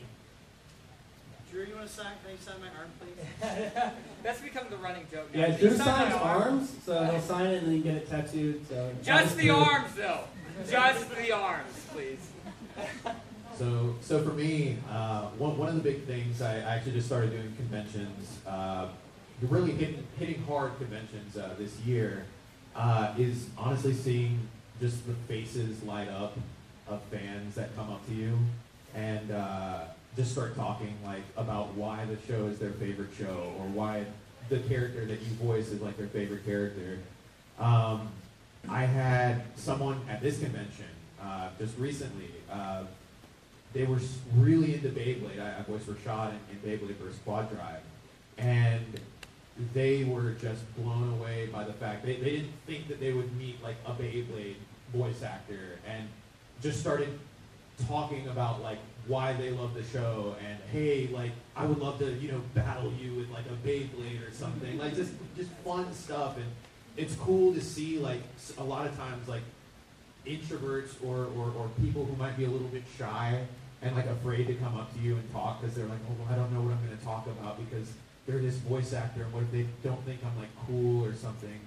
Drew, 1.51 1.65
you 1.65 1.75
want 1.75 1.89
to 1.89 1.93
sign? 1.93 2.13
Can 2.23 2.33
you 2.33 2.39
sign 2.39 2.61
my 2.61 2.69
arm, 2.79 2.91
please? 3.01 3.93
That's 4.23 4.41
become 4.41 4.67
the 4.71 4.77
running 4.77 5.07
joke. 5.11 5.35
now. 5.35 5.41
Yeah, 5.41 5.47
Can 5.47 5.55
you 5.55 5.69
Drew 5.71 5.79
sign 5.79 5.87
signs 5.87 6.15
arm? 6.15 6.43
arms, 6.43 6.77
so 6.87 7.05
he'll 7.07 7.21
sign 7.21 7.47
it 7.47 7.59
and 7.59 7.67
then 7.67 7.75
you 7.75 7.83
get 7.83 7.95
it 7.97 8.09
tattooed. 8.09 8.69
So 8.69 8.93
Just 9.03 9.37
the 9.37 9.51
arms, 9.51 9.93
though. 9.97 10.21
Just 10.71 11.11
the 11.17 11.33
arms, 11.33 11.87
please. 11.93 12.21
So, 13.61 13.95
so 14.01 14.23
for 14.23 14.31
me, 14.31 14.79
uh, 14.91 15.27
one, 15.37 15.59
one 15.59 15.69
of 15.69 15.75
the 15.75 15.83
big 15.83 16.05
things 16.05 16.41
I 16.41 16.55
I 16.61 16.77
actually 16.77 16.93
just 16.93 17.09
started 17.09 17.33
doing 17.33 17.53
conventions, 17.57 18.39
uh, 18.47 18.89
really 19.43 19.73
hitting, 19.73 20.03
hitting 20.19 20.43
hard 20.45 20.79
conventions 20.79 21.37
uh, 21.37 21.51
this 21.59 21.79
year, 21.81 22.25
uh, 22.75 23.13
is 23.19 23.51
honestly 23.59 23.93
seeing 23.93 24.49
just 24.81 25.07
the 25.07 25.13
faces 25.29 25.83
light 25.83 26.09
up 26.09 26.39
of 26.89 27.03
fans 27.11 27.55
that 27.57 27.77
come 27.77 27.91
up 27.91 28.07
to 28.07 28.15
you 28.15 28.39
and 28.95 29.31
uh, 29.31 29.81
just 30.17 30.33
start 30.33 30.57
talking 30.57 30.97
like 31.05 31.25
about 31.37 31.75
why 31.75 32.07
the 32.07 32.17
show 32.27 32.47
is 32.47 32.59
their 32.59 32.73
favorite 32.73 33.11
show 33.19 33.53
or 33.59 33.67
why 33.67 34.07
the 34.49 34.61
character 34.61 35.05
that 35.05 35.21
you 35.21 35.35
voice 35.35 35.69
is 35.69 35.83
like 35.83 35.99
their 35.99 36.07
favorite 36.07 36.47
character. 36.47 36.99
Um, 37.59 38.09
I 38.71 38.87
had 38.87 39.43
someone 39.57 40.01
at 40.09 40.23
this 40.23 40.39
convention 40.39 40.89
uh, 41.23 41.51
just 41.59 41.77
recently. 41.77 42.31
They 43.73 43.85
were 43.85 43.99
really 44.37 44.75
into 44.75 44.89
Beyblade. 44.89 45.41
I, 45.41 45.61
I 45.61 45.63
voiced 45.63 45.87
Rashad 45.87 46.33
in, 46.33 46.57
in 46.57 46.79
Beyblade 46.79 46.99
Burst 46.99 47.25
QuadDrive, 47.25 47.81
and 48.39 49.01
they 49.73 50.05
were 50.05 50.33
just 50.33 50.63
blown 50.77 51.13
away 51.13 51.49
by 51.53 51.65
the 51.65 51.73
fact 51.75 52.05
they, 52.05 52.17
they 52.17 52.31
didn't 52.31 52.53
think 52.67 52.89
that 52.89 52.99
they 52.99 53.13
would 53.13 53.37
meet 53.37 53.63
like 53.63 53.77
a 53.87 53.93
Beyblade 53.93 54.57
voice 54.93 55.23
actor, 55.23 55.79
and 55.87 56.09
just 56.61 56.81
started 56.81 57.19
talking 57.87 58.27
about 58.29 58.63
like 58.63 58.79
why 59.07 59.33
they 59.33 59.51
love 59.51 59.73
the 59.75 59.83
show 59.83 60.37
and 60.47 60.59
hey 60.71 61.09
like 61.09 61.33
I 61.57 61.65
would 61.65 61.79
love 61.79 61.99
to 62.01 62.13
you 62.15 62.31
know 62.31 62.43
battle 62.55 62.93
you 63.01 63.15
with 63.15 63.31
like 63.31 63.47
a 63.47 63.67
Beyblade 63.67 64.29
or 64.29 64.31
something 64.33 64.77
like 64.77 64.95
just 64.95 65.13
just 65.37 65.51
fun 65.65 65.91
stuff 65.95 66.37
and 66.37 66.47
it's 66.97 67.15
cool 67.15 67.55
to 67.55 67.61
see 67.61 67.99
like 67.99 68.21
a 68.59 68.63
lot 68.63 68.87
of 68.87 68.97
times 68.97 69.27
like 69.29 69.43
introverts 70.27 70.95
or, 71.05 71.29
or, 71.37 71.53
or 71.57 71.71
people 71.81 72.05
who 72.05 72.15
might 72.17 72.37
be 72.37 72.45
a 72.45 72.49
little 72.49 72.69
bit 72.69 72.83
shy 72.99 73.41
and 73.83 73.97
like 73.97 74.07
afraid 74.07 74.47
to 74.47 74.55
come 74.55 74.77
up 74.77 74.93
to 74.95 75.01
you 75.01 75.17
and 75.17 75.33
talk 75.33 75.61
because 75.61 75.75
they're 75.75 75.87
like, 75.87 75.99
oh, 76.09 76.15
well, 76.19 76.29
I 76.33 76.37
don't 76.37 76.53
know 76.53 76.61
what 76.61 76.73
I'm 76.73 76.87
going 76.87 76.97
to 76.97 77.05
talk 77.05 77.27
about 77.27 77.59
because 77.65 77.91
they're 78.27 78.39
this 78.39 78.57
voice 78.57 78.93
actor 78.93 79.23
and 79.23 79.33
what 79.33 79.43
if 79.43 79.53
they 79.53 79.67
don't 79.83 80.05
think 80.05 80.21
I'm 80.25 80.39
like 80.39 80.51
cool 80.67 81.05
or 81.05 81.15
something. 81.15 81.59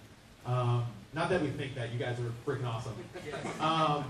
Um, 0.46 0.86
not 1.14 1.30
that 1.30 1.42
we 1.42 1.50
think 1.50 1.76
that 1.76 1.92
you 1.92 2.00
guys 2.00 2.18
are 2.20 2.32
freaking 2.46 2.68
awesome. 2.68 2.96
Um, 3.60 4.06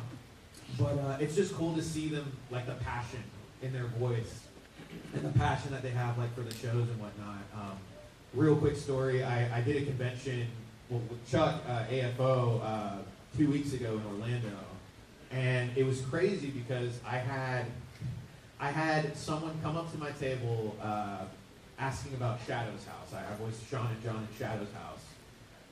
but 0.77 0.97
uh, 0.97 1.17
it's 1.19 1.35
just 1.35 1.53
cool 1.53 1.75
to 1.75 1.81
see 1.83 2.09
them 2.09 2.35
like 2.49 2.65
the 2.65 2.73
passion 2.73 3.23
in 3.61 3.71
their 3.71 3.85
voice 3.85 4.41
and 5.13 5.23
the 5.23 5.39
passion 5.39 5.71
that 5.71 5.81
they 5.81 5.89
have 5.89 6.17
like 6.17 6.33
for 6.35 6.41
the 6.41 6.53
shows 6.55 6.89
and 6.89 6.99
whatnot. 6.99 7.43
Um, 7.53 7.77
real 8.33 8.55
quick 8.55 8.75
story: 8.75 9.23
I, 9.23 9.57
I 9.57 9.61
did 9.61 9.83
a 9.83 9.85
convention 9.85 10.47
well, 10.89 11.01
with 11.09 11.29
Chuck 11.29 11.61
uh, 11.67 11.85
AFO 11.85 12.61
uh, 12.63 12.91
two 13.37 13.49
weeks 13.49 13.73
ago 13.73 13.93
in 13.93 14.05
Orlando, 14.13 14.57
and 15.31 15.69
it 15.75 15.85
was 15.85 16.01
crazy 16.01 16.49
because 16.49 16.99
I 17.05 17.17
had 17.17 17.65
I 18.59 18.71
had 18.71 19.15
someone 19.17 19.57
come 19.61 19.77
up 19.77 19.91
to 19.91 19.97
my 19.97 20.11
table 20.11 20.75
uh, 20.81 21.25
asking 21.79 22.13
about 22.13 22.39
Shadows 22.47 22.85
House. 22.85 23.13
I, 23.13 23.19
I 23.19 23.35
voiced 23.37 23.67
Sean 23.69 23.87
and 23.87 24.03
John 24.03 24.27
in 24.29 24.37
Shadows 24.37 24.71
House, 24.73 25.03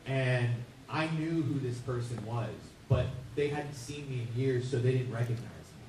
and 0.05 0.49
I 0.89 1.07
knew 1.11 1.41
who 1.41 1.59
this 1.59 1.77
person 1.79 2.23
was, 2.25 2.49
but 2.89 3.05
they 3.35 3.47
hadn't 3.47 3.75
seen 3.75 4.09
me 4.09 4.27
in 4.27 4.41
years, 4.41 4.69
so 4.69 4.77
they 4.77 4.91
didn't 4.91 5.11
recognize 5.11 5.39
me. 5.39 5.85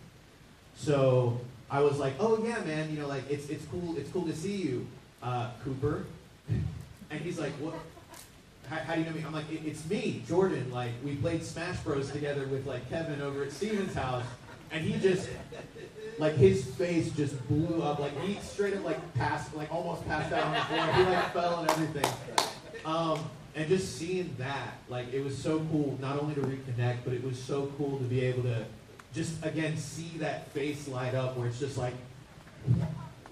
So 0.77 1.41
I 1.71 1.81
was 1.81 1.99
like, 1.99 2.15
"Oh 2.21 2.43
yeah, 2.45 2.61
man, 2.65 2.91
you 2.93 3.01
know, 3.01 3.09
like 3.09 3.29
it's 3.31 3.49
it's 3.49 3.65
cool, 3.67 3.97
it's 3.97 4.11
cool 4.11 4.27
to 4.27 4.35
see 4.35 4.57
you, 4.57 4.87
uh, 5.23 5.51
Cooper." 5.65 6.05
And 7.11 7.21
he's 7.21 7.39
like, 7.39 7.53
"What? 7.61 7.75
How, 8.71 8.77
how 8.77 8.95
do 8.95 9.01
you 9.01 9.07
know 9.07 9.13
me?" 9.13 9.23
I'm 9.23 9.35
like, 9.35 9.51
it, 9.53 9.61
"It's 9.67 9.85
me, 9.85 10.23
Jordan. 10.27 10.71
Like 10.73 10.93
we 11.05 11.15
played 11.17 11.45
Smash 11.45 11.79
Bros 11.81 12.11
together 12.11 12.47
with 12.47 12.67
like 12.67 12.89
Kevin 12.89 13.21
over 13.21 13.43
at 13.43 13.53
Steven's 13.53 13.93
house." 13.93 14.25
And 14.71 14.83
he 14.83 14.99
just, 14.99 15.29
like 16.19 16.35
his 16.35 16.65
face 16.65 17.11
just 17.13 17.37
blew 17.49 17.83
up. 17.83 17.99
Like 17.99 18.19
he 18.21 18.39
straight 18.41 18.75
up 18.75 18.85
like 18.85 19.15
passed, 19.15 19.55
like 19.55 19.73
almost 19.73 20.07
passed 20.07 20.33
out 20.33 20.45
on 20.45 20.55
the 20.55 20.61
floor. 20.61 20.87
He 20.95 21.03
like 21.13 21.33
fell 21.33 21.61
and 21.61 21.71
everything. 21.71 22.13
Um, 22.85 23.19
and 23.55 23.69
just 23.69 23.97
seeing 23.97 24.35
that, 24.39 24.75
like 24.89 25.13
it 25.13 25.23
was 25.23 25.37
so 25.37 25.59
cool. 25.71 25.99
Not 26.01 26.21
only 26.21 26.35
to 26.35 26.41
reconnect, 26.41 26.99
but 27.05 27.13
it 27.13 27.23
was 27.23 27.43
so 27.43 27.73
cool 27.79 27.99
to 27.99 28.05
be 28.05 28.23
able 28.23 28.43
to 28.45 28.65
just 29.15 29.45
again 29.45 29.77
see 29.77 30.11
that 30.19 30.51
face 30.53 30.89
light 30.89 31.15
up 31.15 31.37
where 31.37 31.47
it's 31.47 31.59
just 31.59 31.77
like 31.77 31.95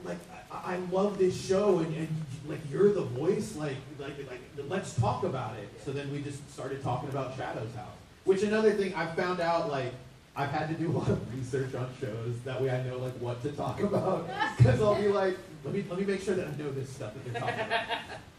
like 0.05 0.18
I, 0.51 0.74
I 0.74 0.76
love 0.91 1.18
this 1.18 1.39
show 1.39 1.78
and, 1.78 1.95
and 1.97 2.09
like 2.47 2.61
you're 2.70 2.93
the 2.93 3.03
voice 3.03 3.57
like 3.57 3.76
like 3.99 4.16
like 4.28 4.41
let's 4.68 4.95
talk 4.95 5.24
about 5.24 5.57
it 5.57 5.68
so 5.85 5.93
then 5.93 6.12
we 6.12 6.20
just 6.22 6.53
started 6.53 6.83
talking 6.83 7.09
about 7.09 7.37
shadows 7.37 7.74
house 7.74 7.87
which 8.24 8.43
another 8.43 8.72
thing 8.72 8.95
i 8.95 9.07
found 9.07 9.41
out 9.41 9.70
like 9.70 9.93
i've 10.41 10.51
had 10.51 10.68
to 10.68 10.74
do 10.74 10.91
a 10.91 10.95
lot 10.99 11.09
of 11.09 11.34
research 11.38 11.74
on 11.74 11.88
shows 12.01 12.34
that 12.45 12.61
way 12.61 12.70
i 12.70 12.82
know 12.84 12.97
like 12.99 13.12
what 13.14 13.43
to 13.43 13.51
talk 13.53 13.80
about 13.82 14.28
because 14.57 14.80
i'll 14.80 14.95
be 15.01 15.09
like 15.09 15.36
let 15.64 15.74
me 15.74 15.84
let 15.91 15.99
me 15.99 16.05
make 16.05 16.20
sure 16.20 16.34
that 16.34 16.49
i 16.49 16.57
know 16.57 16.70
this 16.72 16.88
stuff 16.88 17.12
that 17.14 17.24
they're 17.24 17.41
talking 17.41 17.61
about 17.66 17.91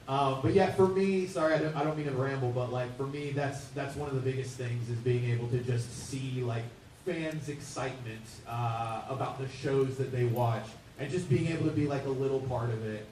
um, 0.07 0.39
but 0.43 0.53
yeah, 0.53 0.71
for 0.71 0.87
me, 0.87 1.27
sorry, 1.27 1.53
I 1.53 1.59
don't, 1.59 1.75
I 1.75 1.83
don't 1.83 1.95
mean 1.95 2.07
to 2.07 2.11
ramble, 2.11 2.51
but 2.51 2.73
like 2.73 2.97
for 2.97 3.05
me, 3.05 3.31
that's 3.31 3.65
that's 3.67 3.95
one 3.95 4.09
of 4.09 4.15
the 4.15 4.21
biggest 4.21 4.57
things 4.57 4.89
is 4.89 4.97
being 4.97 5.29
able 5.29 5.47
to 5.49 5.59
just 5.59 6.09
see 6.09 6.41
like 6.43 6.63
fans' 7.05 7.47
excitement 7.49 8.25
uh, 8.47 9.03
about 9.07 9.39
the 9.39 9.47
shows 9.47 9.97
that 9.97 10.11
they 10.11 10.25
watch, 10.25 10.65
and 10.99 11.09
just 11.09 11.29
being 11.29 11.47
able 11.47 11.65
to 11.65 11.71
be 11.71 11.87
like 11.87 12.05
a 12.05 12.09
little 12.09 12.41
part 12.41 12.71
of 12.71 12.83
it. 12.85 13.05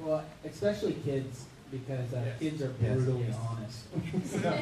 Well, 0.00 0.24
especially 0.44 0.94
kids, 1.04 1.44
because 1.70 2.12
uh, 2.14 2.22
Yes. 2.24 2.38
kids 2.40 2.62
are 2.62 2.68
brutally 2.70 3.26
Yes. 3.28 3.36
honest. 3.50 4.42
so, 4.42 4.58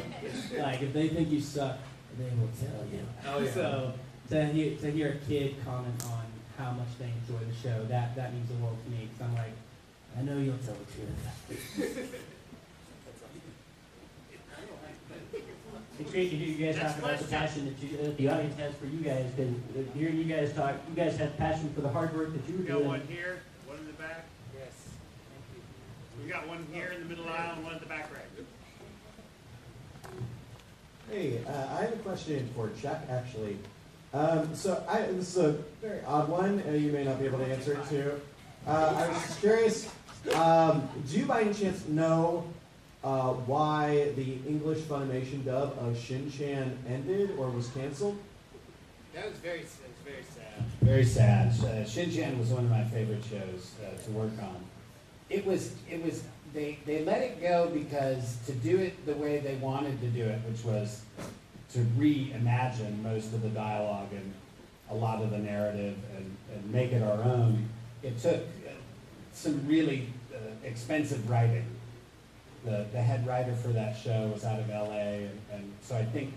like 0.62 0.82
if 0.82 0.92
they 0.92 1.08
think 1.08 1.30
you 1.30 1.40
suck, 1.40 1.78
they 2.18 2.30
will 2.36 2.50
tell 2.58 2.84
you. 2.92 3.00
Oh, 3.26 3.38
yeah. 3.38 3.52
So 3.52 3.92
to 4.30 4.46
hear, 4.46 4.76
to 4.76 4.90
hear 4.90 5.08
a 5.22 5.26
kid 5.26 5.56
comment 5.64 6.02
on 6.06 6.24
how 6.58 6.72
much 6.72 6.88
they 6.98 7.06
enjoy 7.22 7.44
the 7.44 7.54
show, 7.54 7.84
that 7.86 8.16
that 8.16 8.34
means 8.34 8.48
the 8.48 8.56
world 8.56 8.76
to 8.84 8.90
me. 8.90 9.08
Because 9.08 9.30
I'm 9.30 9.36
like, 9.36 9.52
I 10.18 10.22
know 10.22 10.38
you'll 10.38 10.58
tell 10.58 10.74
the 10.74 10.92
truth. 10.92 12.24
It's 16.00 16.12
great 16.12 16.30
to 16.30 16.36
hear 16.36 16.48
you 16.48 16.66
guys 16.66 16.76
Next 16.76 16.94
talk 16.94 17.02
about 17.02 17.18
the 17.18 17.24
passion 17.26 17.64
that 17.66 17.82
you, 17.82 17.96
that 17.96 18.16
the 18.16 18.28
audience 18.28 18.56
has 18.60 18.72
for 18.74 18.86
you 18.86 18.98
guys. 18.98 19.26
Because 19.36 19.54
hearing 19.94 20.16
you 20.16 20.24
guys 20.24 20.52
talk, 20.52 20.74
you 20.88 20.94
guys 20.94 21.16
have 21.16 21.36
passion 21.36 21.72
for 21.74 21.80
the 21.80 21.88
hard 21.88 22.14
work 22.16 22.32
that 22.32 22.48
you 22.48 22.54
were 22.58 22.62
We 22.62 22.68
got 22.68 22.78
doing. 22.78 22.86
one 22.88 23.02
here, 23.08 23.42
one 23.66 23.78
in 23.78 23.86
the 23.86 23.92
back. 23.94 24.26
Yes. 24.56 24.70
We 26.22 26.30
got 26.30 26.46
one 26.46 26.64
here 26.72 26.92
in 26.94 27.00
the 27.00 27.06
middle 27.08 27.28
aisle 27.28 27.54
and 27.56 27.64
one 27.64 27.74
at 27.74 27.80
the 27.80 27.86
back 27.86 28.10
right. 28.12 28.46
Hey, 31.10 31.40
uh, 31.46 31.76
I 31.76 31.82
have 31.82 31.92
a 31.92 31.96
question 31.96 32.48
for 32.54 32.70
Chuck, 32.80 33.00
actually. 33.08 33.58
Um, 34.12 34.54
so 34.54 34.84
I, 34.88 35.02
this 35.02 35.36
is 35.36 35.38
a 35.38 35.52
very 35.80 36.02
odd 36.04 36.28
one. 36.28 36.62
Uh, 36.66 36.72
you 36.72 36.92
may 36.92 37.04
not 37.04 37.18
be 37.18 37.26
able 37.26 37.38
to 37.38 37.46
answer 37.46 37.74
it 37.74 37.88
too. 37.88 38.20
Uh, 38.66 38.94
I 38.96 39.08
was 39.08 39.22
just 39.22 39.40
curious. 39.40 39.90
Um, 40.34 40.88
do 41.08 41.18
you 41.18 41.26
by 41.26 41.42
any 41.42 41.54
chance 41.54 41.86
know 41.88 42.44
uh, 43.04 43.32
why 43.32 44.12
the 44.16 44.38
English 44.46 44.80
Funimation 44.80 45.44
dub 45.44 45.78
of 45.80 45.98
Shin 45.98 46.30
Chan 46.30 46.76
ended 46.86 47.36
or 47.38 47.50
was 47.50 47.68
canceled? 47.68 48.18
That 49.14 49.30
was 49.30 49.38
very, 49.38 49.60
was 49.60 49.68
very 50.04 50.22
sad. 50.22 50.64
Very 50.82 51.04
sad. 51.04 51.48
Uh, 51.64 51.84
Shin-Chan 51.84 52.38
was 52.38 52.50
one 52.50 52.64
of 52.64 52.70
my 52.70 52.84
favorite 52.84 53.24
shows 53.24 53.72
uh, 53.82 54.00
to 54.04 54.10
work 54.12 54.30
on. 54.40 54.56
It 55.28 55.44
was, 55.44 55.74
it 55.90 56.02
was, 56.04 56.22
they, 56.54 56.78
they 56.86 57.04
let 57.04 57.22
it 57.22 57.40
go 57.40 57.70
because 57.72 58.36
to 58.46 58.52
do 58.52 58.78
it 58.78 59.06
the 59.06 59.14
way 59.14 59.38
they 59.38 59.56
wanted 59.56 60.00
to 60.00 60.06
do 60.08 60.24
it, 60.24 60.40
which 60.48 60.64
was 60.64 61.02
to 61.72 61.78
reimagine 61.98 63.02
most 63.02 63.32
of 63.34 63.42
the 63.42 63.48
dialogue 63.50 64.08
and 64.12 64.32
a 64.90 64.94
lot 64.94 65.22
of 65.22 65.30
the 65.30 65.38
narrative 65.38 65.96
and, 66.16 66.36
and 66.54 66.72
make 66.72 66.92
it 66.92 67.02
our 67.02 67.22
own, 67.22 67.68
it 68.02 68.18
took 68.18 68.42
some 69.32 69.66
really 69.68 70.08
uh, 70.34 70.38
expensive 70.64 71.28
writing. 71.28 71.64
The, 72.64 72.86
the 72.92 73.00
head 73.00 73.26
writer 73.26 73.54
for 73.54 73.68
that 73.68 73.96
show 73.96 74.28
was 74.32 74.44
out 74.44 74.58
of 74.58 74.68
LA, 74.68 74.88
and, 74.90 75.40
and 75.52 75.72
so 75.82 75.96
I 75.96 76.04
think 76.04 76.34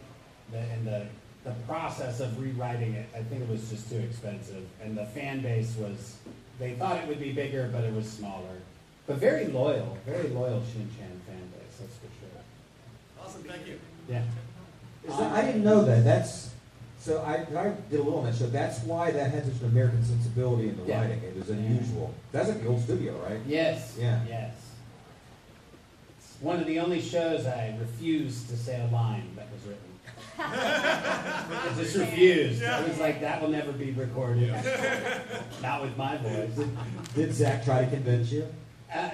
the, 0.51 0.63
the, 0.83 1.07
the 1.43 1.51
process 1.67 2.19
of 2.19 2.39
rewriting 2.39 2.93
it, 2.93 3.09
I 3.15 3.23
think 3.23 3.41
it 3.41 3.49
was 3.49 3.69
just 3.69 3.89
too 3.89 3.97
expensive. 3.97 4.65
And 4.83 4.95
the 4.97 5.05
fan 5.05 5.41
base 5.41 5.75
was, 5.77 6.17
they 6.59 6.73
thought 6.73 6.97
it 6.97 7.07
would 7.07 7.19
be 7.19 7.31
bigger, 7.31 7.69
but 7.73 7.83
it 7.83 7.93
was 7.93 8.07
smaller. 8.07 8.61
But 9.11 9.19
very 9.19 9.47
loyal, 9.47 9.97
very 10.05 10.29
loyal 10.29 10.63
Shin 10.71 10.87
Chan 10.97 11.21
fan 11.27 11.41
base, 11.51 11.77
that's 11.81 11.95
for 11.97 12.07
sure. 12.17 12.41
Awesome, 13.21 13.43
thank 13.43 13.67
you. 13.67 13.77
Yeah. 14.07 14.23
Is 15.05 15.17
that- 15.17 15.33
I 15.33 15.41
didn't 15.45 15.65
know 15.65 15.83
that. 15.83 16.05
That's 16.05 16.49
so 16.97 17.21
I, 17.21 17.33
I 17.59 17.73
did 17.89 17.99
a 17.99 18.03
little 18.03 18.19
on 18.19 18.25
that 18.27 18.35
show. 18.35 18.45
That's 18.47 18.79
why 18.83 19.11
that 19.11 19.31
had 19.31 19.45
such 19.51 19.61
an 19.63 19.67
American 19.67 20.01
sensibility 20.05 20.69
in 20.69 20.77
the 20.77 20.83
Yeah. 20.85 21.01
writing. 21.01 21.21
It 21.23 21.35
was 21.35 21.49
unusual. 21.49 22.13
That's 22.31 22.47
like 22.47 22.61
the 22.61 22.69
old 22.69 22.81
studio, 22.83 23.19
right? 23.27 23.39
Yes. 23.45 23.97
Yeah. 23.99 24.21
Yes. 24.25 24.53
It's 26.19 26.37
one 26.41 26.61
of 26.61 26.67
the 26.67 26.79
only 26.79 27.01
shows 27.01 27.45
I 27.45 27.75
refused 27.81 28.47
to 28.49 28.55
say 28.55 28.79
a 28.79 28.93
line 28.93 29.27
that 29.35 29.47
was 29.51 29.61
written. 29.63 29.89
I 30.39 31.73
just 31.75 31.97
refused. 31.97 32.63
I 32.63 32.87
was 32.87 32.97
like, 32.97 33.19
that 33.19 33.41
will 33.41 33.49
never 33.49 33.73
be 33.73 33.91
recorded. 33.91 34.53
Not 35.61 35.81
with 35.81 35.97
my 35.97 36.15
voice. 36.15 36.57
Did 37.13 37.33
Zach 37.33 37.65
try 37.65 37.83
to 37.83 37.89
convince 37.89 38.31
you? 38.31 38.47
Uh, 38.93 38.97
uh, 38.97 39.09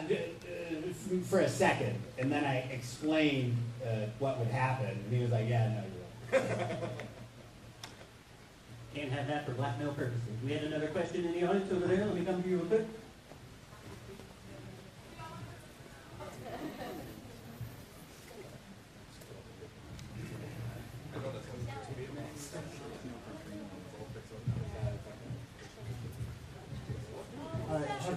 for 1.26 1.42
a 1.42 1.50
second, 1.50 2.02
and 2.18 2.32
then 2.32 2.44
I 2.44 2.58
explained 2.72 3.56
uh, 3.86 4.08
what 4.18 4.40
would 4.40 4.48
happen, 4.48 4.88
and 4.88 5.14
he 5.14 5.22
was 5.22 5.32
like, 5.32 5.48
"Yeah, 5.48 5.70
no, 5.70 5.84
you 5.84 6.42
will." 6.42 6.90
Can't 8.96 9.12
have 9.12 9.28
that 9.28 9.46
for 9.46 9.52
blackmail 9.52 9.94
purposes. 9.94 10.22
We 10.44 10.54
had 10.54 10.64
another 10.64 10.88
question 10.88 11.26
in 11.26 11.34
the 11.34 11.48
audience 11.48 11.72
over 11.72 11.86
there. 11.86 12.06
Let 12.06 12.16
me 12.16 12.26
come 12.26 12.42
to 12.42 12.50
you 12.50 12.58
real 12.58 12.66
quick. 12.66 12.88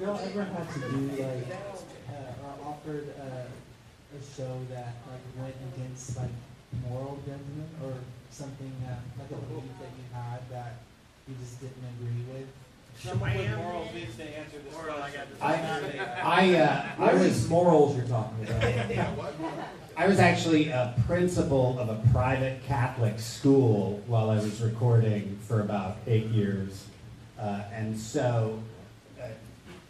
Have 0.01 0.09
y'all 0.09 0.28
ever 0.28 0.44
had 0.44 0.72
to 0.72 0.80
do 0.80 1.22
like, 1.22 1.46
uh, 2.09 2.42
or 2.42 2.68
offered 2.68 3.12
uh, 3.20 4.16
a 4.16 4.34
show 4.34 4.61
that 4.70 4.94
like 5.07 5.20
went 5.36 5.55
against 5.74 6.16
like 6.16 6.30
moral 6.88 7.18
judgment 7.26 7.68
or 7.84 7.94
something 8.30 8.72
that 8.86 8.98
like 9.18 9.30
a 9.30 9.42
belief 9.46 9.64
that 9.78 9.90
you 9.98 10.14
had 10.14 10.48
that 10.51 10.76
you 11.28 11.34
just 11.40 11.61
didn't 11.61 11.76
agree 11.98 12.24
with? 12.32 12.46
Someone 12.98 13.36
with 13.36 13.57
morals 13.57 13.94
needs 13.94 14.16
to 14.16 14.24
answer 14.24 14.59
this 14.64 14.74
question. 14.74 15.20
I, 15.40 15.55
I, 16.22 16.55
uh, 16.57 16.86
I 16.98 17.14
was 17.14 17.48
morals 17.48 17.96
you're 17.96 18.07
talking 18.07 18.46
about? 18.46 19.34
I 19.96 20.09
was 20.09 20.18
actually 20.18 20.70
a 20.70 20.94
principal 21.07 21.78
of 21.78 21.88
a 21.90 22.01
private 22.11 22.64
Catholic 22.64 23.18
school 23.20 24.03
while 24.07 24.30
I 24.30 24.36
was 24.36 24.62
recording 24.62 25.38
for 25.46 25.61
about 25.61 25.98
eight 26.07 26.26
years. 26.26 26.86
Uh, 27.38 27.62
and 27.72 27.98
so 27.98 28.61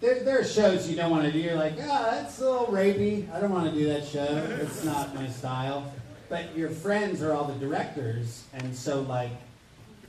there, 0.00 0.22
there 0.22 0.40
are 0.40 0.44
shows 0.44 0.88
you 0.88 0.96
don't 0.96 1.10
want 1.10 1.24
to 1.24 1.32
do. 1.32 1.38
You're 1.38 1.56
like, 1.56 1.74
oh, 1.78 2.08
that's 2.10 2.40
a 2.40 2.50
little 2.50 2.66
rapey. 2.68 3.30
I 3.32 3.40
don't 3.40 3.50
want 3.50 3.72
to 3.72 3.78
do 3.78 3.86
that 3.88 4.06
show. 4.06 4.26
It's 4.60 4.84
not 4.84 5.14
my 5.14 5.28
style. 5.28 5.92
But 6.28 6.56
your 6.56 6.70
friends 6.70 7.22
are 7.22 7.32
all 7.32 7.44
the 7.44 7.58
directors, 7.58 8.44
and 8.54 8.74
so 8.74 9.02
like, 9.02 9.32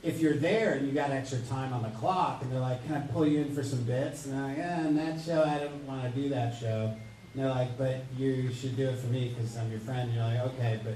if 0.04 0.20
you're 0.20 0.36
there 0.36 0.74
and 0.74 0.86
you 0.86 0.92
got 0.92 1.10
extra 1.10 1.40
time 1.40 1.72
on 1.72 1.82
the 1.82 1.90
clock, 1.90 2.42
and 2.42 2.52
they're 2.52 2.60
like, 2.60 2.84
can 2.86 2.94
I 2.94 3.00
pull 3.00 3.26
you 3.26 3.40
in 3.40 3.54
for 3.54 3.62
some 3.62 3.82
bits? 3.82 4.26
And 4.26 4.36
I'm 4.36 4.48
like, 4.48 4.58
yeah, 4.58 4.86
in 4.86 4.96
that 4.96 5.20
show, 5.20 5.42
I 5.42 5.58
don't 5.58 5.86
want 5.86 6.02
to 6.02 6.20
do 6.20 6.28
that 6.30 6.58
show. 6.58 6.94
And 7.34 7.42
they're 7.42 7.50
like, 7.50 7.76
but 7.76 8.04
you 8.16 8.52
should 8.52 8.76
do 8.76 8.88
it 8.88 8.98
for 8.98 9.08
me 9.08 9.34
because 9.34 9.56
I'm 9.56 9.70
your 9.70 9.80
friend. 9.80 10.10
And 10.10 10.14
you're 10.14 10.24
like, 10.24 10.54
okay, 10.54 10.80
but 10.84 10.94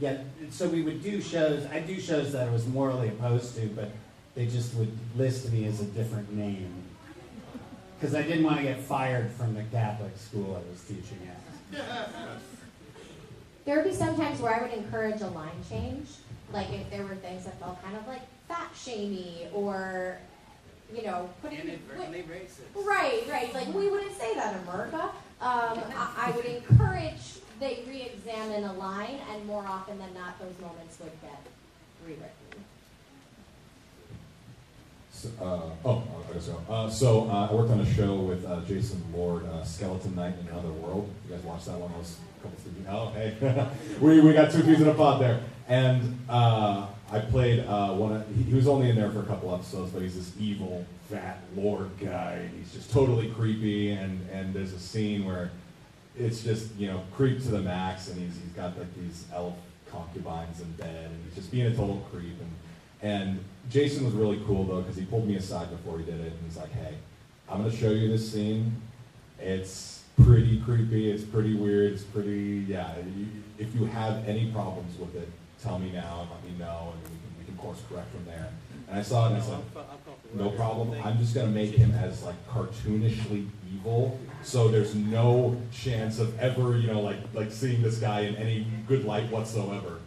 yeah. 0.00 0.18
So 0.50 0.68
we 0.68 0.82
would 0.82 1.02
do 1.02 1.20
shows. 1.20 1.66
I 1.66 1.80
do 1.80 1.98
shows 1.98 2.32
that 2.32 2.48
I 2.48 2.50
was 2.50 2.66
morally 2.66 3.08
opposed 3.08 3.54
to, 3.56 3.66
but 3.68 3.90
they 4.34 4.46
just 4.46 4.74
would 4.74 4.92
list 5.16 5.50
me 5.52 5.66
as 5.66 5.80
a 5.80 5.84
different 5.86 6.32
name 6.32 6.79
because 8.00 8.14
I 8.14 8.22
didn't 8.22 8.44
want 8.44 8.56
to 8.56 8.62
get 8.62 8.80
fired 8.80 9.30
from 9.32 9.54
the 9.54 9.62
Catholic 9.64 10.16
school 10.16 10.56
I 10.56 10.70
was 10.70 10.82
teaching 10.82 11.28
at. 11.28 11.78
There 13.66 13.76
would 13.76 13.84
be 13.84 13.94
some 13.94 14.16
times 14.16 14.40
where 14.40 14.54
I 14.54 14.62
would 14.62 14.72
encourage 14.72 15.20
a 15.20 15.28
line 15.28 15.62
change, 15.68 16.08
like 16.50 16.72
if 16.72 16.90
there 16.90 17.04
were 17.04 17.14
things 17.16 17.44
that 17.44 17.60
felt 17.60 17.80
kind 17.84 17.94
of 17.94 18.04
like 18.08 18.22
fat 18.48 18.70
shamey 18.74 19.46
or, 19.52 20.18
you 20.92 21.02
know, 21.02 21.28
putting 21.42 21.60
Inadvertently 21.60 22.22
racist. 22.22 22.74
Right, 22.74 23.22
right. 23.30 23.52
Like 23.54 23.72
we 23.74 23.88
wouldn't 23.90 24.16
say 24.18 24.34
that 24.34 24.54
in 24.56 24.62
America. 24.62 25.02
Um, 25.40 25.78
I, 25.94 26.14
I 26.16 26.30
would 26.34 26.46
encourage 26.46 27.20
they 27.60 27.84
re-examine 27.86 28.64
a 28.64 28.72
line, 28.72 29.20
and 29.30 29.46
more 29.46 29.64
often 29.66 29.98
than 29.98 30.12
not, 30.14 30.40
those 30.40 30.58
moments 30.60 30.98
would 30.98 31.12
get 31.20 31.40
rewritten. 32.04 32.64
Uh, 35.40 35.60
oh, 35.84 36.02
I 36.28 36.34
guess 36.34 36.46
so. 36.46 36.62
Uh, 36.68 36.88
so 36.88 37.28
uh, 37.30 37.48
I 37.50 37.54
worked 37.54 37.70
on 37.70 37.80
a 37.80 37.94
show 37.94 38.16
with 38.16 38.44
uh, 38.46 38.60
Jason 38.62 39.02
Lord, 39.14 39.46
uh, 39.46 39.64
Skeleton 39.64 40.14
Knight 40.14 40.34
in 40.40 40.48
Another 40.48 40.70
World. 40.70 41.10
You 41.28 41.34
guys 41.34 41.44
watched 41.44 41.66
that 41.66 41.78
one? 41.78 41.90
It 41.92 41.98
was 41.98 42.16
a 42.38 42.42
couple 42.42 42.58
seasons. 42.58 42.86
Oh, 42.88 43.10
hey, 43.10 43.66
we, 44.00 44.20
we 44.20 44.32
got 44.32 44.50
two 44.50 44.62
peas 44.62 44.80
in 44.80 44.88
a 44.88 44.94
pod 44.94 45.20
there. 45.20 45.40
And 45.68 46.18
uh, 46.28 46.86
I 47.10 47.18
played 47.20 47.66
one. 47.66 48.12
Of, 48.12 48.36
he, 48.36 48.44
he 48.44 48.54
was 48.54 48.66
only 48.66 48.90
in 48.90 48.96
there 48.96 49.10
for 49.10 49.20
a 49.20 49.26
couple 49.26 49.54
episodes, 49.54 49.92
but 49.92 50.02
he's 50.02 50.16
this 50.16 50.32
evil, 50.38 50.84
fat 51.10 51.38
Lord 51.54 51.90
guy. 52.00 52.32
And 52.42 52.58
he's 52.58 52.72
just 52.72 52.90
totally 52.90 53.30
creepy. 53.30 53.92
And 53.92 54.26
and 54.32 54.54
there's 54.54 54.72
a 54.72 54.80
scene 54.80 55.24
where 55.24 55.50
it's 56.18 56.42
just 56.42 56.74
you 56.76 56.88
know 56.88 57.02
creep 57.14 57.40
to 57.42 57.48
the 57.48 57.60
max, 57.60 58.08
and 58.08 58.18
he's 58.18 58.34
he's 58.34 58.52
got 58.52 58.76
like 58.78 58.92
these 58.94 59.26
elf 59.32 59.54
concubines 59.90 60.60
in 60.60 60.70
bed, 60.72 61.10
and 61.10 61.24
he's 61.24 61.34
just 61.34 61.50
being 61.50 61.66
a 61.66 61.74
total 61.74 62.06
creep. 62.10 62.40
And 62.40 62.50
and 63.02 63.42
Jason 63.70 64.04
was 64.04 64.14
really 64.14 64.40
cool 64.46 64.64
though 64.64 64.80
because 64.80 64.96
he 64.96 65.04
pulled 65.04 65.26
me 65.26 65.36
aside 65.36 65.70
before 65.70 65.98
he 65.98 66.04
did 66.04 66.20
it, 66.20 66.32
and 66.32 66.40
he's 66.44 66.56
like, 66.56 66.72
"Hey, 66.72 66.94
I'm 67.48 67.58
gonna 67.58 67.74
show 67.74 67.90
you 67.90 68.08
this 68.08 68.30
scene. 68.30 68.80
It's 69.38 70.02
pretty 70.22 70.60
creepy. 70.60 71.10
It's 71.10 71.24
pretty 71.24 71.54
weird. 71.54 71.92
It's 71.92 72.02
pretty 72.02 72.64
yeah. 72.68 72.92
You, 73.16 73.26
if 73.58 73.74
you 73.74 73.86
have 73.86 74.28
any 74.28 74.50
problems 74.50 74.98
with 74.98 75.14
it, 75.14 75.28
tell 75.62 75.78
me 75.78 75.92
now 75.92 76.22
and 76.22 76.30
let 76.30 76.44
me 76.44 76.58
know, 76.58 76.92
and 76.92 77.02
we 77.04 77.08
can 77.08 77.38
we 77.38 77.44
can 77.44 77.56
course 77.56 77.78
correct 77.88 78.10
from 78.12 78.24
there." 78.26 78.50
And 78.88 78.98
I 78.98 79.02
saw 79.02 79.26
it, 79.26 79.32
and 79.32 79.42
I 79.42 79.46
said, 79.46 79.58
"No 80.34 80.50
problem. 80.50 80.92
I'm 81.04 81.18
just 81.18 81.34
gonna 81.34 81.48
make 81.48 81.72
him 81.72 81.92
as 81.92 82.22
like 82.22 82.36
cartoonishly 82.48 83.48
evil." 83.72 84.18
So 84.42 84.68
there's 84.68 84.94
no 84.94 85.60
chance 85.70 86.18
of 86.18 86.38
ever, 86.38 86.76
you 86.76 86.88
know, 86.88 87.00
like 87.00 87.18
like 87.34 87.52
seeing 87.52 87.82
this 87.82 87.98
guy 87.98 88.20
in 88.20 88.36
any 88.36 88.66
good 88.88 89.04
light 89.04 89.30
whatsoever. 89.30 89.98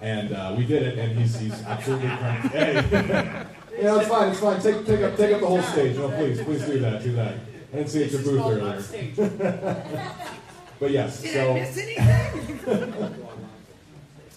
And 0.00 0.32
uh, 0.32 0.54
we 0.56 0.64
did 0.64 0.82
it, 0.82 0.98
and 0.98 1.18
he's, 1.18 1.38
he's 1.38 1.62
absolutely 1.64 2.08
crazy. 2.08 2.48
Hey. 3.80 3.84
yeah, 3.84 3.98
it's 4.00 4.08
fine, 4.08 4.30
it's 4.30 4.40
fine. 4.40 4.60
Take, 4.60 4.84
take, 4.84 5.00
up, 5.00 5.16
take 5.16 5.32
up 5.34 5.40
the 5.40 5.46
whole 5.46 5.62
stage. 5.62 5.96
No, 5.96 6.10
please, 6.10 6.42
please 6.42 6.64
do 6.64 6.78
that, 6.80 7.02
do 7.02 7.12
that. 7.12 7.34
I 7.72 7.76
didn't 7.76 7.88
see 7.88 8.02
it 8.02 8.06
at 8.06 8.12
your 8.12 8.22
booth 8.22 8.46
earlier. 8.46 10.26
but 10.80 10.90
yes, 10.90 11.22
did 11.22 11.32
so. 11.32 11.54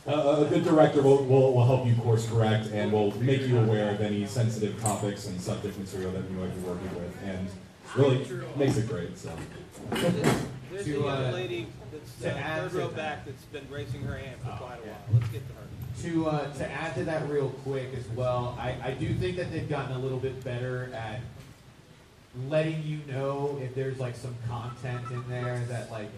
Uh, 0.06 0.46
a 0.46 0.50
good 0.50 0.64
director 0.64 1.02
will, 1.02 1.26
will, 1.26 1.54
will 1.54 1.66
help 1.66 1.88
you 1.88 1.96
course 1.96 2.30
correct 2.30 2.70
and 2.72 2.92
will 2.92 3.18
make 3.22 3.42
you 3.42 3.58
aware 3.58 3.90
of 3.90 4.02
any 4.02 4.26
sensitive 4.28 4.80
topics 4.82 5.26
and 5.28 5.42
subject 5.42 5.78
material 5.80 6.12
that 6.12 6.24
you 6.30 6.38
might 6.38 6.54
be 6.56 6.62
working 6.62 6.94
with, 6.96 7.18
and 7.26 7.50
really 7.96 8.26
makes 8.56 8.78
it 8.78 8.88
great. 8.88 9.18
So. 9.18 9.32
There's 9.90 10.86
To, 10.86 11.06
a 11.06 11.08
uh, 11.08 11.22
young 11.22 11.34
lady 11.34 11.68
that's 12.20 12.22
to 12.22 12.32
uh, 12.36 12.38
add 12.44 12.62
third 12.64 12.72
to 12.72 12.78
row 12.78 12.88
that. 12.90 12.96
back 12.96 13.26
that's 13.26 13.44
been 13.46 13.68
raising 13.70 14.02
her 14.04 14.18
hand 14.18 14.40
for 14.42 14.52
Oh, 14.52 14.56
quite 14.66 14.80
a 14.84 14.88
yeah. 14.88 14.94
while. 14.94 15.20
Let's 15.20 15.28
get 15.30 15.42
to 15.48 15.54
her. 15.54 15.60
To 16.04 16.28
uh, 16.30 16.54
to 16.54 16.72
add 16.72 16.96
to 16.96 17.04
that 17.06 17.30
real 17.30 17.50
quick 17.64 17.90
as 17.98 18.08
well, 18.10 18.58
I, 18.60 18.76
I 18.84 18.92
do 18.92 19.14
think 19.14 19.38
that 19.38 19.52
they've 19.52 19.70
gotten 19.70 19.96
a 19.96 20.00
little 20.00 20.18
bit 20.20 20.44
better 20.44 20.90
at 20.94 21.22
letting 22.50 22.82
you 22.84 23.00
know 23.08 23.60
if 23.62 23.76
there's 23.76 24.00
like 24.00 24.16
some 24.16 24.36
content 24.48 25.02
in 25.12 25.24
there 25.30 25.64
that 25.70 25.92
like 25.92 26.10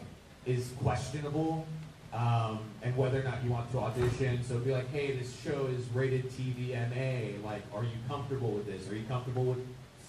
is 0.45 0.71
questionable, 0.81 1.65
um, 2.13 2.59
and 2.83 2.95
whether 2.95 3.19
or 3.19 3.23
not 3.23 3.43
you 3.43 3.49
want 3.51 3.69
to 3.73 3.79
audition. 3.79 4.43
So 4.43 4.57
be 4.59 4.71
like, 4.71 4.89
hey, 4.91 5.17
this 5.17 5.37
show 5.41 5.65
is 5.67 5.85
rated 5.93 6.29
TVMA. 6.31 7.43
Like, 7.43 7.63
are 7.73 7.83
you 7.83 7.89
comfortable 8.07 8.51
with 8.51 8.65
this? 8.65 8.89
Are 8.89 8.95
you 8.95 9.03
comfortable 9.05 9.43
with 9.43 9.59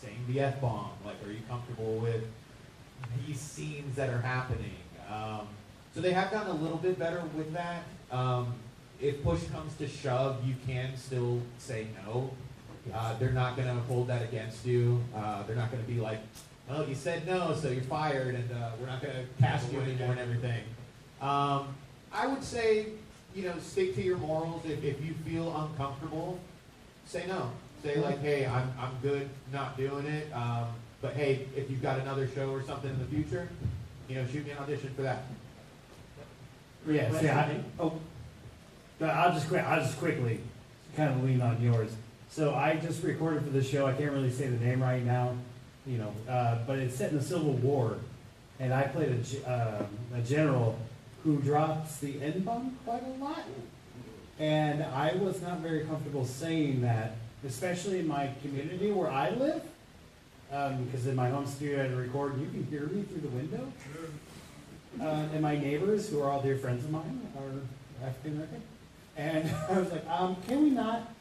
saying 0.00 0.18
the 0.28 0.40
f 0.40 0.60
bomb? 0.60 0.90
Like, 1.04 1.16
are 1.26 1.32
you 1.32 1.40
comfortable 1.48 1.96
with 1.96 2.22
these 3.26 3.40
scenes 3.40 3.96
that 3.96 4.10
are 4.10 4.20
happening? 4.20 4.76
Um, 5.10 5.48
so 5.96 6.02
they 6.02 6.12
have 6.12 6.30
gotten 6.30 6.50
a 6.50 6.60
little 6.60 6.76
bit 6.76 6.98
better 6.98 7.22
with 7.34 7.54
that. 7.54 7.82
Um, 8.12 8.52
if 9.00 9.22
push 9.24 9.42
comes 9.44 9.74
to 9.78 9.88
shove, 9.88 10.46
you 10.46 10.54
can 10.66 10.94
still 10.94 11.40
say 11.56 11.86
no. 12.04 12.30
Uh, 12.92 13.16
they're 13.18 13.32
not 13.32 13.56
going 13.56 13.66
to 13.66 13.82
hold 13.84 14.08
that 14.08 14.22
against 14.22 14.66
you. 14.66 15.02
Uh, 15.16 15.42
they're 15.44 15.56
not 15.56 15.72
going 15.72 15.82
to 15.82 15.90
be 15.90 15.98
like, 15.98 16.18
well, 16.68 16.86
you 16.86 16.94
said 16.94 17.26
no, 17.26 17.54
so 17.54 17.70
you're 17.70 17.82
fired, 17.84 18.34
and 18.34 18.52
uh, 18.52 18.72
we're 18.78 18.86
not 18.86 19.00
going 19.00 19.14
to 19.14 19.42
cast 19.42 19.72
you 19.72 19.80
anymore 19.80 20.10
and 20.10 20.20
everything. 20.20 20.62
Um, 21.22 21.74
I 22.12 22.26
would 22.26 22.44
say, 22.44 22.88
you 23.34 23.44
know, 23.44 23.54
stick 23.62 23.94
to 23.94 24.02
your 24.02 24.18
morals. 24.18 24.66
If, 24.66 24.84
if 24.84 25.02
you 25.02 25.14
feel 25.24 25.56
uncomfortable, 25.56 26.38
say 27.06 27.24
no. 27.26 27.50
Say 27.82 27.98
like, 28.00 28.20
hey, 28.20 28.44
I'm, 28.44 28.70
I'm 28.78 28.92
good 29.00 29.30
not 29.50 29.78
doing 29.78 30.04
it. 30.04 30.30
Um, 30.34 30.66
but 31.00 31.14
hey, 31.14 31.46
if 31.56 31.70
you've 31.70 31.82
got 31.82 32.00
another 32.00 32.28
show 32.28 32.50
or 32.50 32.62
something 32.62 32.90
in 32.90 32.98
the 32.98 33.06
future, 33.06 33.48
you 34.10 34.16
know, 34.16 34.26
shoot 34.30 34.44
me 34.44 34.50
an 34.50 34.58
audition 34.58 34.92
for 34.94 35.02
that. 35.02 35.22
Yes, 36.88 37.22
yeah. 37.22 37.38
I, 37.38 37.60
oh, 37.82 37.98
I'll 39.00 39.32
just 39.32 39.48
quick. 39.48 39.64
I'll 39.64 39.80
just 39.82 39.98
quickly 39.98 40.40
kind 40.96 41.10
of 41.12 41.22
lean 41.24 41.40
on 41.42 41.60
yours. 41.60 41.90
So 42.30 42.54
I 42.54 42.76
just 42.76 43.02
recorded 43.02 43.42
for 43.44 43.50
this 43.50 43.68
show. 43.68 43.86
I 43.86 43.92
can't 43.92 44.12
really 44.12 44.30
say 44.30 44.46
the 44.48 44.64
name 44.64 44.82
right 44.82 45.02
now, 45.04 45.34
you 45.86 45.98
know, 45.98 46.12
uh, 46.28 46.58
but 46.66 46.78
it's 46.78 46.94
set 46.96 47.10
in 47.10 47.18
the 47.18 47.24
Civil 47.24 47.52
War, 47.54 47.98
and 48.60 48.72
I 48.74 48.82
played 48.84 49.10
a, 49.10 49.16
ge- 49.18 49.44
um 49.46 49.86
a 50.14 50.20
general 50.22 50.78
who 51.24 51.38
drops 51.38 51.96
the 51.98 52.20
N 52.22 52.40
bomb 52.40 52.76
quite 52.84 53.02
a 53.04 53.22
lot, 53.22 53.42
and 54.38 54.82
I 54.82 55.14
was 55.14 55.40
not 55.42 55.58
very 55.58 55.84
comfortable 55.84 56.24
saying 56.24 56.82
that, 56.82 57.16
especially 57.46 57.98
in 58.00 58.06
my 58.08 58.30
community 58.42 58.90
where 58.92 59.10
I 59.10 59.30
live, 59.30 59.62
because 60.50 61.06
in 61.06 61.16
my 61.16 61.30
home 61.30 61.46
studio 61.46 61.78
I 61.80 61.82
had 61.82 61.90
to 61.90 61.96
record, 61.96 62.34
and 62.34 62.42
you 62.42 62.48
can 62.50 62.64
hear 62.70 62.86
me 62.86 63.02
through 63.02 63.20
the 63.22 63.28
window. 63.28 63.72
Uh, 65.00 65.26
and 65.32 65.42
my 65.42 65.56
neighbors, 65.56 66.08
who 66.08 66.22
are 66.22 66.30
all 66.30 66.40
dear 66.40 66.56
friends 66.56 66.84
of 66.84 66.90
mine, 66.90 67.20
are 67.36 68.06
African 68.06 68.32
American. 68.32 68.62
And 69.16 69.50
I 69.70 69.78
was 69.78 69.90
like, 69.90 70.08
um, 70.08 70.36
can 70.46 70.62
we 70.62 70.70
not 70.70 71.12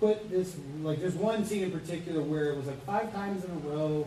put 0.00 0.30
this, 0.30 0.56
like, 0.82 1.00
there's 1.00 1.14
one 1.14 1.44
scene 1.44 1.62
in 1.62 1.70
particular 1.70 2.20
where 2.22 2.50
it 2.50 2.56
was 2.56 2.66
like 2.66 2.84
five 2.84 3.12
times 3.12 3.44
in 3.44 3.50
a 3.50 3.54
row, 3.54 4.06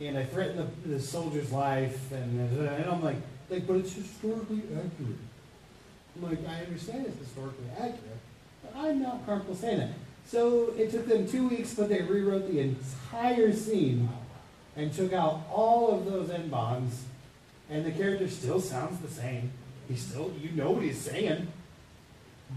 and 0.00 0.16
I 0.16 0.24
threatened 0.24 0.70
the, 0.84 0.88
the 0.88 1.00
soldier's 1.00 1.52
life, 1.52 2.12
and, 2.12 2.58
and 2.58 2.90
I'm 2.90 3.02
like, 3.02 3.16
like, 3.50 3.66
but 3.66 3.76
it's 3.76 3.92
historically 3.92 4.62
accurate. 4.74 5.18
I'm 6.16 6.22
like, 6.22 6.48
I 6.48 6.64
understand 6.64 7.06
it's 7.06 7.18
historically 7.18 7.66
accurate, 7.78 8.20
but 8.62 8.74
I'm 8.76 9.02
not 9.02 9.24
comfortable 9.26 9.54
saying 9.54 9.78
that. 9.78 9.90
So 10.26 10.74
it 10.76 10.90
took 10.90 11.06
them 11.06 11.28
two 11.28 11.48
weeks, 11.48 11.74
but 11.74 11.88
they 11.88 12.02
rewrote 12.02 12.50
the 12.50 12.60
entire 12.60 13.52
scene 13.52 14.08
and 14.74 14.92
took 14.92 15.12
out 15.12 15.42
all 15.52 15.92
of 15.92 16.04
those 16.04 16.30
N 16.30 16.48
bombs 16.48 17.04
and 17.70 17.84
the 17.84 17.90
character 17.90 18.28
still 18.28 18.60
sounds 18.60 19.00
the 19.00 19.08
same. 19.08 19.50
He 19.88 19.96
still, 19.96 20.32
you 20.40 20.50
know 20.50 20.72
what 20.72 20.82
he's 20.82 21.00
saying. 21.00 21.48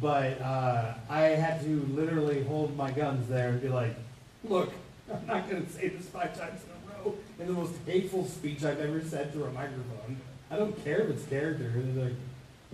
But 0.01 0.39
uh, 0.41 0.93
I 1.09 1.21
had 1.21 1.61
to 1.63 1.81
literally 1.91 2.43
hold 2.43 2.75
my 2.77 2.91
guns 2.91 3.27
there 3.27 3.49
and 3.49 3.61
be 3.61 3.69
like, 3.69 3.95
look, 4.43 4.71
I'm 5.11 5.25
not 5.25 5.49
going 5.49 5.65
to 5.65 5.71
say 5.71 5.87
this 5.89 6.05
five 6.07 6.37
times 6.37 6.61
in 6.63 6.69
a 6.71 7.03
row 7.03 7.15
in 7.39 7.47
the 7.47 7.53
most 7.53 7.73
hateful 7.85 8.25
speech 8.25 8.63
I've 8.63 8.79
ever 8.79 9.01
said 9.01 9.33
through 9.33 9.45
a 9.45 9.51
microphone. 9.51 10.17
I 10.51 10.57
don't 10.57 10.83
care 10.83 11.01
if 11.01 11.09
it's 11.09 11.25
character. 11.25 11.71
Like, 11.95 12.13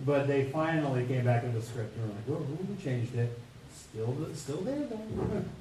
but 0.04 0.26
they 0.26 0.44
finally 0.50 1.06
came 1.06 1.24
back 1.24 1.42
with 1.42 1.54
the 1.54 1.62
script 1.62 1.96
and 1.96 2.08
were 2.08 2.14
like, 2.14 2.28
well, 2.48 2.58
we 2.68 2.82
changed 2.82 3.14
it. 3.14 3.38
Still, 3.74 4.14
still 4.34 4.60
there 4.60 4.86
though. 4.86 5.42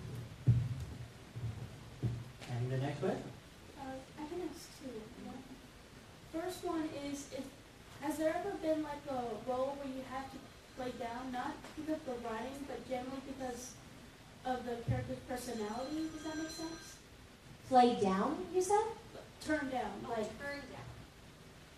And 2.58 2.72
the 2.72 2.78
next 2.78 3.02
one? 3.02 3.12
Uh, 3.12 3.84
I 4.18 4.28
can 4.28 4.42
ask 4.50 4.70
two. 4.80 4.90
One- 5.26 5.36
First 6.42 6.66
one 6.66 6.90
is, 7.08 7.28
if, 7.32 7.44
has 8.02 8.18
there 8.18 8.36
ever 8.36 8.56
been 8.62 8.84
like 8.84 9.04
a 9.10 9.24
role 9.50 9.78
where 9.80 9.88
you 9.88 10.04
have 10.12 10.30
to 10.32 10.38
play 10.76 10.92
down, 11.00 11.32
not 11.32 11.56
because 11.76 12.02
of 12.02 12.06
the 12.06 12.28
writing, 12.28 12.66
but 12.68 12.88
generally 12.90 13.24
because 13.26 13.72
of 14.46 14.66
the 14.66 14.76
character's 14.90 15.24
personality? 15.30 16.10
Does 16.14 16.24
that 16.24 16.38
make 16.38 16.50
sense? 16.50 16.96
Play 17.70 17.98
down, 18.02 18.38
you 18.54 18.62
said? 18.62 18.86
turn 19.46 19.70
down, 19.70 19.92
oh, 20.06 20.10
like 20.10 20.40
turn 20.40 20.60
down. 20.74 20.90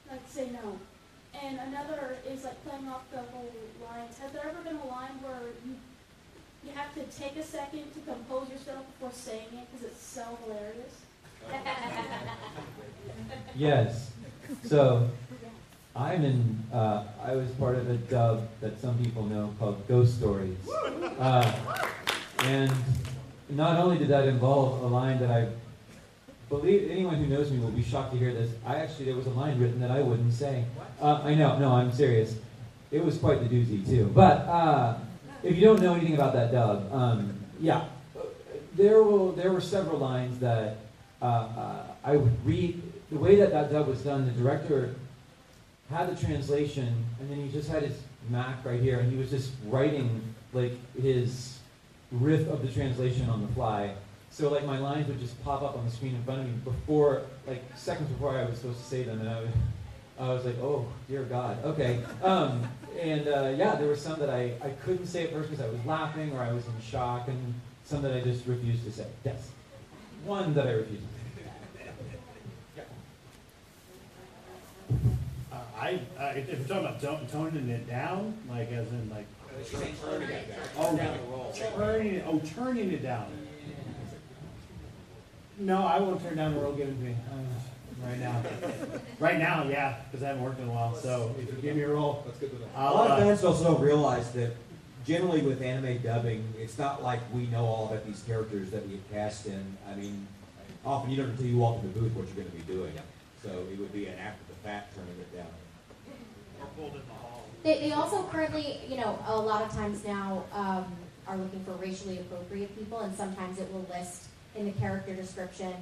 like 0.10 0.22
say 0.30 0.50
no. 0.52 0.80
And 1.40 1.60
another 1.68 2.18
is 2.28 2.44
like 2.46 2.64
playing 2.66 2.88
off 2.88 3.04
the 3.12 3.18
whole 3.18 3.52
lines. 3.86 4.18
Has 4.20 4.32
there 4.32 4.46
ever 4.48 4.62
been 4.64 4.78
a 4.78 4.88
line 4.88 5.20
where 5.22 5.52
you 5.66 5.76
you 6.66 6.72
have 6.74 6.94
to 6.96 7.04
take 7.18 7.36
a 7.38 7.44
second 7.44 7.94
to 7.94 8.00
compose 8.12 8.50
yourself 8.50 8.86
before 8.94 9.12
saying 9.14 9.48
it 9.54 9.68
because 9.72 9.88
it's 9.88 10.02
so 10.02 10.38
hilarious? 10.44 11.02
Yes. 13.56 14.12
So, 14.66 15.10
I'm 15.96 16.24
in. 16.24 16.64
Uh, 16.72 17.04
I 17.24 17.36
was 17.36 17.50
part 17.52 17.76
of 17.76 17.90
a 17.90 17.98
dub 17.98 18.48
that 18.62 18.80
some 18.80 18.98
people 19.04 19.24
know 19.24 19.54
called 19.60 19.88
Ghost 19.88 20.18
Stories, 20.18 20.58
uh, 21.20 21.52
and 22.44 22.72
not 23.50 23.78
only 23.80 23.98
did 23.98 24.10
that 24.10 24.28
involve 24.28 24.84
a 24.84 24.88
line 24.88 25.20
that 25.20 25.32
I 25.32 25.48
believe 26.50 26.90
anyone 26.92 27.16
who 27.16 27.26
knows 27.26 27.52
me 27.52 27.60
will 27.60 27.72
be 27.72 27.84
shocked 27.84 28.12
to 28.14 28.18
hear 28.18 28.34
this. 28.34 28.52
I 28.66 28.76
actually 28.76 29.06
there 29.06 29.16
was 29.16 29.26
a 29.26 29.32
line 29.32 29.60
written 29.60 29.80
that 29.82 29.92
I 29.92 30.02
wouldn't 30.02 30.34
say. 30.34 30.66
Uh, 31.02 31.22
I 31.24 31.34
know. 31.34 31.58
No, 31.58 31.74
I'm 31.74 31.92
serious. 31.92 32.36
It 32.92 33.04
was 33.04 33.18
quite 33.18 33.42
the 33.42 33.50
doozy 33.54 33.86
too. 33.86 34.12
But 34.14 34.48
uh, 34.48 34.98
if 35.44 35.56
you 35.56 35.62
don't 35.62 35.82
know 35.82 35.96
anything 35.96 36.14
about 36.14 36.34
that 36.34 36.52
dub, 36.52 36.94
um, 36.94 37.34
yeah, 37.60 37.86
there 38.76 39.02
will 39.02 39.32
there 39.32 39.52
were 39.52 39.62
several 39.62 39.98
lines 39.98 40.40
that 40.40 40.78
uh, 41.22 41.26
uh, 41.26 41.84
I 42.04 42.18
would 42.18 42.46
read. 42.46 42.82
The 43.12 43.18
way 43.18 43.36
that 43.38 43.52
that 43.52 43.72
dub 43.72 43.88
was 43.88 44.02
done, 44.02 44.26
the 44.26 44.32
director 44.32 44.94
had 45.90 46.16
the 46.16 46.26
translation, 46.26 47.06
and 47.20 47.30
then 47.30 47.38
he 47.38 47.50
just 47.50 47.70
had 47.70 47.84
his 47.84 47.98
Mac 48.30 48.66
right 48.66 48.82
here, 48.82 49.00
and 49.00 49.10
he 49.10 49.18
was 49.18 49.30
just 49.30 49.52
writing 49.68 50.22
like 50.52 50.74
his 51.02 51.60
riff 52.12 52.48
of 52.50 52.62
the 52.62 52.68
translation 52.68 53.30
on 53.30 53.42
the 53.42 53.48
fly. 53.54 53.94
So 54.30 54.50
like 54.50 54.66
my 54.66 54.78
lines 54.78 55.08
would 55.08 55.20
just 55.20 55.42
pop 55.44 55.62
up 55.62 55.78
on 55.78 55.86
the 55.86 55.92
screen 55.92 56.16
in 56.16 56.24
front 56.24 56.42
of 56.42 56.48
me 56.48 56.54
before, 56.64 57.22
like 57.48 57.64
seconds 57.76 58.10
before 58.10 58.38
I 58.38 58.44
was 58.44 58.58
supposed 58.58 58.80
to 58.80 58.86
say 58.86 59.04
them, 59.04 59.22
and 59.22 59.30
I, 59.30 59.40
would, 59.40 59.52
I 60.20 60.34
was 60.34 60.46
like, 60.46 60.58
oh 60.60 60.86
dear 61.08 61.24
God, 61.24 61.64
okay. 61.64 62.04
Um, 62.22 62.68
and 63.00 63.28
uh, 63.28 63.54
yeah, 63.56 63.76
there 63.76 63.88
were 63.88 63.96
some 63.96 64.20
that 64.20 64.30
I, 64.30 64.54
I 64.62 64.70
couldn't 64.84 65.08
say 65.08 65.24
at 65.24 65.32
first 65.32 65.50
because 65.50 65.64
I 65.64 65.70
was 65.70 65.84
laughing 65.86 66.34
or 66.34 66.42
I 66.42 66.52
was 66.52 66.66
in 66.66 66.74
shock, 66.82 67.30
and 67.30 67.54
some 67.86 68.02
that 68.02 68.14
I 68.14 68.20
just 68.20 68.46
refused 68.46 68.84
to 68.84 68.92
say. 68.92 69.08
Yes, 69.24 69.50
one 70.26 70.54
that 70.56 70.68
I 70.68 70.72
refused. 70.72 71.04
I, 75.80 76.00
uh, 76.20 76.34
if 76.36 76.50
if 76.50 76.60
you're 76.60 76.68
talking 76.68 76.86
about 76.86 77.02
ton- 77.02 77.28
toning 77.28 77.70
it 77.70 77.88
down, 77.88 78.38
like 78.50 78.72
as 78.72 78.88
in 78.90 79.10
like. 79.10 79.26
Turning 79.72 80.30
it 80.30 80.50
down. 80.50 80.60
Oh, 80.78 80.96
Down 80.96 81.18
the 81.18 81.24
roll. 81.32 81.54
Turning 81.76 82.14
it, 82.16 82.24
oh, 82.28 82.40
turning 82.56 82.92
it 82.92 83.02
down. 83.02 83.26
No, 85.58 85.84
I 85.86 86.00
won't 86.00 86.22
turn 86.22 86.38
down 86.38 86.54
the 86.54 86.60
roll 86.62 86.74
given 86.74 86.96
to 86.96 87.04
me, 87.04 87.16
uh, 87.32 88.08
right 88.08 88.20
now. 88.20 88.44
Right 89.20 89.40
now, 89.40 89.64
yeah, 89.68 89.96
because 90.06 90.24
I 90.24 90.28
haven't 90.28 90.44
worked 90.44 90.60
in 90.60 90.68
a 90.68 90.72
while, 90.72 90.94
so 90.96 91.34
if 91.40 91.48
you 91.48 91.60
give 91.60 91.76
me 91.76 91.82
a 91.82 91.88
roll. 91.90 92.22
That's 92.28 92.38
good 92.38 92.52
to 92.52 92.60
know. 92.60 92.68
A 92.76 92.94
lot 92.94 93.10
of 93.10 93.18
fans 93.18 93.44
also 93.44 93.64
don't 93.64 93.82
realize 93.82 94.32
that 94.34 94.52
generally 95.08 95.42
with 95.42 95.64
anime 95.64 95.98
dubbing, 96.04 96.44
it's 96.60 96.78
not 96.78 97.02
like 97.02 97.22
we 97.34 97.48
know 97.48 97.66
all 97.66 97.88
about 97.88 98.06
these 98.06 98.22
characters 98.28 98.70
that 98.70 98.86
we 98.88 98.94
have 98.94 99.12
cast 99.12 99.48
in. 99.48 99.76
I 99.92 99.96
mean, 99.96 100.28
often 100.86 101.10
you 101.10 101.18
don't 101.18 101.32
until 101.32 101.48
you 101.48 101.58
walk 101.58 101.82
in 101.84 101.92
the 101.92 102.00
booth 102.00 102.14
what 102.14 102.28
you're 102.28 102.36
going 102.46 102.52
to 102.52 102.56
be 102.66 102.72
doing. 102.72 102.94
So 103.42 103.50
it 103.72 103.80
would 103.80 103.92
be 103.92 104.06
an 104.06 104.20
after 104.20 104.44
the 104.50 104.56
fact 104.68 104.94
turning 104.96 105.20
it 105.20 105.36
down. 105.36 105.48
Or 105.48 106.06
pulled 106.08 106.18
in 106.20 106.60
the 106.60 106.64
hall. 106.64 106.67
They, 107.64 107.80
they 107.80 107.92
also 107.92 108.24
currently, 108.24 108.80
you 108.88 108.98
know, 108.98 109.18
a 109.28 109.36
lot 109.36 109.62
of 109.64 109.72
times 109.72 110.06
now 110.06 110.44
um, 110.54 110.86
are 111.28 111.38
looking 111.38 111.64
for 111.64 111.72
racially 111.74 112.20
appropriate 112.20 112.78
people, 112.78 113.00
and 113.00 113.16
sometimes 113.16 113.60
it 113.60 113.72
will 113.74 113.86
list 113.90 114.28
in 114.56 114.66
the 114.66 114.72
character 114.72 115.14
description 115.14 115.74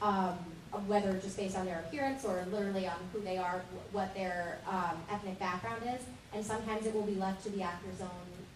um, 0.00 0.38
whether 0.86 1.12
just 1.14 1.36
based 1.36 1.56
on 1.56 1.66
their 1.66 1.80
appearance 1.80 2.24
or 2.24 2.44
literally 2.50 2.86
on 2.86 2.96
who 3.12 3.20
they 3.20 3.38
are, 3.38 3.62
what 3.92 4.14
their 4.14 4.58
um, 4.68 4.96
ethnic 5.10 5.38
background 5.38 5.82
is. 5.86 6.02
And 6.32 6.44
sometimes 6.44 6.86
it 6.86 6.94
will 6.94 7.06
be 7.06 7.14
left 7.14 7.44
to 7.44 7.50
the 7.50 7.62
actor's 7.62 8.00
own 8.00 8.08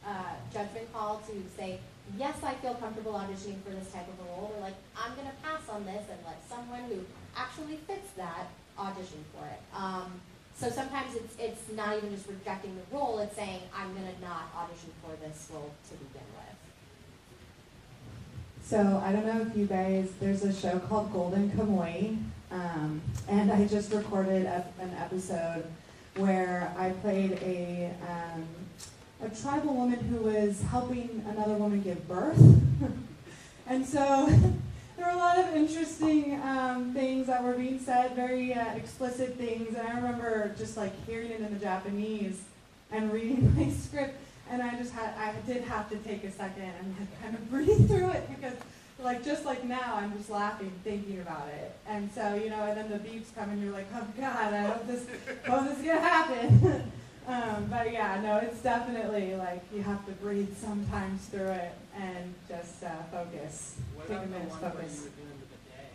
uh, 0.06 0.34
judgment 0.52 0.92
call 0.92 1.22
to 1.26 1.32
say, 1.56 1.78
yes, 2.18 2.36
I 2.42 2.54
feel 2.54 2.74
comfortable 2.74 3.12
auditioning 3.12 3.62
for 3.62 3.70
this 3.70 3.90
type 3.92 4.06
of 4.08 4.26
a 4.26 4.30
role, 4.30 4.52
or 4.56 4.60
like, 4.62 4.74
I'm 4.96 5.14
going 5.14 5.28
to 5.28 5.34
pass 5.42 5.68
on 5.68 5.84
this 5.84 6.04
and 6.10 6.18
let 6.26 6.42
someone 6.48 6.82
who 6.88 7.04
actually 7.36 7.76
fits 7.86 8.10
that 8.16 8.48
audition 8.78 9.24
for 9.32 9.46
it. 9.46 9.60
Um, 9.74 10.20
so 10.58 10.68
sometimes 10.70 11.14
it's, 11.14 11.36
it's 11.38 11.72
not 11.76 11.96
even 11.96 12.10
just 12.10 12.28
rejecting 12.28 12.74
the 12.74 12.96
role, 12.96 13.20
it's 13.20 13.36
saying, 13.36 13.60
I'm 13.74 13.94
going 13.94 14.12
to 14.12 14.20
not 14.20 14.50
audition 14.56 14.90
for 15.02 15.14
this 15.24 15.48
role 15.52 15.70
to 15.88 15.94
begin 15.94 16.26
with. 16.34 16.56
So 18.64 19.00
I 19.04 19.12
don't 19.12 19.24
know 19.24 19.40
if 19.40 19.56
you 19.56 19.66
guys, 19.66 20.10
there's 20.20 20.42
a 20.42 20.52
show 20.52 20.80
called 20.80 21.12
Golden 21.12 21.50
Kamuy, 21.50 22.18
um, 22.50 23.00
and 23.28 23.52
I 23.52 23.66
just 23.66 23.92
recorded 23.92 24.46
an 24.46 24.96
episode 24.98 25.64
where 26.16 26.74
I 26.76 26.90
played 26.90 27.32
a 27.42 27.92
um, 28.02 28.46
a 29.20 29.28
tribal 29.28 29.74
woman 29.74 29.98
who 29.98 30.16
was 30.18 30.62
helping 30.62 31.24
another 31.28 31.54
woman 31.54 31.82
give 31.82 32.06
birth, 32.08 32.38
and 33.66 33.86
so 33.86 34.28
there 34.98 35.06
were 35.06 35.12
a 35.12 35.16
lot 35.16 35.38
of 35.38 35.54
interesting 35.54 36.40
um, 36.42 36.92
things 36.92 37.28
that 37.28 37.42
were 37.42 37.54
being 37.54 37.78
said, 37.78 38.14
very 38.14 38.52
uh, 38.52 38.74
explicit 38.74 39.36
things, 39.36 39.74
and 39.74 39.86
I 39.86 39.94
remember 39.94 40.54
just 40.58 40.76
like 40.76 40.92
hearing 41.06 41.30
it 41.30 41.40
in 41.40 41.54
the 41.54 41.60
Japanese 41.60 42.42
and 42.90 43.10
reading 43.12 43.54
my 43.56 43.70
script 43.70 44.18
and 44.50 44.62
I 44.62 44.74
just 44.76 44.92
had 44.92 45.14
I 45.16 45.32
did 45.46 45.62
have 45.64 45.88
to 45.90 45.96
take 45.98 46.24
a 46.24 46.30
second 46.30 46.72
and 46.80 46.96
kind 47.22 47.34
of 47.34 47.50
breathe 47.50 47.88
through 47.88 48.10
it 48.10 48.28
because 48.28 48.54
like 48.98 49.24
just 49.24 49.44
like 49.44 49.64
now 49.64 49.94
I'm 49.96 50.16
just 50.16 50.30
laughing 50.30 50.72
thinking 50.84 51.20
about 51.20 51.48
it. 51.48 51.76
And 51.86 52.10
so 52.12 52.34
you 52.34 52.50
know 52.50 52.62
and 52.62 52.76
then 52.76 52.90
the 52.90 52.98
beeps 52.98 53.34
come 53.34 53.50
and 53.50 53.62
you're 53.62 53.72
like 53.72 53.86
oh 53.94 54.06
god 54.18 54.54
I 54.54 54.62
hope 54.62 54.86
this 54.86 55.06
hope 55.46 55.68
this 55.68 55.78
is 55.78 55.84
gonna 55.84 56.00
happen 56.00 56.92
um, 57.28 57.66
but 57.70 57.92
yeah 57.92 58.20
no 58.22 58.36
it's 58.38 58.60
definitely 58.62 59.36
like 59.36 59.62
you 59.74 59.82
have 59.82 60.04
to 60.06 60.12
breathe 60.12 60.56
sometimes 60.56 61.26
through 61.26 61.48
it 61.48 61.72
and 61.96 62.34
just 62.48 62.82
uh, 62.82 62.88
focus 63.12 63.76
What 63.94 64.08
take 64.08 64.18
a 64.18 64.20
the 64.22 64.26
minute 64.26 64.50
to 64.50 64.56
focus 64.56 65.04
you 65.04 65.04
were 65.04 65.16
doing 65.16 65.38
the 65.38 65.46
bidet? 65.52 65.92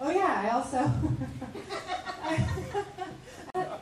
oh 0.00 0.10
yeah 0.10 0.42
I 0.44 0.50
also 0.50 0.90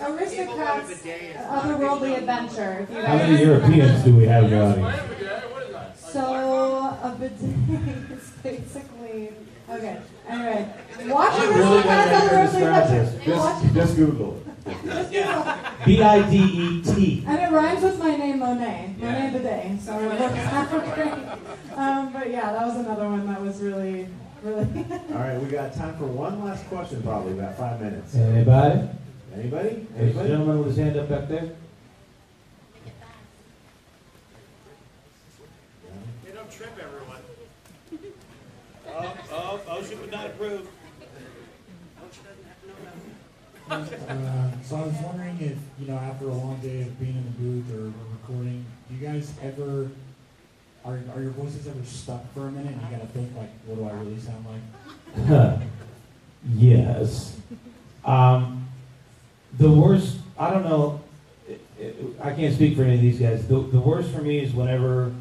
Aristocrats, 0.00 1.02
Otherworldly 1.02 2.16
Adventure. 2.18 2.86
If 2.88 2.90
you 2.90 3.02
How 3.02 3.16
many 3.16 3.42
Europeans 3.42 4.02
do 4.02 4.16
we 4.16 4.24
have 4.24 4.44
in 4.44 4.50
the 4.50 4.62
audience? 4.62 6.00
So 6.10 6.22
a 7.02 7.16
bidet 7.18 8.10
is 8.10 8.30
basically 8.42 9.30
okay. 9.68 10.00
Anyway, 10.28 10.68
watch 11.06 11.32
I'm 11.34 11.48
really 11.54 11.82
gonna 11.82 12.34
Aristocrats 12.34 12.50
Otherworldly 12.50 12.62
Adventure. 12.80 13.24
Just, 13.24 13.24
just 13.24 13.62
Google 13.62 13.68
it. 13.68 13.74
just 13.74 13.96
Google. 13.96 14.39
B 14.64 16.02
I 16.02 16.30
D 16.30 16.36
E 16.36 16.82
T. 16.82 17.24
And 17.26 17.38
it 17.40 17.50
rhymes 17.50 17.82
with 17.82 17.98
my 17.98 18.16
name, 18.16 18.38
Monet. 18.40 18.94
Yeah. 18.98 19.12
Monet 19.12 19.38
Bidet. 19.38 19.80
So 19.80 19.98
it 19.98 20.06
works 20.20 20.22
out 20.38 20.94
great. 20.94 21.78
Um, 21.78 22.12
but 22.12 22.30
yeah, 22.30 22.52
that 22.52 22.66
was 22.66 22.76
another 22.76 23.08
one 23.08 23.26
that 23.26 23.40
was 23.40 23.60
really, 23.62 24.06
really. 24.42 24.66
All 25.12 25.18
right, 25.18 25.40
we 25.40 25.48
got 25.48 25.74
time 25.74 25.96
for 25.96 26.04
one 26.06 26.44
last 26.44 26.66
question, 26.68 27.02
probably 27.02 27.32
about 27.32 27.56
five 27.56 27.80
minutes. 27.80 28.14
Anybody? 28.14 28.88
Anybody? 29.34 29.68
There's 29.68 29.94
a 29.94 29.98
Anybody? 30.02 30.28
gentleman 30.28 30.58
with 30.58 30.68
his 30.68 30.76
hand 30.76 30.96
up 30.96 31.08
back 31.08 31.28
there. 31.28 31.50
Hey, 36.24 36.32
don't 36.34 36.50
trip 36.50 36.70
everyone. 36.78 37.20
Oh, 38.88 39.16
oh, 39.32 39.60
motion 39.68 40.00
would 40.00 40.10
not 40.10 40.26
approve. 40.26 40.68
So 43.70 43.76
I 44.76 44.82
was 44.82 44.94
wondering 45.04 45.38
if, 45.40 45.56
you 45.78 45.86
know, 45.86 45.94
after 45.96 46.24
a 46.28 46.32
long 46.34 46.58
day 46.60 46.82
of 46.82 46.98
being 46.98 47.14
in 47.16 47.24
the 47.24 47.30
booth 47.30 47.72
or 47.72 47.92
recording, 48.20 48.64
do 48.88 48.96
you 48.96 49.06
guys 49.06 49.32
ever, 49.40 49.88
are, 50.84 50.98
are 51.14 51.22
your 51.22 51.30
voices 51.30 51.68
ever 51.68 51.84
stuck 51.84 52.32
for 52.34 52.48
a 52.48 52.50
minute 52.50 52.72
and 52.72 52.82
you 52.82 52.96
gotta 52.96 53.06
think 53.12 53.30
like, 53.36 53.50
what 53.66 53.76
do 53.76 53.84
I 53.88 53.92
really 54.00 54.18
sound 54.18 54.44
like? 54.44 55.60
yes. 56.56 57.36
Um, 58.04 58.68
the 59.56 59.70
worst, 59.70 60.18
I 60.36 60.50
don't 60.50 60.64
know, 60.64 61.00
it- 61.48 61.60
it- 61.78 61.96
I 62.20 62.32
can't 62.32 62.52
speak 62.52 62.76
for 62.76 62.82
any 62.82 62.96
of 62.96 63.00
these 63.02 63.20
guys. 63.20 63.46
The, 63.46 63.60
the 63.60 63.80
worst 63.80 64.10
for 64.10 64.20
me 64.22 64.40
is 64.40 64.52
whenever 64.52 65.12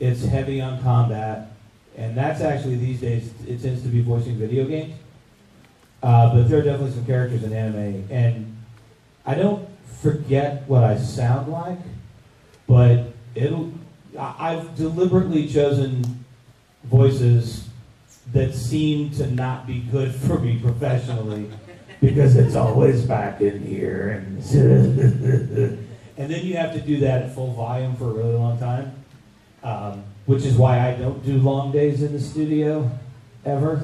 it's 0.00 0.24
heavy 0.24 0.60
on 0.60 0.82
combat, 0.82 1.52
and 1.96 2.16
that's 2.16 2.40
actually 2.40 2.74
these 2.76 3.00
days, 3.00 3.30
it 3.46 3.62
tends 3.62 3.82
to 3.82 3.88
be 3.88 4.00
voicing 4.02 4.36
video 4.36 4.64
games. 4.66 4.94
Uh, 6.04 6.34
but 6.34 6.50
there 6.50 6.58
are 6.58 6.62
definitely 6.62 6.94
some 6.94 7.06
characters 7.06 7.42
in 7.44 7.54
anime, 7.54 8.06
and 8.10 8.54
I 9.24 9.36
don't 9.36 9.66
forget 10.02 10.68
what 10.68 10.84
I 10.84 10.98
sound 10.98 11.50
like, 11.50 11.78
but 12.66 13.06
it'll. 13.34 13.72
I've 14.18 14.76
deliberately 14.76 15.48
chosen 15.48 16.26
voices 16.84 17.66
that 18.34 18.54
seem 18.54 19.12
to 19.12 19.30
not 19.30 19.66
be 19.66 19.78
good 19.80 20.14
for 20.14 20.38
me 20.38 20.58
professionally 20.58 21.50
because 22.02 22.36
it's 22.36 22.54
always 22.54 23.02
back 23.06 23.40
in 23.40 23.64
here 23.66 24.10
and 24.10 24.38
and 26.18 26.30
then 26.30 26.44
you 26.44 26.56
have 26.58 26.74
to 26.74 26.80
do 26.80 26.98
that 26.98 27.22
at 27.22 27.34
full 27.34 27.54
volume 27.54 27.96
for 27.96 28.10
a 28.10 28.12
really 28.12 28.34
long 28.34 28.58
time, 28.58 28.94
um, 29.62 30.04
which 30.26 30.44
is 30.44 30.54
why 30.58 30.86
I 30.86 30.96
don't 30.96 31.24
do 31.24 31.38
long 31.38 31.72
days 31.72 32.02
in 32.02 32.12
the 32.12 32.20
studio 32.20 32.90
ever. 33.46 33.82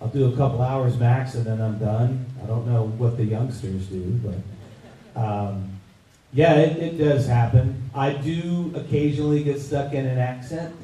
I'll 0.00 0.08
do 0.08 0.32
a 0.32 0.36
couple 0.36 0.62
hours 0.62 0.96
max 0.98 1.34
and 1.34 1.44
then 1.44 1.60
I'm 1.60 1.78
done. 1.78 2.24
I 2.42 2.46
don't 2.46 2.66
know 2.66 2.86
what 2.86 3.16
the 3.16 3.24
youngsters 3.24 3.86
do, 3.86 4.20
but 4.24 5.20
um, 5.20 5.78
yeah, 6.32 6.54
it, 6.54 6.78
it 6.78 6.98
does 6.98 7.26
happen. 7.26 7.90
I 7.94 8.12
do 8.12 8.72
occasionally 8.74 9.44
get 9.44 9.60
stuck 9.60 9.92
in 9.92 10.06
an 10.06 10.18
accent. 10.18 10.74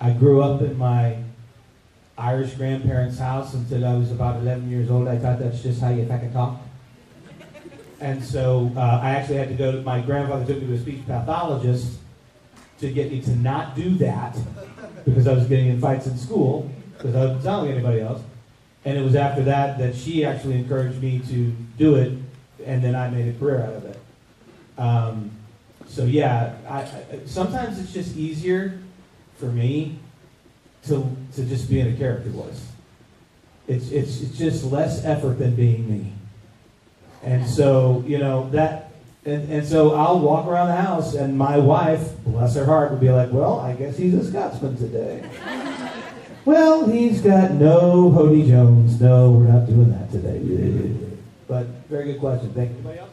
I 0.00 0.10
grew 0.10 0.42
up 0.42 0.62
in 0.62 0.78
my 0.78 1.18
Irish 2.16 2.54
grandparents' 2.54 3.18
house 3.18 3.54
until 3.54 3.84
I 3.84 3.94
was 3.94 4.12
about 4.12 4.40
11 4.40 4.70
years 4.70 4.90
old. 4.90 5.08
I 5.08 5.18
thought 5.18 5.38
that's 5.38 5.62
just 5.62 5.80
how 5.80 5.90
you 5.90 6.06
fucking 6.06 6.32
talk. 6.32 6.60
And 8.00 8.22
so 8.24 8.70
uh, 8.76 9.00
I 9.02 9.10
actually 9.10 9.38
had 9.38 9.48
to 9.48 9.54
go 9.54 9.72
to, 9.72 9.82
my 9.82 10.00
grandfather 10.00 10.44
took 10.44 10.62
me 10.62 10.68
to 10.68 10.74
a 10.74 10.78
speech 10.78 11.04
pathologist 11.06 11.98
to 12.78 12.92
get 12.92 13.10
me 13.10 13.20
to 13.22 13.30
not 13.36 13.74
do 13.74 13.96
that 13.96 14.36
because 15.04 15.26
I 15.26 15.32
was 15.32 15.46
getting 15.46 15.68
in 15.68 15.80
fights 15.80 16.06
in 16.06 16.16
school 16.16 16.70
because 16.96 17.14
I 17.14 17.26
wasn't 17.26 17.44
like 17.44 17.70
anybody 17.70 18.00
else. 18.00 18.22
And 18.84 18.96
it 18.96 19.02
was 19.02 19.14
after 19.14 19.42
that 19.44 19.78
that 19.78 19.94
she 19.94 20.24
actually 20.24 20.54
encouraged 20.54 21.02
me 21.02 21.20
to 21.28 21.52
do 21.76 21.96
it, 21.96 22.12
and 22.64 22.82
then 22.82 22.94
I 22.94 23.10
made 23.10 23.34
a 23.34 23.38
career 23.38 23.62
out 23.62 23.74
of 23.74 23.84
it. 23.84 24.00
Um, 24.78 25.30
so 25.88 26.04
yeah, 26.04 26.54
I, 26.68 26.82
I, 26.82 27.02
sometimes 27.26 27.78
it's 27.78 27.92
just 27.92 28.16
easier 28.16 28.80
for 29.36 29.46
me 29.46 29.98
to 30.86 31.16
to 31.34 31.44
just 31.44 31.68
be 31.68 31.80
in 31.80 31.88
a 31.88 31.96
character 31.96 32.30
voice. 32.30 32.66
It's 33.66 33.90
it's 33.90 34.20
it's 34.20 34.38
just 34.38 34.64
less 34.64 35.04
effort 35.04 35.38
than 35.38 35.54
being 35.54 35.90
me. 35.90 36.12
And 37.22 37.46
so 37.46 38.04
you 38.06 38.18
know 38.18 38.48
that, 38.50 38.92
and, 39.24 39.50
and 39.50 39.66
so 39.66 39.94
I'll 39.94 40.20
walk 40.20 40.46
around 40.46 40.68
the 40.68 40.76
house, 40.76 41.14
and 41.14 41.36
my 41.36 41.58
wife, 41.58 42.16
bless 42.24 42.54
her 42.54 42.64
heart, 42.64 42.90
would 42.92 43.00
be 43.00 43.10
like, 43.10 43.32
"Well, 43.32 43.58
I 43.58 43.72
guess 43.72 43.96
he's 43.96 44.14
a 44.14 44.24
Scotsman 44.24 44.76
today." 44.76 45.28
well, 46.48 46.88
he's 46.88 47.20
got 47.20 47.50
no 47.52 48.10
Hody 48.10 48.48
Jones. 48.48 48.98
No, 48.98 49.32
we're 49.32 49.52
not 49.52 49.66
doing 49.66 49.90
that 49.90 50.10
today. 50.10 50.38
But 51.46 51.66
very 51.90 52.12
good 52.12 52.20
question. 52.20 52.54
Thank 52.54 52.70
you. 52.70 52.76
Anybody 52.76 53.00
else? 53.00 53.10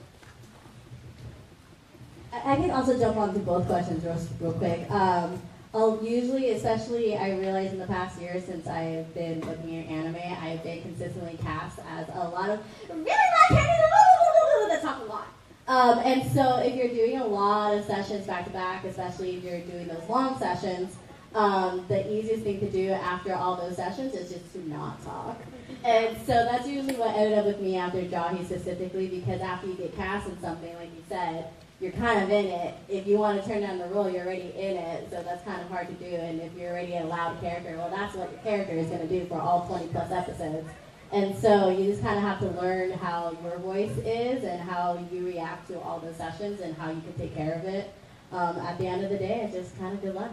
I 2.32 2.54
I 2.54 2.56
can 2.56 2.72
also 2.72 2.98
jump 2.98 3.18
onto 3.18 3.40
both 3.40 3.68
questions 3.68 4.06
real, 4.06 4.18
real 4.40 4.54
quick. 4.54 4.90
Um, 4.90 5.42
I'll 5.74 6.02
usually, 6.02 6.52
especially, 6.52 7.18
I 7.18 7.32
realize 7.38 7.74
in 7.74 7.80
the 7.80 7.88
past 7.88 8.22
year 8.22 8.42
since 8.46 8.68
I've 8.68 9.14
been 9.14 9.42
looking 9.42 9.84
at 9.84 9.92
anime, 9.92 10.16
I've 10.42 10.64
been 10.64 10.82
consistently 10.84 11.38
cast 11.44 11.80
as 11.90 12.08
a 12.14 12.30
lot 12.30 12.50
of 12.50 12.62
really 12.88 13.04
loud 13.04 13.50
characters 13.50 14.70
that 14.70 14.82
talk 14.82 15.02
a 15.02 15.12
lot. 15.12 15.28
Um, 15.68 16.00
and 16.06 16.32
so 16.32 16.60
if 16.60 16.74
you're 16.74 16.88
doing 16.88 17.18
a 17.18 17.26
lot 17.26 17.74
of 17.74 17.84
sessions 17.84 18.26
back 18.26 18.46
to 18.46 18.52
back, 18.52 18.86
especially 18.86 19.36
if 19.36 19.44
you're 19.44 19.60
doing 19.60 19.88
those 19.90 20.08
long 20.08 20.40
sessions, 20.40 20.96
um, 21.36 21.86
the 21.90 22.12
easiest 22.12 22.44
thing 22.44 22.60
to 22.62 22.70
do 22.72 22.92
after 22.92 23.36
all 23.36 23.56
those 23.58 23.76
sessions 23.76 24.14
is 24.14 24.32
just 24.32 24.54
to 24.54 24.70
not 24.70 25.04
talk. 25.04 25.40
And 25.84 26.18
so 26.26 26.34
that's 26.34 26.68
usually 26.68 26.96
what 26.96 27.16
ended 27.16 27.38
up 27.38 27.46
with 27.46 27.60
me 27.62 27.76
after 27.76 28.02
Jahy 28.02 28.44
specifically, 28.46 29.08
because 29.08 29.42
after 29.42 29.68
you 29.68 29.74
get 29.74 29.96
cast 29.96 30.28
in 30.28 30.40
something, 30.42 30.74
like 30.76 30.90
you 30.96 31.04
said, 31.08 31.50
you're 31.82 31.92
kind 31.92 32.24
of 32.24 32.30
in 32.30 32.46
it. 32.46 32.74
If 32.88 33.06
you 33.06 33.18
want 33.18 33.42
to 33.42 33.48
turn 33.48 33.62
down 33.62 33.78
the 33.78 33.86
role, 33.88 34.10
you're 34.10 34.26
already 34.26 34.54
in 34.58 34.78
it, 34.78 35.10
so 35.12 35.22
that's 35.22 35.44
kind 35.44 35.62
of 35.62 35.68
hard 35.68 35.88
to 35.88 35.94
do. 35.96 36.16
And 36.16 36.40
if 36.42 36.56
you're 36.58 36.72
already 36.72 36.96
a 36.96 37.04
loud 37.04 37.40
character, 37.42 37.76
well, 37.78 37.90
that's 37.90 38.16
what 38.16 38.32
your 38.32 38.40
character 38.40 38.74
is 38.74 38.88
going 38.88 39.02
to 39.02 39.08
do 39.08 39.26
for 39.28 39.40
all 39.40 39.68
20 39.68 39.88
plus 39.88 40.12
episodes. 40.12 40.68
And 41.12 41.38
so 41.38 41.70
you 41.70 41.86
just 41.86 42.02
kind 42.02 42.18
of 42.18 42.24
have 42.24 42.40
to 42.40 42.50
learn 42.60 42.92
how 42.92 43.38
your 43.44 43.58
voice 43.60 43.96
is 44.00 44.44
and 44.44 44.62
how 44.62 45.06
you 45.12 45.26
react 45.26 45.68
to 45.68 45.80
all 45.82 46.00
those 46.00 46.16
sessions 46.16 46.62
and 46.62 46.76
how 46.78 46.90
you 46.90 47.02
can 47.02 47.14
take 47.14 47.36
care 47.36 47.54
of 47.54 47.66
it. 47.66 47.94
Um, 48.32 48.58
at 48.58 48.78
the 48.78 48.88
end 48.88 49.04
of 49.04 49.12
the 49.12 49.18
day, 49.18 49.42
it's 49.44 49.54
just 49.54 49.78
kind 49.78 49.94
of 49.94 50.02
good 50.02 50.16
luck. 50.16 50.32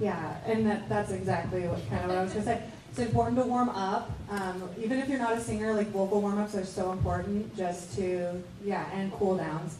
Yeah, 0.00 0.36
and 0.46 0.66
that, 0.66 0.88
that's 0.88 1.10
exactly 1.10 1.62
what 1.62 1.88
kind 1.88 2.02
of 2.02 2.08
what 2.08 2.18
I 2.18 2.22
was 2.22 2.32
gonna 2.32 2.44
say. 2.44 2.62
It's 2.90 2.98
important 2.98 3.36
to 3.38 3.44
warm 3.44 3.68
up, 3.68 4.10
um, 4.30 4.68
even 4.78 4.98
if 4.98 5.08
you're 5.08 5.18
not 5.18 5.34
a 5.34 5.40
singer. 5.40 5.74
Like 5.74 5.88
vocal 5.88 6.20
warm 6.20 6.38
ups 6.38 6.54
are 6.54 6.64
so 6.64 6.92
important, 6.92 7.56
just 7.56 7.94
to 7.96 8.42
yeah, 8.64 8.86
and 8.92 9.12
cool 9.12 9.36
downs. 9.36 9.78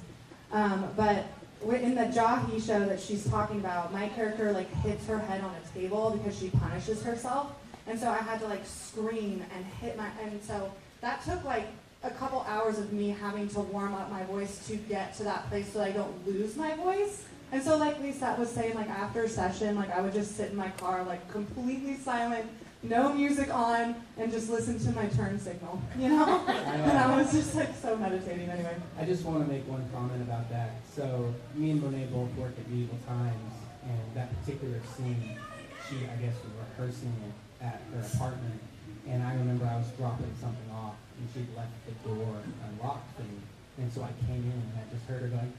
Um, 0.53 0.89
but 0.97 1.25
in 1.63 1.95
the 1.95 2.05
Jahy 2.05 2.65
show 2.65 2.85
that 2.87 3.01
she's 3.01 3.29
talking 3.29 3.59
about, 3.61 3.93
my 3.93 4.09
character 4.11 4.53
like 4.53 4.73
hits 4.83 5.07
her 5.07 5.19
head 5.19 5.43
on 5.43 5.55
a 5.55 5.79
table 5.79 6.11
because 6.11 6.39
she 6.39 6.51
punishes 6.51 7.03
herself, 7.03 7.53
and 7.87 7.99
so 7.99 8.11
I 8.11 8.19
had 8.19 8.41
to 8.41 8.47
like 8.47 8.65
scream 8.65 9.45
and 9.55 9.65
hit 9.81 9.97
my, 9.97 10.09
and 10.23 10.43
so 10.43 10.73
that 11.01 11.25
took 11.25 11.45
like 11.45 11.67
a 12.05 12.11
couple 12.11 12.45
hours 12.49 12.79
of 12.79 12.93
me 12.93 13.09
having 13.09 13.49
to 13.49 13.61
warm 13.61 13.95
up 13.95 14.11
my 14.11 14.23
voice 14.25 14.67
to 14.69 14.77
get 14.77 15.15
to 15.17 15.25
that 15.25 15.49
place 15.49 15.73
so 15.73 15.81
I 15.81 15.91
don't 15.91 16.27
lose 16.27 16.57
my 16.57 16.75
voice. 16.77 17.25
And 17.51 17.63
so 17.63 17.77
like 17.77 18.01
Lisa 18.01 18.37
was 18.39 18.51
saying, 18.51 18.75
like 18.75 18.91
after 18.91 19.23
a 19.23 19.29
session, 19.29 19.77
like 19.77 19.91
I 19.91 20.01
would 20.01 20.13
just 20.13 20.37
sit 20.37 20.51
in 20.51 20.57
my 20.57 20.69
car, 20.71 21.05
like 21.05 21.31
completely 21.31 21.97
silent, 21.97 22.47
no 22.83 23.13
music 23.13 23.53
on, 23.53 23.97
and 24.19 24.31
just 24.31 24.51
listen 24.51 24.79
to 24.79 24.93
my 24.93 25.07
turn 25.07 25.39
signal, 25.41 25.81
you 25.99 26.09
know? 26.09 26.45
and 26.49 26.99
I 26.99 27.17
was 27.17 27.33
just 27.33 27.55
like 27.55 27.75
so 27.75 27.97
meditating 27.97 28.49
anyway. 28.49 28.77
I 28.99 29.05
just 29.05 29.25
want 29.25 29.45
to 29.45 29.53
make 29.53 29.67
one 29.67 29.89
comment 29.95 30.23
about 30.23 30.49
that. 30.51 30.73
So 30.95 31.35
me 31.55 31.71
and 31.71 31.83
Monet 31.83 32.07
both 32.13 32.33
work 32.37 32.53
at 32.59 32.69
Medieval 32.69 32.99
Times, 33.07 33.53
and 33.83 34.15
that 34.15 34.29
particular 34.41 34.81
scene, 34.97 35.39
she 35.89 35.97
I 36.05 36.17
guess 36.21 36.35
was 36.45 36.53
rehearsing 36.69 37.15
it 37.27 37.65
at 37.65 37.81
her 37.95 38.01
apartment, 38.15 38.61
and 39.09 39.23
I 39.23 39.35
remember 39.35 39.65
I 39.65 39.77
was 39.77 39.89
dropping 39.97 40.31
something 40.41 40.71
off, 40.71 40.95
and 41.19 41.29
she'd 41.33 41.57
left 41.57 41.73
the 41.87 41.93
door 42.07 42.37
unlocked 42.69 43.17
for 43.17 43.23
me, 43.23 43.41
and 43.79 43.93
so 43.93 44.03
I 44.03 44.13
came 44.27 44.45
in 44.45 44.53
and 44.53 44.73
I 44.77 44.95
just 44.95 45.07
heard 45.07 45.23
her 45.23 45.29
going, 45.29 45.53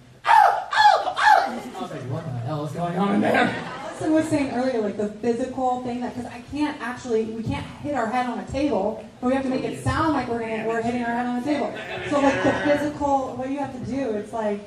I 1.49 1.81
was 1.81 1.91
like, 1.91 2.01
what 2.01 2.25
the 2.25 2.31
hell 2.31 2.65
is 2.65 2.71
going 2.71 2.97
on 2.97 3.15
in 3.15 3.21
there? 3.21 3.55
Alyson 3.99 4.13
was 4.13 4.27
saying 4.29 4.51
earlier, 4.51 4.81
like 4.81 4.97
the 4.97 5.09
physical 5.09 5.81
thing 5.83 6.01
that, 6.01 6.15
because 6.15 6.31
I 6.31 6.41
can't 6.51 6.79
actually, 6.81 7.25
we 7.25 7.43
can't 7.43 7.65
hit 7.81 7.95
our 7.95 8.07
head 8.07 8.27
on 8.27 8.39
a 8.39 8.45
table, 8.45 9.03
but 9.19 9.27
we 9.27 9.33
have 9.33 9.43
to 9.43 9.49
make 9.49 9.63
it 9.63 9.83
sound 9.83 10.13
like 10.13 10.27
we're 10.27 10.39
gonna, 10.39 10.65
we're 10.65 10.81
hitting 10.81 11.03
our 11.03 11.11
head 11.11 11.25
on 11.25 11.41
the 11.41 11.45
table. 11.45 11.73
So 12.09 12.21
like 12.21 12.43
the 12.43 12.51
physical, 12.63 13.35
what 13.35 13.49
you 13.49 13.59
have 13.59 13.73
to 13.73 13.91
do, 13.91 14.11
it's 14.13 14.31
like, 14.31 14.61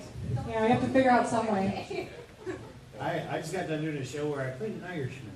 you 0.47 0.53
know, 0.53 0.63
you 0.63 0.69
have 0.69 0.81
to 0.83 0.89
figure 0.89 1.11
out 1.11 1.29
some 1.29 1.51
way. 1.51 2.09
I, 3.01 3.23
I 3.31 3.39
just 3.39 3.53
got 3.53 3.69
done 3.69 3.81
doing 3.83 3.97
a 3.97 4.05
show 4.05 4.27
where 4.27 4.43
I 4.43 4.51
played 4.51 4.73
an 4.73 4.85
Irishman 4.85 5.33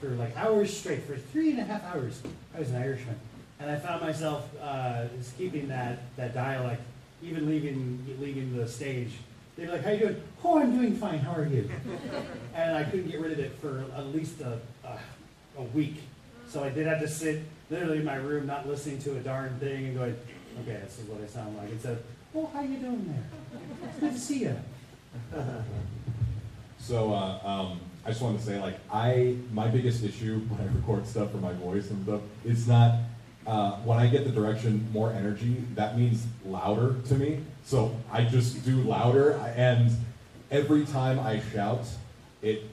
for 0.00 0.10
like 0.10 0.36
hours 0.36 0.76
straight, 0.76 1.04
for 1.04 1.16
three 1.16 1.50
and 1.50 1.60
a 1.60 1.64
half 1.64 1.84
hours. 1.84 2.20
I 2.54 2.58
was 2.58 2.70
an 2.70 2.76
Irishman. 2.76 3.16
And 3.60 3.70
I 3.70 3.76
found 3.76 4.02
myself 4.02 4.48
uh, 4.60 5.04
keeping 5.38 5.68
that, 5.68 6.00
that 6.16 6.34
dialect, 6.34 6.82
even 7.22 7.48
leaving, 7.48 8.04
leaving 8.20 8.56
the 8.56 8.68
stage. 8.68 9.12
They'd 9.56 9.66
be 9.66 9.72
like, 9.72 9.84
how 9.84 9.90
you 9.90 9.98
doing? 9.98 10.22
Oh, 10.44 10.58
I'm 10.58 10.76
doing 10.76 10.96
fine. 10.96 11.18
How 11.18 11.34
are 11.34 11.46
you? 11.46 11.70
and 12.54 12.76
I 12.76 12.84
couldn't 12.84 13.10
get 13.10 13.20
rid 13.20 13.32
of 13.32 13.38
it 13.38 13.52
for 13.60 13.84
at 13.94 14.06
least 14.06 14.40
a, 14.40 14.58
a, 14.84 14.98
a 15.58 15.62
week. 15.62 15.96
So 16.48 16.64
I 16.64 16.70
did 16.70 16.86
have 16.86 17.00
to 17.00 17.08
sit 17.08 17.42
literally 17.70 17.98
in 17.98 18.04
my 18.04 18.16
room, 18.16 18.46
not 18.46 18.66
listening 18.66 18.98
to 19.00 19.16
a 19.16 19.20
darn 19.20 19.58
thing 19.58 19.86
and 19.86 19.96
going, 19.96 20.16
okay, 20.62 20.80
this 20.84 20.98
is 20.98 21.06
what 21.06 21.22
I 21.22 21.26
sound 21.26 21.56
like. 21.56 21.70
Instead 21.70 21.92
of, 21.92 22.02
oh, 22.34 22.50
how 22.52 22.62
you 22.62 22.78
doing 22.78 23.06
there? 23.06 23.90
It's 23.90 23.98
good 23.98 24.12
to 24.12 24.18
see 24.18 24.38
you. 24.40 24.56
So 26.82 27.14
uh, 27.14 27.38
um, 27.44 27.80
I 28.04 28.08
just 28.08 28.20
wanted 28.20 28.40
to 28.40 28.44
say, 28.44 28.60
like, 28.60 28.76
I 28.92 29.36
my 29.52 29.68
biggest 29.68 30.02
issue 30.02 30.40
when 30.48 30.60
I 30.60 30.72
record 30.74 31.06
stuff 31.06 31.30
for 31.30 31.36
my 31.36 31.52
voice 31.52 31.88
and 31.90 32.04
stuff, 32.04 32.22
it's 32.44 32.66
not 32.66 32.94
uh, 33.46 33.72
when 33.78 33.98
I 33.98 34.06
get 34.06 34.24
the 34.24 34.30
direction 34.30 34.88
more 34.92 35.12
energy. 35.12 35.62
That 35.74 35.98
means 35.98 36.24
louder 36.44 36.96
to 37.08 37.14
me. 37.14 37.40
So 37.64 37.94
I 38.10 38.24
just 38.24 38.64
do 38.64 38.76
louder, 38.82 39.32
and 39.56 39.90
every 40.50 40.84
time 40.84 41.18
I 41.20 41.40
shout, 41.52 41.86
it 42.42 42.64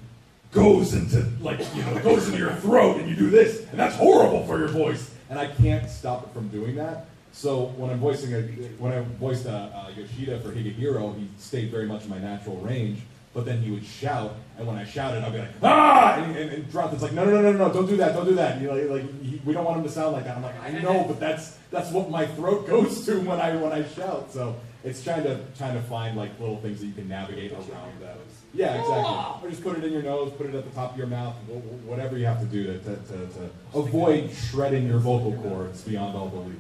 goes 0.51 0.93
into 0.93 1.29
like 1.41 1.59
you 1.75 1.83
know 1.83 1.99
goes 1.99 2.27
into 2.27 2.39
your 2.39 2.53
throat, 2.55 2.97
and 2.97 3.09
you 3.09 3.15
do 3.15 3.29
this, 3.29 3.65
and 3.69 3.79
that's 3.79 3.95
horrible 3.95 4.45
for 4.45 4.57
your 4.57 4.67
voice. 4.67 5.11
And 5.29 5.37
I 5.37 5.47
can't 5.47 5.89
stop 5.89 6.23
it 6.23 6.33
from 6.33 6.47
doing 6.47 6.75
that. 6.75 7.05
So 7.31 7.65
when 7.77 7.91
I'm 7.91 7.99
voicing 7.99 8.33
a, 8.33 8.41
when 8.79 8.91
I 8.91 9.01
voiced 9.01 9.45
uh, 9.45 9.69
uh, 9.73 9.91
Yoshida 9.95 10.39
for 10.39 10.49
Higehiro, 10.51 11.15
he 11.15 11.27
stayed 11.37 11.69
very 11.69 11.85
much 11.85 12.03
in 12.03 12.09
my 12.09 12.17
natural 12.17 12.57
range. 12.57 12.99
But 13.33 13.45
then 13.45 13.61
he 13.61 13.69
would 13.69 13.85
shout, 13.85 14.35
and 14.57 14.65
when 14.65 14.75
I 14.75 14.85
shouted, 14.85 15.23
I'd 15.23 15.31
be 15.31 15.37
like, 15.37 15.49
ah, 15.61 16.15
and, 16.15 16.35
and, 16.35 16.49
and 16.51 16.71
Jonathan's 16.71 17.03
like, 17.03 17.13
no, 17.13 17.25
no, 17.25 17.41
no, 17.41 17.51
no, 17.51 17.67
no, 17.67 17.71
don't 17.71 17.85
do 17.85 17.95
that, 17.97 18.13
don't 18.13 18.25
do 18.25 18.33
that. 18.33 18.57
And, 18.57 18.67
like, 18.67 18.89
like 18.89 19.21
he, 19.21 19.39
we 19.45 19.53
don't 19.53 19.63
want 19.65 19.77
him 19.77 19.83
to 19.83 19.89
sound 19.89 20.13
like 20.13 20.23
that. 20.25 20.35
I'm 20.35 20.41
like, 20.41 20.59
I 20.63 20.71
know, 20.79 21.05
but 21.07 21.19
that's 21.19 21.57
that's 21.69 21.91
what 21.91 22.09
my 22.09 22.25
throat 22.25 22.67
goes 22.67 23.05
to 23.05 23.19
when 23.19 23.39
I 23.39 23.55
when 23.55 23.71
I 23.71 23.83
shout. 23.89 24.33
So 24.33 24.55
it's 24.83 25.03
trying 25.03 25.23
to 25.23 25.39
trying 25.57 25.75
to 25.75 25.81
find 25.81 26.17
like 26.17 26.39
little 26.39 26.57
things 26.57 26.79
that 26.79 26.87
you 26.87 26.93
can 26.93 27.07
navigate 27.07 27.51
around 27.51 27.99
those. 27.99 28.17
Yeah, 28.51 28.79
exactly. 28.79 29.47
Or 29.47 29.49
just 29.51 29.61
put 29.63 29.77
it 29.77 29.83
in 29.83 29.93
your 29.93 30.01
nose, 30.01 30.33
put 30.33 30.47
it 30.47 30.55
at 30.55 30.63
the 30.65 30.71
top 30.71 30.93
of 30.93 30.97
your 30.97 31.05
mouth, 31.05 31.35
wh- 31.47 31.51
wh- 31.51 31.87
whatever 31.87 32.17
you 32.17 32.25
have 32.25 32.39
to 32.39 32.47
do 32.47 32.65
to, 32.65 32.79
to, 32.79 32.95
to, 32.95 33.27
to 33.27 33.49
avoid 33.75 34.31
shredding 34.31 34.87
your 34.87 34.97
vocal 34.97 35.33
cords 35.43 35.83
beyond 35.83 36.17
all 36.17 36.29
belief. 36.29 36.55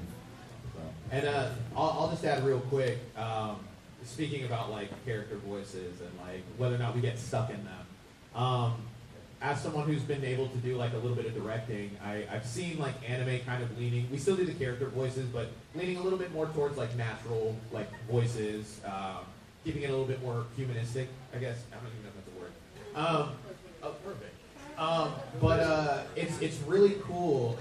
So. 0.75 0.81
And 1.11 1.27
uh, 1.27 1.49
I'll, 1.75 1.97
I'll 2.01 2.09
just 2.11 2.23
add 2.25 2.45
real 2.45 2.59
quick. 2.59 2.99
Um, 3.17 3.55
speaking 4.03 4.45
about 4.45 4.71
like 4.71 4.89
character 5.05 5.37
voices 5.37 6.01
and 6.01 6.11
like 6.27 6.43
whether 6.57 6.75
or 6.75 6.79
not 6.79 6.95
we 6.95 7.01
get 7.01 7.17
stuck 7.19 7.49
in 7.49 7.63
them. 7.63 7.85
Um, 8.35 8.73
as 9.41 9.61
someone 9.61 9.85
who's 9.85 10.01
been 10.03 10.23
able 10.25 10.47
to 10.49 10.57
do 10.57 10.75
like 10.75 10.91
a 10.93 10.97
little 10.97 11.15
bit 11.15 11.25
of 11.25 11.33
directing, 11.33 11.91
I, 12.03 12.25
I've 12.31 12.45
seen 12.45 12.77
like 12.77 12.95
anime 13.09 13.39
kind 13.45 13.63
of 13.63 13.77
leaning. 13.79 14.09
We 14.11 14.17
still 14.17 14.35
do 14.35 14.45
the 14.45 14.53
character 14.53 14.87
voices, 14.87 15.25
but 15.27 15.49
leaning 15.75 15.97
a 15.97 16.01
little 16.01 16.19
bit 16.19 16.33
more 16.33 16.47
towards 16.47 16.77
like 16.77 16.95
natural 16.97 17.55
like 17.71 17.89
voices, 18.09 18.81
um, 18.85 19.25
keeping 19.63 19.83
it 19.83 19.89
a 19.89 19.91
little 19.91 20.05
bit 20.05 20.21
more 20.21 20.45
humanistic. 20.55 21.07
I 21.33 21.37
guess 21.37 21.63
I 21.71 21.75
don't 21.75 21.87
even 21.87 22.03
know 22.03 22.09
if 22.09 22.15
that's 22.15 22.35
a 22.35 22.39
word. 22.39 22.51
Um, 22.95 23.31
oh, 23.83 23.95
perfect. 24.03 24.35
Um, 24.77 25.13
but 25.41 25.59
uh, 25.59 26.03
it's 26.15 26.39
it's 26.41 26.57
really 26.63 26.97
cool. 27.03 27.57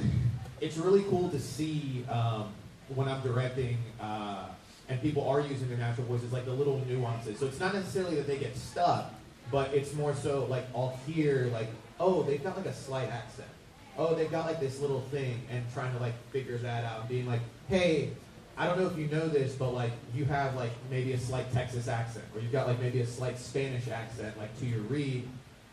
it's 0.60 0.76
really 0.76 1.04
cool 1.04 1.28
to 1.30 1.38
see 1.38 2.04
um, 2.10 2.52
when 2.94 3.08
I'm 3.08 3.20
directing 3.22 3.78
uh, 4.00 4.46
and 4.88 5.00
people 5.02 5.28
are 5.28 5.40
using 5.40 5.68
their 5.68 5.78
natural 5.78 6.06
voices, 6.06 6.32
like 6.32 6.44
the 6.44 6.52
little 6.52 6.82
nuances. 6.86 7.38
So 7.38 7.46
it's 7.46 7.60
not 7.60 7.74
necessarily 7.74 8.16
that 8.16 8.26
they 8.26 8.38
get 8.38 8.56
stuck, 8.56 9.12
but 9.50 9.72
it's 9.74 9.94
more 9.94 10.14
so 10.14 10.46
like 10.46 10.64
I'll 10.74 10.98
hear 11.06 11.50
like, 11.52 11.68
oh, 12.00 12.22
they've 12.22 12.42
got 12.42 12.56
like 12.56 12.66
a 12.66 12.74
slight 12.74 13.08
accent. 13.08 13.48
Oh, 13.96 14.14
they've 14.14 14.30
got 14.30 14.46
like 14.46 14.60
this 14.60 14.80
little 14.80 15.00
thing, 15.10 15.40
and 15.50 15.64
trying 15.74 15.92
to 15.94 16.00
like 16.00 16.14
figure 16.30 16.56
that 16.58 16.84
out, 16.84 17.00
and 17.00 17.08
being 17.08 17.26
like, 17.26 17.40
hey, 17.68 18.10
I 18.56 18.66
don't 18.66 18.78
know 18.78 18.86
if 18.86 18.96
you 18.96 19.06
know 19.08 19.28
this, 19.28 19.54
but 19.54 19.70
like 19.70 19.92
you 20.14 20.24
have 20.26 20.54
like 20.54 20.72
maybe 20.90 21.12
a 21.12 21.18
slight 21.18 21.52
Texas 21.52 21.88
accent, 21.88 22.24
or 22.34 22.40
you've 22.40 22.52
got 22.52 22.66
like 22.66 22.80
maybe 22.80 23.00
a 23.00 23.06
slight 23.06 23.38
Spanish 23.38 23.88
accent, 23.88 24.38
like 24.38 24.56
to 24.60 24.66
your 24.66 24.80
read, 24.82 25.28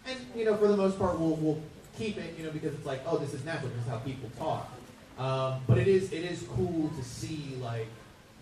and 0.07 0.17
you 0.35 0.45
know 0.45 0.55
for 0.57 0.67
the 0.67 0.77
most 0.77 0.97
part 0.97 1.19
we'll 1.19 1.35
we'll 1.35 1.61
keep 1.97 2.17
it, 2.17 2.37
you 2.37 2.43
know, 2.43 2.51
because 2.51 2.73
it's 2.73 2.85
like, 2.85 3.01
oh, 3.05 3.17
this 3.17 3.33
is 3.33 3.43
natural, 3.45 3.69
this 3.69 3.83
is 3.83 3.89
how 3.89 3.97
people 3.99 4.29
talk. 4.37 4.69
Um, 5.17 5.61
but 5.67 5.77
it 5.77 5.87
is 5.87 6.11
it 6.11 6.25
is 6.25 6.43
cool 6.55 6.89
to 6.89 7.03
see 7.03 7.57
like 7.61 7.87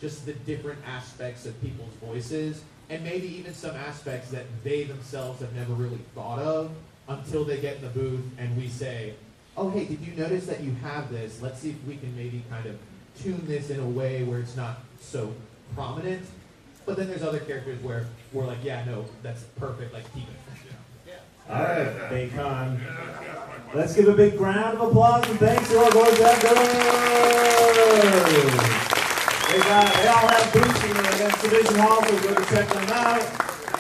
just 0.04 0.26
the 0.26 0.34
different 0.34 0.78
aspects 0.86 1.46
of 1.46 1.60
people's 1.62 1.94
voices, 2.04 2.62
and 2.90 3.02
maybe 3.06 3.26
even 3.38 3.54
some 3.54 3.74
aspects 3.74 4.30
that 4.32 4.44
they 4.62 4.84
themselves 4.84 5.40
have 5.40 5.56
never 5.56 5.72
really 5.74 6.02
thought 6.14 6.40
of 6.40 6.72
until 7.08 7.46
they 7.46 7.58
get 7.58 7.78
in 7.78 7.84
the 7.84 7.88
booth 7.88 8.22
and 8.38 8.58
we 8.58 8.68
say, 8.68 9.14
oh, 9.56 9.70
hey, 9.70 9.86
did 9.86 10.02
you 10.02 10.14
notice 10.18 10.46
that 10.46 10.60
you 10.60 10.74
have 10.84 11.10
this? 11.10 11.42
Let's 11.42 11.60
see 11.60 11.70
if 11.70 11.82
we 11.88 11.96
can 11.96 12.14
maybe 12.18 12.44
kind 12.50 12.66
of 12.66 12.78
tune 13.22 13.46
this 13.48 13.70
in 13.70 13.80
a 13.80 13.88
way 13.88 14.24
where 14.24 14.40
it's 14.40 14.58
not 14.58 14.80
so 15.00 15.34
prominent. 15.74 16.26
But 16.86 16.98
then 16.98 17.08
there's 17.08 17.24
other 17.24 17.40
characters 17.40 17.82
where 17.82 18.06
we're 18.34 18.46
like, 18.46 18.62
yeah, 18.62 18.84
no, 18.84 19.06
that's 19.22 19.44
perfect, 19.58 19.94
like 19.94 20.04
keep 20.14 20.24
it. 20.24 20.36
All 21.50 21.62
right, 21.64 22.10
Ba-Con. 22.10 22.82
Let's 23.74 23.96
give 23.96 24.10
a 24.10 24.14
big 24.14 24.38
round 24.38 24.78
of 24.78 24.90
applause 24.90 25.30
and 25.30 25.40
thanks 25.40 25.70
to 25.70 25.80
our 25.80 25.92
voice 25.92 26.20
actors. 26.20 26.64
They, 29.54 29.60
got, 29.60 29.94
they 29.94 30.08
all 30.08 30.28
have 30.30 30.52
booths 30.52 30.84
in 30.84 30.94
the 30.98 31.26
exhibition 31.26 31.76
hall, 31.76 32.04
so 32.04 32.22
go 32.24 32.34
to 32.34 32.46
check 32.56 32.68
them 32.70 32.90
out. 32.90 33.24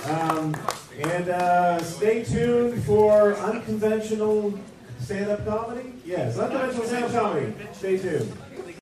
Um, 0.07 0.55
and 0.99 1.29
uh, 1.29 1.81
stay 1.81 2.23
tuned 2.23 2.83
for 2.83 3.33
unconventional 3.37 4.53
stand-up 4.99 5.43
comedy. 5.47 5.93
Yes, 6.05 6.37
unconventional 6.37 6.85
stand-up 6.85 7.11
comedy. 7.11 7.53
Stay 7.71 7.97
tuned. 7.97 8.31